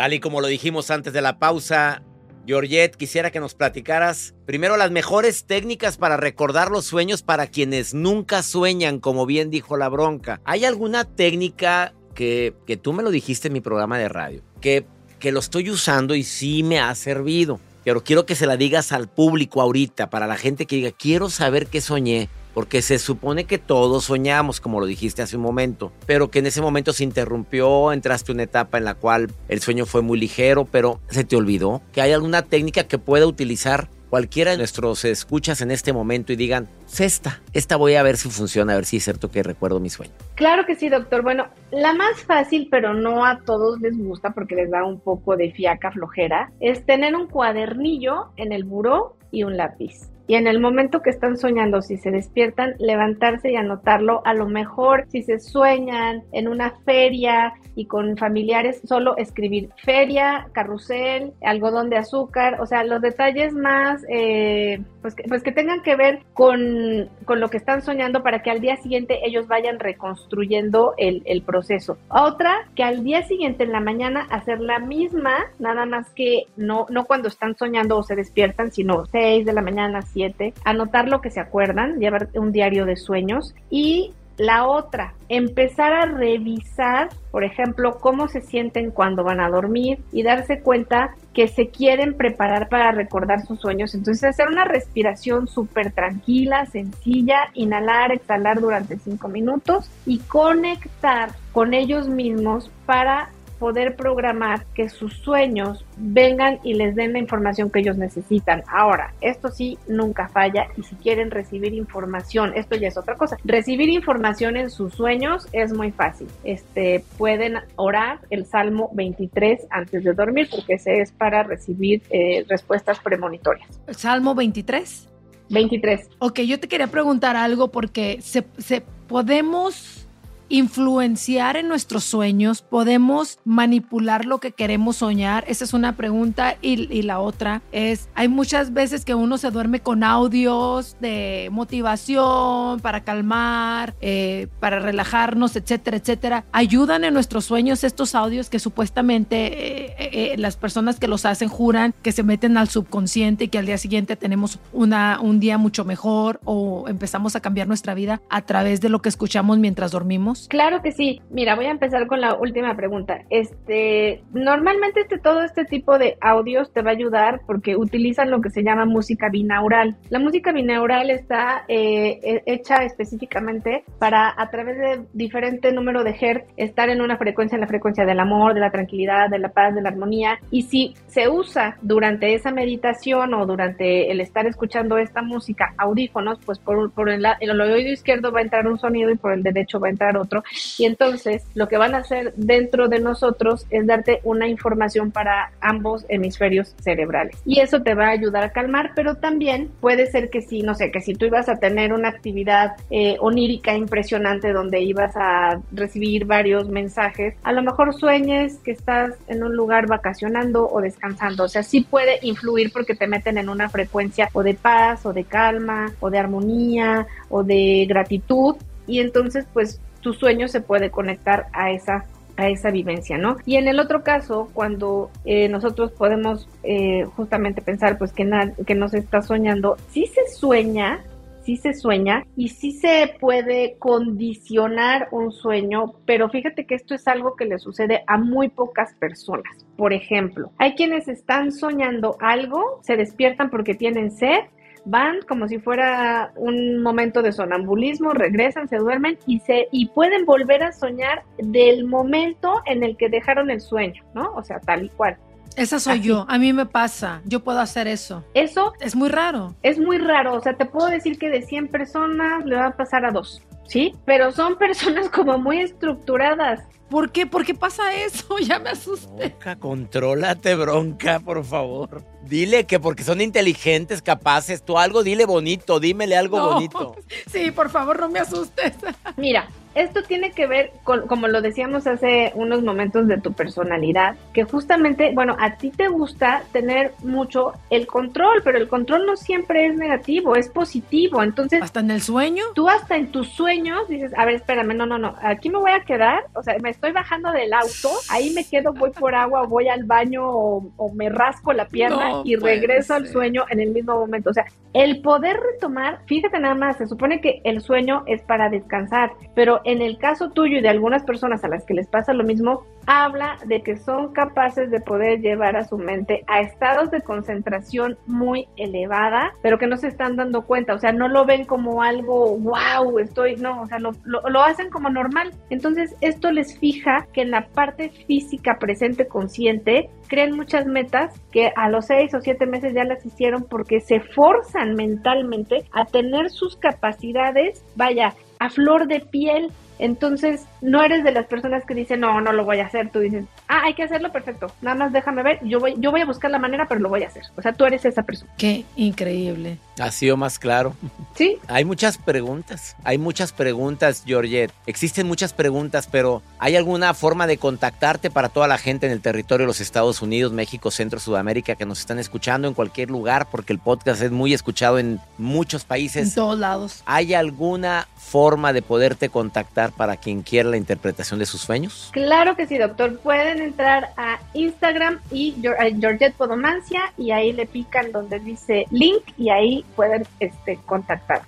Tal 0.02 0.14
y 0.14 0.18
como 0.18 0.40
lo 0.40 0.48
dijimos 0.48 0.90
antes 0.90 1.12
de 1.12 1.22
la 1.22 1.38
pausa, 1.38 2.02
Georgette, 2.44 2.96
quisiera 2.96 3.30
que 3.30 3.38
nos 3.38 3.54
platicaras 3.54 4.34
primero 4.46 4.76
las 4.76 4.90
mejores 4.90 5.44
técnicas 5.44 5.96
para 5.96 6.16
recordar 6.16 6.72
los 6.72 6.86
sueños 6.86 7.22
para 7.22 7.46
quienes 7.46 7.94
nunca 7.94 8.42
sueñan, 8.42 8.98
como 8.98 9.26
bien 9.26 9.48
dijo 9.48 9.76
la 9.76 9.88
bronca. 9.88 10.40
¿Hay 10.44 10.64
alguna 10.64 11.04
técnica 11.04 11.94
que, 12.16 12.52
que 12.66 12.76
tú 12.76 12.92
me 12.92 13.04
lo 13.04 13.12
dijiste 13.12 13.46
en 13.46 13.54
mi 13.54 13.60
programa 13.60 13.96
de 13.96 14.08
radio, 14.08 14.42
que, 14.60 14.86
que 15.20 15.30
lo 15.30 15.38
estoy 15.38 15.70
usando 15.70 16.16
y 16.16 16.24
sí 16.24 16.64
me 16.64 16.80
ha 16.80 16.92
servido? 16.96 17.60
Pero 17.84 18.02
quiero 18.02 18.26
que 18.26 18.34
se 18.34 18.46
la 18.46 18.56
digas 18.56 18.90
al 18.90 19.08
público 19.08 19.62
ahorita, 19.62 20.10
para 20.10 20.26
la 20.26 20.36
gente 20.36 20.66
que 20.66 20.74
diga, 20.74 20.90
quiero 20.90 21.30
saber 21.30 21.68
qué 21.68 21.80
soñé. 21.80 22.28
Porque 22.54 22.82
se 22.82 22.98
supone 22.98 23.44
que 23.44 23.58
todos 23.58 24.04
soñamos, 24.04 24.60
como 24.60 24.80
lo 24.80 24.86
dijiste 24.86 25.22
hace 25.22 25.36
un 25.36 25.42
momento, 25.42 25.92
pero 26.06 26.30
que 26.30 26.40
en 26.40 26.46
ese 26.46 26.60
momento 26.60 26.92
se 26.92 27.04
interrumpió, 27.04 27.92
entraste 27.92 28.32
en 28.32 28.36
una 28.36 28.44
etapa 28.44 28.78
en 28.78 28.84
la 28.84 28.94
cual 28.94 29.30
el 29.48 29.60
sueño 29.60 29.86
fue 29.86 30.02
muy 30.02 30.18
ligero, 30.18 30.66
pero 30.70 31.00
se 31.08 31.24
te 31.24 31.36
olvidó 31.36 31.82
que 31.92 32.02
hay 32.02 32.12
alguna 32.12 32.42
técnica 32.42 32.84
que 32.84 32.98
pueda 32.98 33.26
utilizar 33.26 33.88
cualquiera 34.12 34.50
de 34.50 34.58
nuestros 34.58 35.06
escuchas 35.06 35.62
en 35.62 35.70
este 35.70 35.94
momento 35.94 36.34
y 36.34 36.36
digan, 36.36 36.68
esta, 36.98 37.40
esta 37.54 37.76
voy 37.76 37.94
a 37.94 38.02
ver 38.02 38.18
si 38.18 38.28
funciona, 38.28 38.74
a 38.74 38.76
ver 38.76 38.84
si 38.84 38.98
es 38.98 39.04
cierto 39.04 39.30
que 39.30 39.42
recuerdo 39.42 39.80
mi 39.80 39.88
sueño. 39.88 40.12
Claro 40.34 40.66
que 40.66 40.74
sí, 40.74 40.90
doctor. 40.90 41.22
Bueno, 41.22 41.46
la 41.70 41.94
más 41.94 42.22
fácil, 42.24 42.68
pero 42.70 42.92
no 42.92 43.24
a 43.24 43.40
todos 43.40 43.80
les 43.80 43.96
gusta 43.96 44.32
porque 44.34 44.54
les 44.54 44.70
da 44.70 44.84
un 44.84 45.00
poco 45.00 45.38
de 45.38 45.50
fiaca 45.52 45.92
flojera, 45.92 46.52
es 46.60 46.84
tener 46.84 47.16
un 47.16 47.26
cuadernillo 47.26 48.32
en 48.36 48.52
el 48.52 48.64
buró 48.64 49.16
y 49.30 49.44
un 49.44 49.56
lápiz 49.56 50.11
y 50.32 50.34
en 50.34 50.46
el 50.46 50.60
momento 50.60 51.02
que 51.02 51.10
están 51.10 51.36
soñando, 51.36 51.82
si 51.82 51.98
se 51.98 52.10
despiertan, 52.10 52.74
levantarse 52.78 53.52
y 53.52 53.56
anotarlo. 53.56 54.22
A 54.24 54.32
lo 54.32 54.48
mejor 54.48 55.04
si 55.10 55.22
se 55.22 55.38
sueñan 55.38 56.22
en 56.32 56.48
una 56.48 56.70
feria 56.86 57.52
y 57.74 57.84
con 57.84 58.16
familiares, 58.16 58.80
solo 58.82 59.14
escribir 59.18 59.68
feria, 59.84 60.48
carrusel, 60.52 61.34
algodón 61.42 61.90
de 61.90 61.98
azúcar, 61.98 62.62
o 62.62 62.66
sea, 62.66 62.82
los 62.82 63.02
detalles 63.02 63.52
más, 63.52 64.02
eh, 64.08 64.80
pues, 65.02 65.14
que, 65.14 65.24
pues 65.24 65.42
que 65.42 65.52
tengan 65.52 65.82
que 65.82 65.96
ver 65.96 66.20
con, 66.32 67.10
con, 67.26 67.40
lo 67.40 67.48
que 67.48 67.58
están 67.58 67.82
soñando 67.82 68.22
para 68.22 68.42
que 68.42 68.50
al 68.50 68.60
día 68.60 68.76
siguiente 68.76 69.20
ellos 69.24 69.48
vayan 69.48 69.80
reconstruyendo 69.80 70.94
el, 70.96 71.22
el 71.26 71.42
proceso. 71.42 71.98
Otra, 72.08 72.68
que 72.74 72.84
al 72.84 73.04
día 73.04 73.22
siguiente 73.26 73.64
en 73.64 73.72
la 73.72 73.80
mañana 73.80 74.26
hacer 74.30 74.60
la 74.60 74.78
misma, 74.78 75.34
nada 75.58 75.84
más 75.84 76.08
que 76.10 76.44
no, 76.56 76.86
no 76.88 77.04
cuando 77.04 77.28
están 77.28 77.54
soñando 77.56 77.98
o 77.98 78.02
se 78.02 78.16
despiertan, 78.16 78.70
sino 78.70 79.04
6 79.06 79.44
de 79.44 79.52
la 79.52 79.62
mañana, 79.62 80.00
7, 80.02 80.21
anotar 80.64 81.08
lo 81.08 81.20
que 81.20 81.30
se 81.30 81.40
acuerdan, 81.40 81.98
llevar 81.98 82.28
un 82.34 82.52
diario 82.52 82.86
de 82.86 82.96
sueños 82.96 83.54
y 83.70 84.12
la 84.38 84.66
otra, 84.66 85.14
empezar 85.28 85.92
a 85.92 86.06
revisar, 86.06 87.10
por 87.30 87.44
ejemplo, 87.44 87.98
cómo 88.00 88.28
se 88.28 88.40
sienten 88.40 88.90
cuando 88.90 89.24
van 89.24 89.40
a 89.40 89.50
dormir 89.50 89.98
y 90.10 90.22
darse 90.22 90.60
cuenta 90.60 91.14
que 91.34 91.48
se 91.48 91.68
quieren 91.68 92.14
preparar 92.14 92.68
para 92.68 92.92
recordar 92.92 93.44
sus 93.46 93.60
sueños. 93.60 93.94
Entonces, 93.94 94.24
hacer 94.24 94.48
una 94.48 94.64
respiración 94.64 95.48
súper 95.48 95.92
tranquila, 95.92 96.66
sencilla, 96.66 97.50
inhalar, 97.54 98.12
exhalar 98.12 98.60
durante 98.60 98.98
cinco 98.98 99.28
minutos 99.28 99.90
y 100.06 100.18
conectar 100.18 101.30
con 101.52 101.74
ellos 101.74 102.08
mismos 102.08 102.70
para 102.86 103.30
poder 103.62 103.94
programar 103.94 104.66
que 104.74 104.88
sus 104.88 105.18
sueños 105.18 105.84
vengan 105.96 106.58
y 106.64 106.74
les 106.74 106.96
den 106.96 107.12
la 107.12 107.20
información 107.20 107.70
que 107.70 107.78
ellos 107.78 107.96
necesitan. 107.96 108.64
Ahora, 108.66 109.14
esto 109.20 109.52
sí 109.52 109.78
nunca 109.86 110.28
falla 110.28 110.66
y 110.76 110.82
si 110.82 110.96
quieren 110.96 111.30
recibir 111.30 111.72
información, 111.72 112.54
esto 112.56 112.74
ya 112.74 112.88
es 112.88 112.96
otra 112.96 113.14
cosa. 113.14 113.36
Recibir 113.44 113.88
información 113.88 114.56
en 114.56 114.68
sus 114.68 114.94
sueños 114.94 115.46
es 115.52 115.72
muy 115.72 115.92
fácil. 115.92 116.26
Este, 116.42 117.04
pueden 117.16 117.58
orar 117.76 118.18
el 118.30 118.46
Salmo 118.46 118.90
23 118.94 119.60
antes 119.70 120.02
de 120.02 120.12
dormir 120.12 120.48
porque 120.50 120.74
ese 120.74 121.00
es 121.00 121.12
para 121.12 121.44
recibir 121.44 122.02
eh, 122.10 122.44
respuestas 122.48 122.98
premonitorias. 122.98 123.68
Salmo 123.90 124.34
23. 124.34 125.08
23. 125.50 126.08
Ok, 126.18 126.40
yo 126.40 126.58
te 126.58 126.66
quería 126.66 126.88
preguntar 126.88 127.36
algo 127.36 127.70
porque 127.70 128.18
se, 128.22 128.44
se 128.58 128.82
podemos 129.06 130.01
influenciar 130.48 131.56
en 131.56 131.68
nuestros 131.68 132.04
sueños, 132.04 132.62
podemos 132.62 133.38
manipular 133.44 134.24
lo 134.24 134.38
que 134.38 134.52
queremos 134.52 134.96
soñar. 134.96 135.44
Esa 135.48 135.64
es 135.64 135.72
una 135.72 135.96
pregunta 135.96 136.56
y, 136.60 137.02
la 137.02 137.20
otra 137.20 137.62
es, 137.72 138.08
hay 138.14 138.28
muchas 138.28 138.72
veces 138.72 139.04
que 139.04 139.14
uno 139.14 139.38
se 139.38 139.50
duerme 139.50 139.80
con 139.80 140.04
audios 140.04 140.96
de 141.00 141.48
motivación 141.50 142.80
para 142.80 143.02
calmar, 143.04 143.94
eh, 144.00 144.48
para 144.60 144.78
relajarnos, 144.78 145.56
etcétera, 145.56 145.96
etcétera. 145.96 146.44
Ayudan 146.52 147.04
en 147.04 147.14
nuestros 147.14 147.44
sueños 147.44 147.84
estos 147.84 148.14
audios 148.14 148.48
que 148.48 148.58
supuestamente 148.58 149.36
eh, 149.46 149.94
eh, 149.98 150.34
las 150.38 150.56
personas 150.56 150.98
que 150.98 151.08
los 151.08 151.24
hacen 151.24 151.48
juran 151.48 151.94
que 152.02 152.12
se 152.12 152.22
meten 152.22 152.56
al 152.56 152.68
subconsciente 152.68 153.44
y 153.44 153.48
que 153.48 153.58
al 153.58 153.66
día 153.66 153.78
siguiente 153.78 154.16
tenemos 154.16 154.58
una, 154.72 155.18
un 155.20 155.40
día 155.40 155.58
mucho 155.58 155.84
mejor 155.84 156.40
o 156.44 156.88
empezamos 156.88 157.36
a 157.36 157.40
cambiar 157.40 157.68
nuestra 157.68 157.94
vida 157.94 158.20
a 158.28 158.42
través 158.42 158.80
de 158.80 158.88
lo 158.88 159.02
que 159.02 159.08
escuchamos 159.08 159.58
mientras 159.58 159.90
dormimos. 159.90 160.31
Claro 160.48 160.82
que 160.82 160.92
sí. 160.92 161.20
Mira, 161.30 161.54
voy 161.54 161.66
a 161.66 161.70
empezar 161.70 162.06
con 162.06 162.20
la 162.20 162.34
última 162.34 162.74
pregunta. 162.76 163.22
Este, 163.30 164.22
normalmente 164.32 165.00
este, 165.00 165.18
todo 165.18 165.42
este 165.42 165.64
tipo 165.64 165.98
de 165.98 166.16
audios 166.20 166.72
te 166.72 166.82
va 166.82 166.90
a 166.90 166.94
ayudar 166.94 167.40
porque 167.46 167.76
utilizan 167.76 168.30
lo 168.30 168.40
que 168.40 168.50
se 168.50 168.62
llama 168.62 168.84
música 168.84 169.28
binaural. 169.28 169.96
La 170.10 170.18
música 170.18 170.52
binaural 170.52 171.10
está 171.10 171.64
eh, 171.68 172.20
e, 172.22 172.42
hecha 172.46 172.84
específicamente 172.84 173.84
para 173.98 174.32
a 174.36 174.50
través 174.50 174.78
de 174.78 175.04
diferente 175.12 175.72
número 175.72 176.04
de 176.04 176.16
hertz 176.18 176.46
estar 176.56 176.88
en 176.88 177.00
una 177.00 177.16
frecuencia, 177.16 177.56
en 177.56 177.62
la 177.62 177.66
frecuencia 177.66 178.04
del 178.04 178.20
amor, 178.20 178.54
de 178.54 178.60
la 178.60 178.70
tranquilidad, 178.70 179.28
de 179.28 179.38
la 179.38 179.50
paz, 179.50 179.74
de 179.74 179.82
la 179.82 179.90
armonía. 179.90 180.38
Y 180.50 180.62
si 180.62 180.94
se 181.06 181.28
usa 181.28 181.76
durante 181.82 182.34
esa 182.34 182.50
meditación 182.50 183.34
o 183.34 183.46
durante 183.46 184.10
el 184.10 184.20
estar 184.20 184.46
escuchando 184.46 184.98
esta 184.98 185.22
música 185.22 185.74
audífonos, 185.78 186.38
pues 186.44 186.58
por, 186.58 187.08
el, 187.08 187.26
el 187.40 187.60
oído 187.60 187.92
izquierdo 187.92 188.32
va 188.32 188.40
a 188.40 188.42
entrar 188.42 188.66
un 188.66 188.78
sonido 188.78 189.10
y 189.10 189.16
por 189.16 189.32
el 189.32 189.42
derecho 189.42 189.80
va 189.80 189.88
a 189.88 189.90
entrar 189.90 190.16
otro 190.22 190.42
y 190.78 190.86
entonces 190.86 191.42
lo 191.54 191.68
que 191.68 191.76
van 191.76 191.94
a 191.94 191.98
hacer 191.98 192.32
dentro 192.36 192.88
de 192.88 193.00
nosotros 193.00 193.66
es 193.70 193.86
darte 193.86 194.20
una 194.24 194.48
información 194.48 195.10
para 195.10 195.52
ambos 195.60 196.04
hemisferios 196.08 196.74
cerebrales. 196.80 197.36
Y 197.44 197.60
eso 197.60 197.82
te 197.82 197.94
va 197.94 198.06
a 198.06 198.10
ayudar 198.10 198.44
a 198.44 198.52
calmar, 198.52 198.92
pero 198.94 199.16
también 199.16 199.70
puede 199.80 200.06
ser 200.06 200.30
que 200.30 200.42
si, 200.42 200.62
no 200.62 200.74
sé, 200.74 200.90
que 200.90 201.00
si 201.00 201.14
tú 201.14 201.26
ibas 201.26 201.48
a 201.48 201.56
tener 201.56 201.92
una 201.92 202.08
actividad 202.08 202.72
eh, 202.90 203.16
onírica 203.20 203.74
impresionante 203.74 204.52
donde 204.52 204.80
ibas 204.80 205.12
a 205.16 205.60
recibir 205.72 206.24
varios 206.24 206.68
mensajes, 206.68 207.34
a 207.42 207.52
lo 207.52 207.62
mejor 207.62 207.94
sueñes 207.94 208.58
que 208.58 208.72
estás 208.72 209.14
en 209.28 209.42
un 209.42 209.56
lugar 209.56 209.86
vacacionando 209.86 210.68
o 210.68 210.80
descansando. 210.80 211.44
O 211.44 211.48
sea, 211.48 211.62
sí 211.62 211.82
puede 211.82 212.18
influir 212.22 212.72
porque 212.72 212.94
te 212.94 213.06
meten 213.06 213.38
en 213.38 213.48
una 213.48 213.68
frecuencia 213.68 214.28
o 214.32 214.42
de 214.42 214.54
paz 214.54 215.04
o 215.06 215.12
de 215.12 215.24
calma 215.24 215.92
o 216.00 216.10
de 216.10 216.18
armonía 216.18 217.06
o 217.28 217.42
de 217.42 217.86
gratitud 217.88 218.56
y 218.86 219.00
entonces 219.00 219.46
pues 219.52 219.80
tu 220.02 220.12
sueño 220.12 220.48
se 220.48 220.60
puede 220.60 220.90
conectar 220.90 221.46
a 221.52 221.70
esa 221.70 222.04
a 222.36 222.48
esa 222.48 222.70
vivencia, 222.70 223.18
¿no? 223.18 223.36
Y 223.44 223.56
en 223.56 223.68
el 223.68 223.78
otro 223.78 224.02
caso, 224.02 224.48
cuando 224.54 225.10
eh, 225.24 225.48
nosotros 225.48 225.92
podemos 225.92 226.48
eh, 226.62 227.04
justamente 227.16 227.60
pensar, 227.60 227.98
pues 227.98 228.12
que, 228.12 228.28
que 228.66 228.74
nos 228.74 228.94
está 228.94 229.22
soñando, 229.22 229.76
sí 229.90 230.06
se 230.06 230.26
sueña, 230.34 231.04
sí 231.42 231.56
se 231.56 231.74
sueña 231.74 232.24
y 232.36 232.48
sí 232.48 232.72
se 232.72 233.14
puede 233.20 233.76
condicionar 233.78 235.08
un 235.10 235.32
sueño, 235.32 235.94
pero 236.06 236.28
fíjate 236.28 236.66
que 236.66 236.74
esto 236.74 236.94
es 236.94 237.06
algo 237.08 237.36
que 237.36 237.44
le 237.44 237.58
sucede 237.58 238.04
a 238.06 238.16
muy 238.16 238.48
pocas 238.48 238.94
personas. 238.94 239.66
Por 239.76 239.92
ejemplo, 239.92 240.52
hay 240.58 240.74
quienes 240.74 241.08
están 241.08 241.52
soñando 241.52 242.16
algo, 242.20 242.80
se 242.82 242.96
despiertan 242.96 243.50
porque 243.50 243.74
tienen 243.74 244.10
sed 244.10 244.40
van 244.84 245.20
como 245.28 245.48
si 245.48 245.58
fuera 245.58 246.32
un 246.36 246.82
momento 246.82 247.22
de 247.22 247.32
sonambulismo, 247.32 248.12
regresan, 248.12 248.68
se 248.68 248.76
duermen 248.76 249.18
y 249.26 249.40
se 249.40 249.68
y 249.70 249.86
pueden 249.88 250.24
volver 250.24 250.62
a 250.62 250.72
soñar 250.72 251.24
del 251.38 251.86
momento 251.86 252.62
en 252.66 252.82
el 252.82 252.96
que 252.96 253.08
dejaron 253.08 253.50
el 253.50 253.60
sueño, 253.60 254.02
¿no? 254.14 254.32
O 254.34 254.42
sea, 254.42 254.60
tal 254.60 254.84
y 254.84 254.88
cual. 254.90 255.16
Esa 255.56 255.78
soy 255.78 256.00
yo, 256.00 256.24
a 256.28 256.38
mí 256.38 256.52
me 256.52 256.64
pasa, 256.64 257.20
yo 257.26 257.40
puedo 257.40 257.60
hacer 257.60 257.86
eso. 257.86 258.24
Eso 258.32 258.72
es 258.80 258.96
muy 258.96 259.10
raro. 259.10 259.54
Es 259.62 259.78
muy 259.78 259.98
raro, 259.98 260.34
o 260.34 260.40
sea, 260.40 260.54
te 260.54 260.64
puedo 260.64 260.86
decir 260.86 261.18
que 261.18 261.28
de 261.28 261.42
100 261.42 261.68
personas 261.68 262.44
le 262.46 262.56
va 262.56 262.68
a 262.68 262.76
pasar 262.76 263.04
a 263.04 263.10
dos, 263.10 263.42
¿sí? 263.66 263.94
Pero 264.06 264.32
son 264.32 264.56
personas 264.58 265.10
como 265.10 265.38
muy 265.38 265.60
estructuradas. 265.60 266.60
¿Por 266.92 267.10
qué? 267.10 267.26
¿Por 267.26 267.46
qué 267.46 267.54
pasa 267.54 267.94
eso? 267.94 268.36
Ya 268.46 268.58
me 268.58 268.68
asusté. 268.68 269.28
Bronca, 269.28 269.56
contrólate, 269.56 270.54
bronca, 270.56 271.20
por 271.20 271.42
favor. 271.42 272.04
Dile 272.22 272.66
que 272.66 272.78
porque 272.78 273.02
son 273.02 273.22
inteligentes, 273.22 274.02
capaces, 274.02 274.62
tú 274.62 274.78
algo 274.78 275.02
dile 275.02 275.24
bonito, 275.24 275.80
dímele 275.80 276.18
algo 276.18 276.38
bonito. 276.38 276.94
Sí, 277.32 277.50
por 277.50 277.70
favor, 277.70 277.98
no 277.98 278.10
me 278.10 278.18
asustes. 278.20 278.74
Mira, 279.16 279.48
esto 279.74 280.02
tiene 280.02 280.32
que 280.32 280.46
ver 280.46 280.72
con, 280.84 281.06
como 281.06 281.28
lo 281.28 281.40
decíamos 281.40 281.86
hace 281.86 282.32
unos 282.34 282.62
momentos, 282.62 282.92
de 283.06 283.18
tu 283.18 283.32
personalidad, 283.32 284.16
que 284.32 284.44
justamente, 284.44 285.12
bueno, 285.14 285.36
a 285.38 285.56
ti 285.56 285.70
te 285.70 285.88
gusta 285.88 286.42
tener 286.52 286.92
mucho 287.02 287.52
el 287.70 287.86
control, 287.86 288.42
pero 288.44 288.58
el 288.58 288.68
control 288.68 289.06
no 289.06 289.16
siempre 289.16 289.66
es 289.66 289.76
negativo, 289.76 290.36
es 290.36 290.48
positivo. 290.48 291.22
Entonces, 291.22 291.62
hasta 291.62 291.80
en 291.80 291.90
el 291.90 292.02
sueño, 292.02 292.44
tú 292.54 292.68
hasta 292.68 292.96
en 292.96 293.10
tus 293.10 293.28
sueños 293.28 293.88
dices, 293.88 294.12
a 294.16 294.24
ver, 294.24 294.36
espérame, 294.36 294.76
no, 294.76 294.86
no, 294.86 294.98
no, 294.98 295.14
aquí 295.22 295.48
me 295.48 295.58
voy 295.58 295.72
a 295.72 295.80
quedar, 295.80 296.24
o 296.34 296.42
sea, 296.42 296.56
me 296.60 296.70
estoy 296.70 296.92
bajando 296.92 297.32
del 297.32 297.52
auto, 297.52 297.90
ahí 298.10 298.30
me 298.30 298.44
quedo, 298.44 298.72
voy 298.72 298.90
por 298.90 299.14
agua, 299.14 299.46
voy 299.46 299.68
al 299.68 299.84
baño 299.84 300.24
o, 300.26 300.92
me 300.94 301.08
rasco 301.08 301.52
la 301.52 301.66
pierna 301.66 302.22
y 302.24 302.36
regreso 302.36 302.94
al 302.94 303.06
sueño 303.08 303.44
en 303.48 303.60
el 303.60 303.70
mismo 303.70 303.94
momento. 303.94 304.30
O 304.30 304.34
sea, 304.34 304.44
el 304.74 305.00
poder 305.00 305.38
retomar, 305.38 306.00
fíjate 306.06 306.38
nada 306.38 306.54
más, 306.54 306.76
se 306.76 306.86
supone 306.86 307.20
que 307.20 307.40
el 307.44 307.60
sueño 307.60 308.04
es 308.06 308.22
para 308.22 308.48
descansar, 308.48 309.12
pero 309.34 309.61
en 309.64 309.82
el 309.82 309.98
caso 309.98 310.30
tuyo 310.30 310.58
y 310.58 310.62
de 310.62 310.68
algunas 310.68 311.04
personas 311.04 311.44
a 311.44 311.48
las 311.48 311.64
que 311.64 311.74
les 311.74 311.86
pasa 311.86 312.12
lo 312.12 312.24
mismo, 312.24 312.64
habla 312.86 313.38
de 313.46 313.62
que 313.62 313.76
son 313.76 314.12
capaces 314.12 314.70
de 314.70 314.80
poder 314.80 315.20
llevar 315.20 315.56
a 315.56 315.64
su 315.64 315.78
mente 315.78 316.24
a 316.26 316.40
estados 316.40 316.90
de 316.90 317.02
concentración 317.02 317.96
muy 318.06 318.48
elevada, 318.56 319.32
pero 319.42 319.58
que 319.58 319.66
no 319.66 319.76
se 319.76 319.88
están 319.88 320.16
dando 320.16 320.42
cuenta, 320.42 320.74
o 320.74 320.78
sea, 320.78 320.92
no 320.92 321.08
lo 321.08 321.24
ven 321.24 321.44
como 321.44 321.82
algo, 321.82 322.36
wow, 322.38 322.98
estoy, 322.98 323.36
no, 323.36 323.62
o 323.62 323.66
sea, 323.66 323.78
lo, 323.78 323.92
lo, 324.04 324.42
hacen 324.42 324.70
como 324.70 324.90
normal. 324.90 325.32
Entonces, 325.50 325.94
esto 326.00 326.32
les 326.32 326.58
fija 326.58 327.06
que 327.12 327.22
en 327.22 327.30
la 327.30 327.46
parte 327.48 327.90
física 327.90 328.58
presente 328.58 329.06
consciente, 329.06 329.90
creen 330.08 330.36
muchas 330.36 330.66
metas 330.66 331.14
que 331.30 331.52
a 331.56 331.70
los 331.70 331.86
seis 331.86 332.12
o 332.14 332.20
siete 332.20 332.46
meses 332.46 332.74
ya 332.74 332.84
las 332.84 333.04
hicieron 333.06 333.44
porque 333.44 333.80
se 333.80 334.00
forzan 334.00 334.74
mentalmente 334.74 335.64
a 335.72 335.84
tener 335.84 336.30
sus 336.30 336.56
capacidades, 336.56 337.64
vaya, 337.76 338.14
a 338.42 338.50
flor 338.50 338.88
de 338.88 338.98
piel. 338.98 339.52
Entonces, 339.78 340.46
no 340.62 340.82
eres 340.82 341.02
de 341.02 341.10
las 341.10 341.26
personas 341.26 341.64
que 341.66 341.74
dicen, 341.74 342.00
no, 342.00 342.20
no 342.20 342.32
lo 342.32 342.44
voy 342.44 342.60
a 342.60 342.66
hacer. 342.66 342.88
Tú 342.90 343.00
dices, 343.00 343.24
ah, 343.48 343.62
hay 343.64 343.74
que 343.74 343.82
hacerlo 343.82 344.12
perfecto. 344.12 344.46
Nada 344.62 344.76
más 344.76 344.92
déjame 344.92 345.22
ver. 345.24 345.40
Yo 345.42 345.58
voy, 345.58 345.74
yo 345.78 345.90
voy 345.90 346.00
a 346.00 346.06
buscar 346.06 346.30
la 346.30 346.38
manera, 346.38 346.66
pero 346.68 346.80
lo 346.80 346.88
voy 346.88 347.02
a 347.02 347.08
hacer. 347.08 347.24
O 347.36 347.42
sea, 347.42 347.52
tú 347.52 347.64
eres 347.64 347.84
esa 347.84 348.04
persona. 348.04 348.32
Qué 348.38 348.64
increíble. 348.76 349.58
Ha 349.80 349.90
sido 349.90 350.16
más 350.16 350.38
claro. 350.38 350.74
Sí. 351.14 351.38
Hay 351.48 351.64
muchas 351.64 351.98
preguntas. 351.98 352.76
Hay 352.84 352.96
muchas 352.96 353.32
preguntas, 353.32 354.04
Georgette. 354.06 354.52
Existen 354.66 355.06
muchas 355.08 355.32
preguntas, 355.32 355.88
pero 355.90 356.22
¿hay 356.38 356.54
alguna 356.54 356.94
forma 356.94 357.26
de 357.26 357.38
contactarte 357.38 358.10
para 358.10 358.28
toda 358.28 358.46
la 358.46 358.58
gente 358.58 358.86
en 358.86 358.92
el 358.92 359.00
territorio 359.00 359.44
de 359.44 359.48
los 359.48 359.60
Estados 359.60 360.00
Unidos, 360.00 360.32
México, 360.32 360.70
Centro, 360.70 361.00
Sudamérica 361.00 361.56
que 361.56 361.66
nos 361.66 361.80
están 361.80 361.98
escuchando 361.98 362.46
en 362.46 362.54
cualquier 362.54 362.90
lugar? 362.90 363.26
Porque 363.30 363.52
el 363.52 363.58
podcast 363.58 364.00
es 364.00 364.12
muy 364.12 364.32
escuchado 364.32 364.78
en 364.78 365.00
muchos 365.18 365.64
países. 365.64 366.08
En 366.08 366.14
todos 366.14 366.38
lados. 366.38 366.82
¿Hay 366.86 367.14
alguna 367.14 367.88
forma 367.96 368.52
de 368.52 368.62
poderte 368.62 369.08
contactar 369.08 369.72
para 369.72 369.96
quien 369.96 370.22
quiera 370.22 370.51
la 370.52 370.56
interpretación 370.56 371.18
de 371.18 371.26
sus 371.26 371.40
sueños? 371.40 371.90
Claro 371.92 372.36
que 372.36 372.46
sí, 372.46 372.56
doctor. 372.58 372.98
Pueden 372.98 373.40
entrar 373.40 373.92
a 373.96 374.20
Instagram 374.34 375.00
y 375.10 375.34
Georgette 375.80 376.14
Podomancia 376.14 376.92
y 376.96 377.10
ahí 377.10 377.32
le 377.32 377.46
pican 377.46 377.90
donde 377.90 378.20
dice 378.20 378.66
link 378.70 379.02
y 379.18 379.30
ahí 379.30 379.64
pueden 379.74 380.06
este, 380.20 380.58
contactarme. 380.64 381.26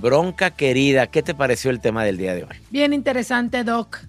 Bronca 0.00 0.50
querida, 0.50 1.06
¿qué 1.06 1.22
te 1.22 1.34
pareció 1.34 1.70
el 1.70 1.80
tema 1.80 2.04
del 2.04 2.18
día 2.18 2.34
de 2.34 2.44
hoy? 2.44 2.56
Bien 2.70 2.92
interesante, 2.92 3.64
Doc. 3.64 4.00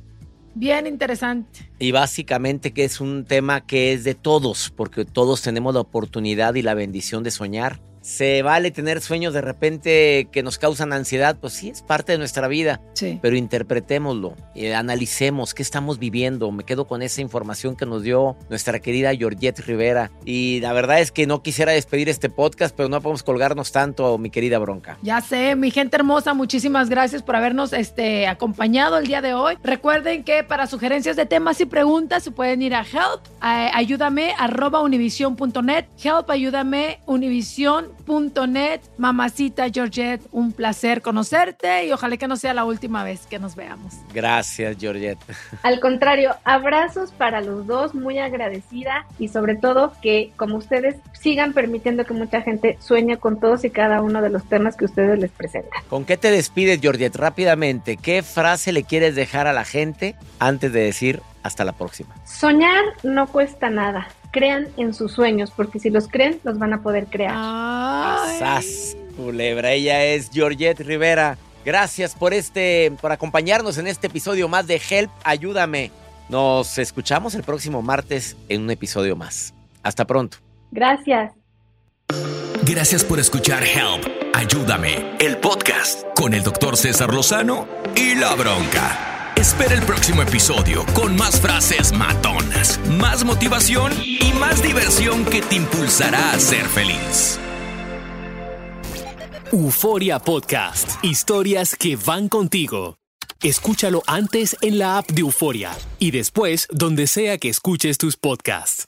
Bien 0.56 0.88
interesante. 0.88 1.70
Y 1.78 1.92
básicamente 1.92 2.74
que 2.74 2.84
es 2.84 3.00
un 3.00 3.26
tema 3.26 3.62
que 3.62 3.94
es 3.94 4.04
de 4.04 4.16
todos, 4.16 4.74
porque 4.76 5.06
todos 5.06 5.44
tenemos 5.44 5.76
la 5.76 5.82
oportunidad 5.82 6.56
y 6.56 6.64
la 6.64 6.74
bendición 6.74 7.24
de 7.24 7.30
soñar 7.30 7.80
Se 8.08 8.42
vale 8.42 8.72
tener 8.72 9.02
sueños 9.02 9.34
de 9.34 9.42
repente 9.42 10.30
que 10.32 10.42
nos 10.42 10.58
causan 10.58 10.94
ansiedad, 10.94 11.36
pues 11.42 11.52
sí, 11.52 11.68
es 11.72 11.82
parte 11.82 12.14
de 12.14 12.18
nuestra 12.18 12.48
vida. 12.48 12.80
Sí. 12.94 13.20
Pero 13.22 13.36
interpretémoslo, 13.36 14.34
eh, 14.56 14.74
analicemos 14.74 15.54
qué 15.54 15.62
estamos 15.62 16.00
viviendo. 16.00 16.50
Me 16.54 16.64
quedo 16.64 16.88
con 16.88 17.02
esa 17.02 17.20
información 17.20 17.76
que 17.76 17.86
nos 17.86 18.04
dio 18.04 18.38
nuestra 18.50 18.80
querida 18.80 19.14
Georgette 19.14 19.60
Rivera. 19.60 20.10
Y 20.24 20.62
la 20.62 20.72
verdad 20.72 21.02
es 21.02 21.12
que 21.12 21.28
no 21.28 21.44
quisiera 21.44 21.74
despedir 21.74 22.08
este 22.08 22.30
podcast, 22.30 22.74
pero 22.74 22.88
no 22.88 23.02
podemos 23.02 23.24
colgarnos 23.24 23.74
tanto, 23.74 24.18
mi 24.18 24.30
querida 24.30 24.58
Bronca. 24.58 24.98
Ya 25.02 25.20
sé, 25.20 25.58
mi 25.58 25.70
gente 25.70 25.98
hermosa, 25.98 26.34
muchísimas 26.34 26.88
gracias 26.90 27.24
por 27.24 27.36
habernos 27.36 27.74
este, 27.74 28.26
acompañado 28.28 29.00
el 29.00 29.08
día 29.08 29.22
de 29.22 29.34
hoy. 29.34 29.58
Recuerden 29.66 30.24
que 30.24 30.46
para 30.46 30.68
sugerencias 30.68 31.18
de 31.18 31.26
temas 31.26 31.60
y 31.60 31.66
preguntas 31.66 32.24
se 32.24 32.32
pueden 32.32 32.62
ir 32.62 32.74
a 32.74 32.84
help, 32.84 33.22
a- 33.42 33.76
ayúdame, 33.78 34.34
arroba 34.40 34.82
univision.net, 34.82 35.86
help, 36.02 36.30
ayúdame, 36.30 37.00
univision.net, 38.08 38.82
mamacita 38.98 39.70
Georgette, 39.70 40.22
un 40.32 40.52
placer 40.52 41.02
conocerte 41.02 41.86
y 41.86 41.92
ojalá 41.92 42.18
que 42.18 42.28
no 42.28 42.38
sea 42.38 42.54
la 42.54 42.66
última 42.66 43.04
vez 43.04 43.26
que 43.28 43.40
nos 43.40 43.56
veamos. 43.56 43.94
Gracias, 44.14 44.78
Georgette. 44.80 45.20
Al 45.64 45.80
contrario, 45.80 46.36
abrazos 46.44 47.12
para 47.12 47.42
los 47.42 47.68
dos, 47.68 47.94
muy 47.96 48.20
agradecida 48.20 49.06
y 49.20 49.28
sobre 49.30 49.56
todo 49.56 49.94
que 50.02 50.32
como 50.36 50.58
ustedes 50.58 50.96
sigan 51.14 51.54
permitiendo 51.54 52.06
que 52.06 52.14
mucha 52.14 52.42
gente 52.42 52.78
sueñe 52.80 53.18
con 53.18 53.40
todos 53.40 53.64
y 53.66 53.70
cada 53.70 54.02
uno 54.02 54.22
de 54.22 54.30
los 54.30 54.48
temas 54.48 54.76
que 54.76 54.86
ustedes 54.86 55.20
les 55.20 55.32
presentan. 55.32 55.84
¿Con 55.90 56.06
qué 56.06 56.18
te 56.18 56.32
despides, 56.32 56.80
Georgette? 56.82 57.16
Rápidamente, 57.16 57.98
¿qué 57.98 58.24
frase 58.24 58.72
le 58.72 58.84
quieres 58.84 59.16
dejar 59.16 59.48
a 59.48 59.54
la 59.54 59.66
gente 59.66 60.16
antes 60.40 60.72
de 60.72 60.82
decir 60.82 61.22
hasta 61.44 61.66
la 61.66 61.74
próxima? 61.74 62.16
Soñar 62.26 62.84
no 63.04 63.28
cuesta 63.28 63.70
nada. 63.70 64.08
Crean 64.38 64.68
en 64.78 64.94
sus 64.94 65.14
sueños, 65.14 65.50
porque 65.50 65.80
si 65.80 65.90
los 65.90 66.08
creen, 66.08 66.40
los 66.44 66.60
van 66.60 66.72
a 66.72 66.84
poder 66.84 67.08
crear. 67.08 67.34
¡Sas! 68.38 68.96
Culebra, 69.16 69.72
ella 69.72 70.06
es 70.06 70.30
Georgette 70.32 70.82
Rivera. 70.82 71.40
Gracias 71.66 72.14
por 72.14 72.36
este, 72.36 72.94
por 73.02 73.12
acompañarnos 73.12 73.80
en 73.80 73.88
este 73.88 74.06
episodio 74.06 74.48
más 74.48 74.68
de 74.68 74.80
Help, 74.90 75.10
ayúdame. 75.24 75.90
Nos 76.30 76.78
escuchamos 76.78 77.34
el 77.34 77.42
próximo 77.42 77.82
martes 77.82 78.38
en 78.48 78.62
un 78.62 78.70
episodio 78.70 79.16
más. 79.16 79.56
Hasta 79.82 80.06
pronto. 80.06 80.38
Gracias. 80.70 81.34
Gracias 82.64 83.04
por 83.04 83.20
escuchar 83.20 83.64
Help, 83.64 84.06
Ayúdame, 84.36 85.18
el 85.20 85.38
podcast 85.38 86.06
con 86.16 86.36
el 86.36 86.44
doctor 86.44 86.78
César 86.78 87.12
Lozano 87.12 87.68
y 87.96 88.14
la 88.14 88.36
bronca. 88.36 89.17
Espera 89.38 89.76
el 89.76 89.84
próximo 89.84 90.24
episodio 90.24 90.84
con 90.96 91.16
más 91.16 91.40
frases 91.40 91.92
matonas, 91.92 92.80
más 92.98 93.24
motivación 93.24 93.94
y 94.04 94.34
más 94.34 94.64
diversión 94.64 95.26
que 95.26 95.44
te 95.44 95.58
impulsará 95.58 96.32
a 96.32 96.40
ser 96.40 96.66
feliz. 96.66 97.40
Euforia 99.52 100.18
Podcast. 100.18 101.04
Historias 101.06 101.76
que 101.76 101.98
van 101.98 102.30
contigo. 102.30 102.98
Escúchalo 103.44 104.02
antes 104.08 104.58
en 104.62 104.80
la 104.80 104.98
app 104.98 105.08
de 105.12 105.22
Euforia 105.22 105.72
y 106.00 106.10
después 106.10 106.68
donde 106.72 107.06
sea 107.06 107.38
que 107.38 107.50
escuches 107.50 108.00
tus 108.00 108.18
podcasts. 108.18 108.88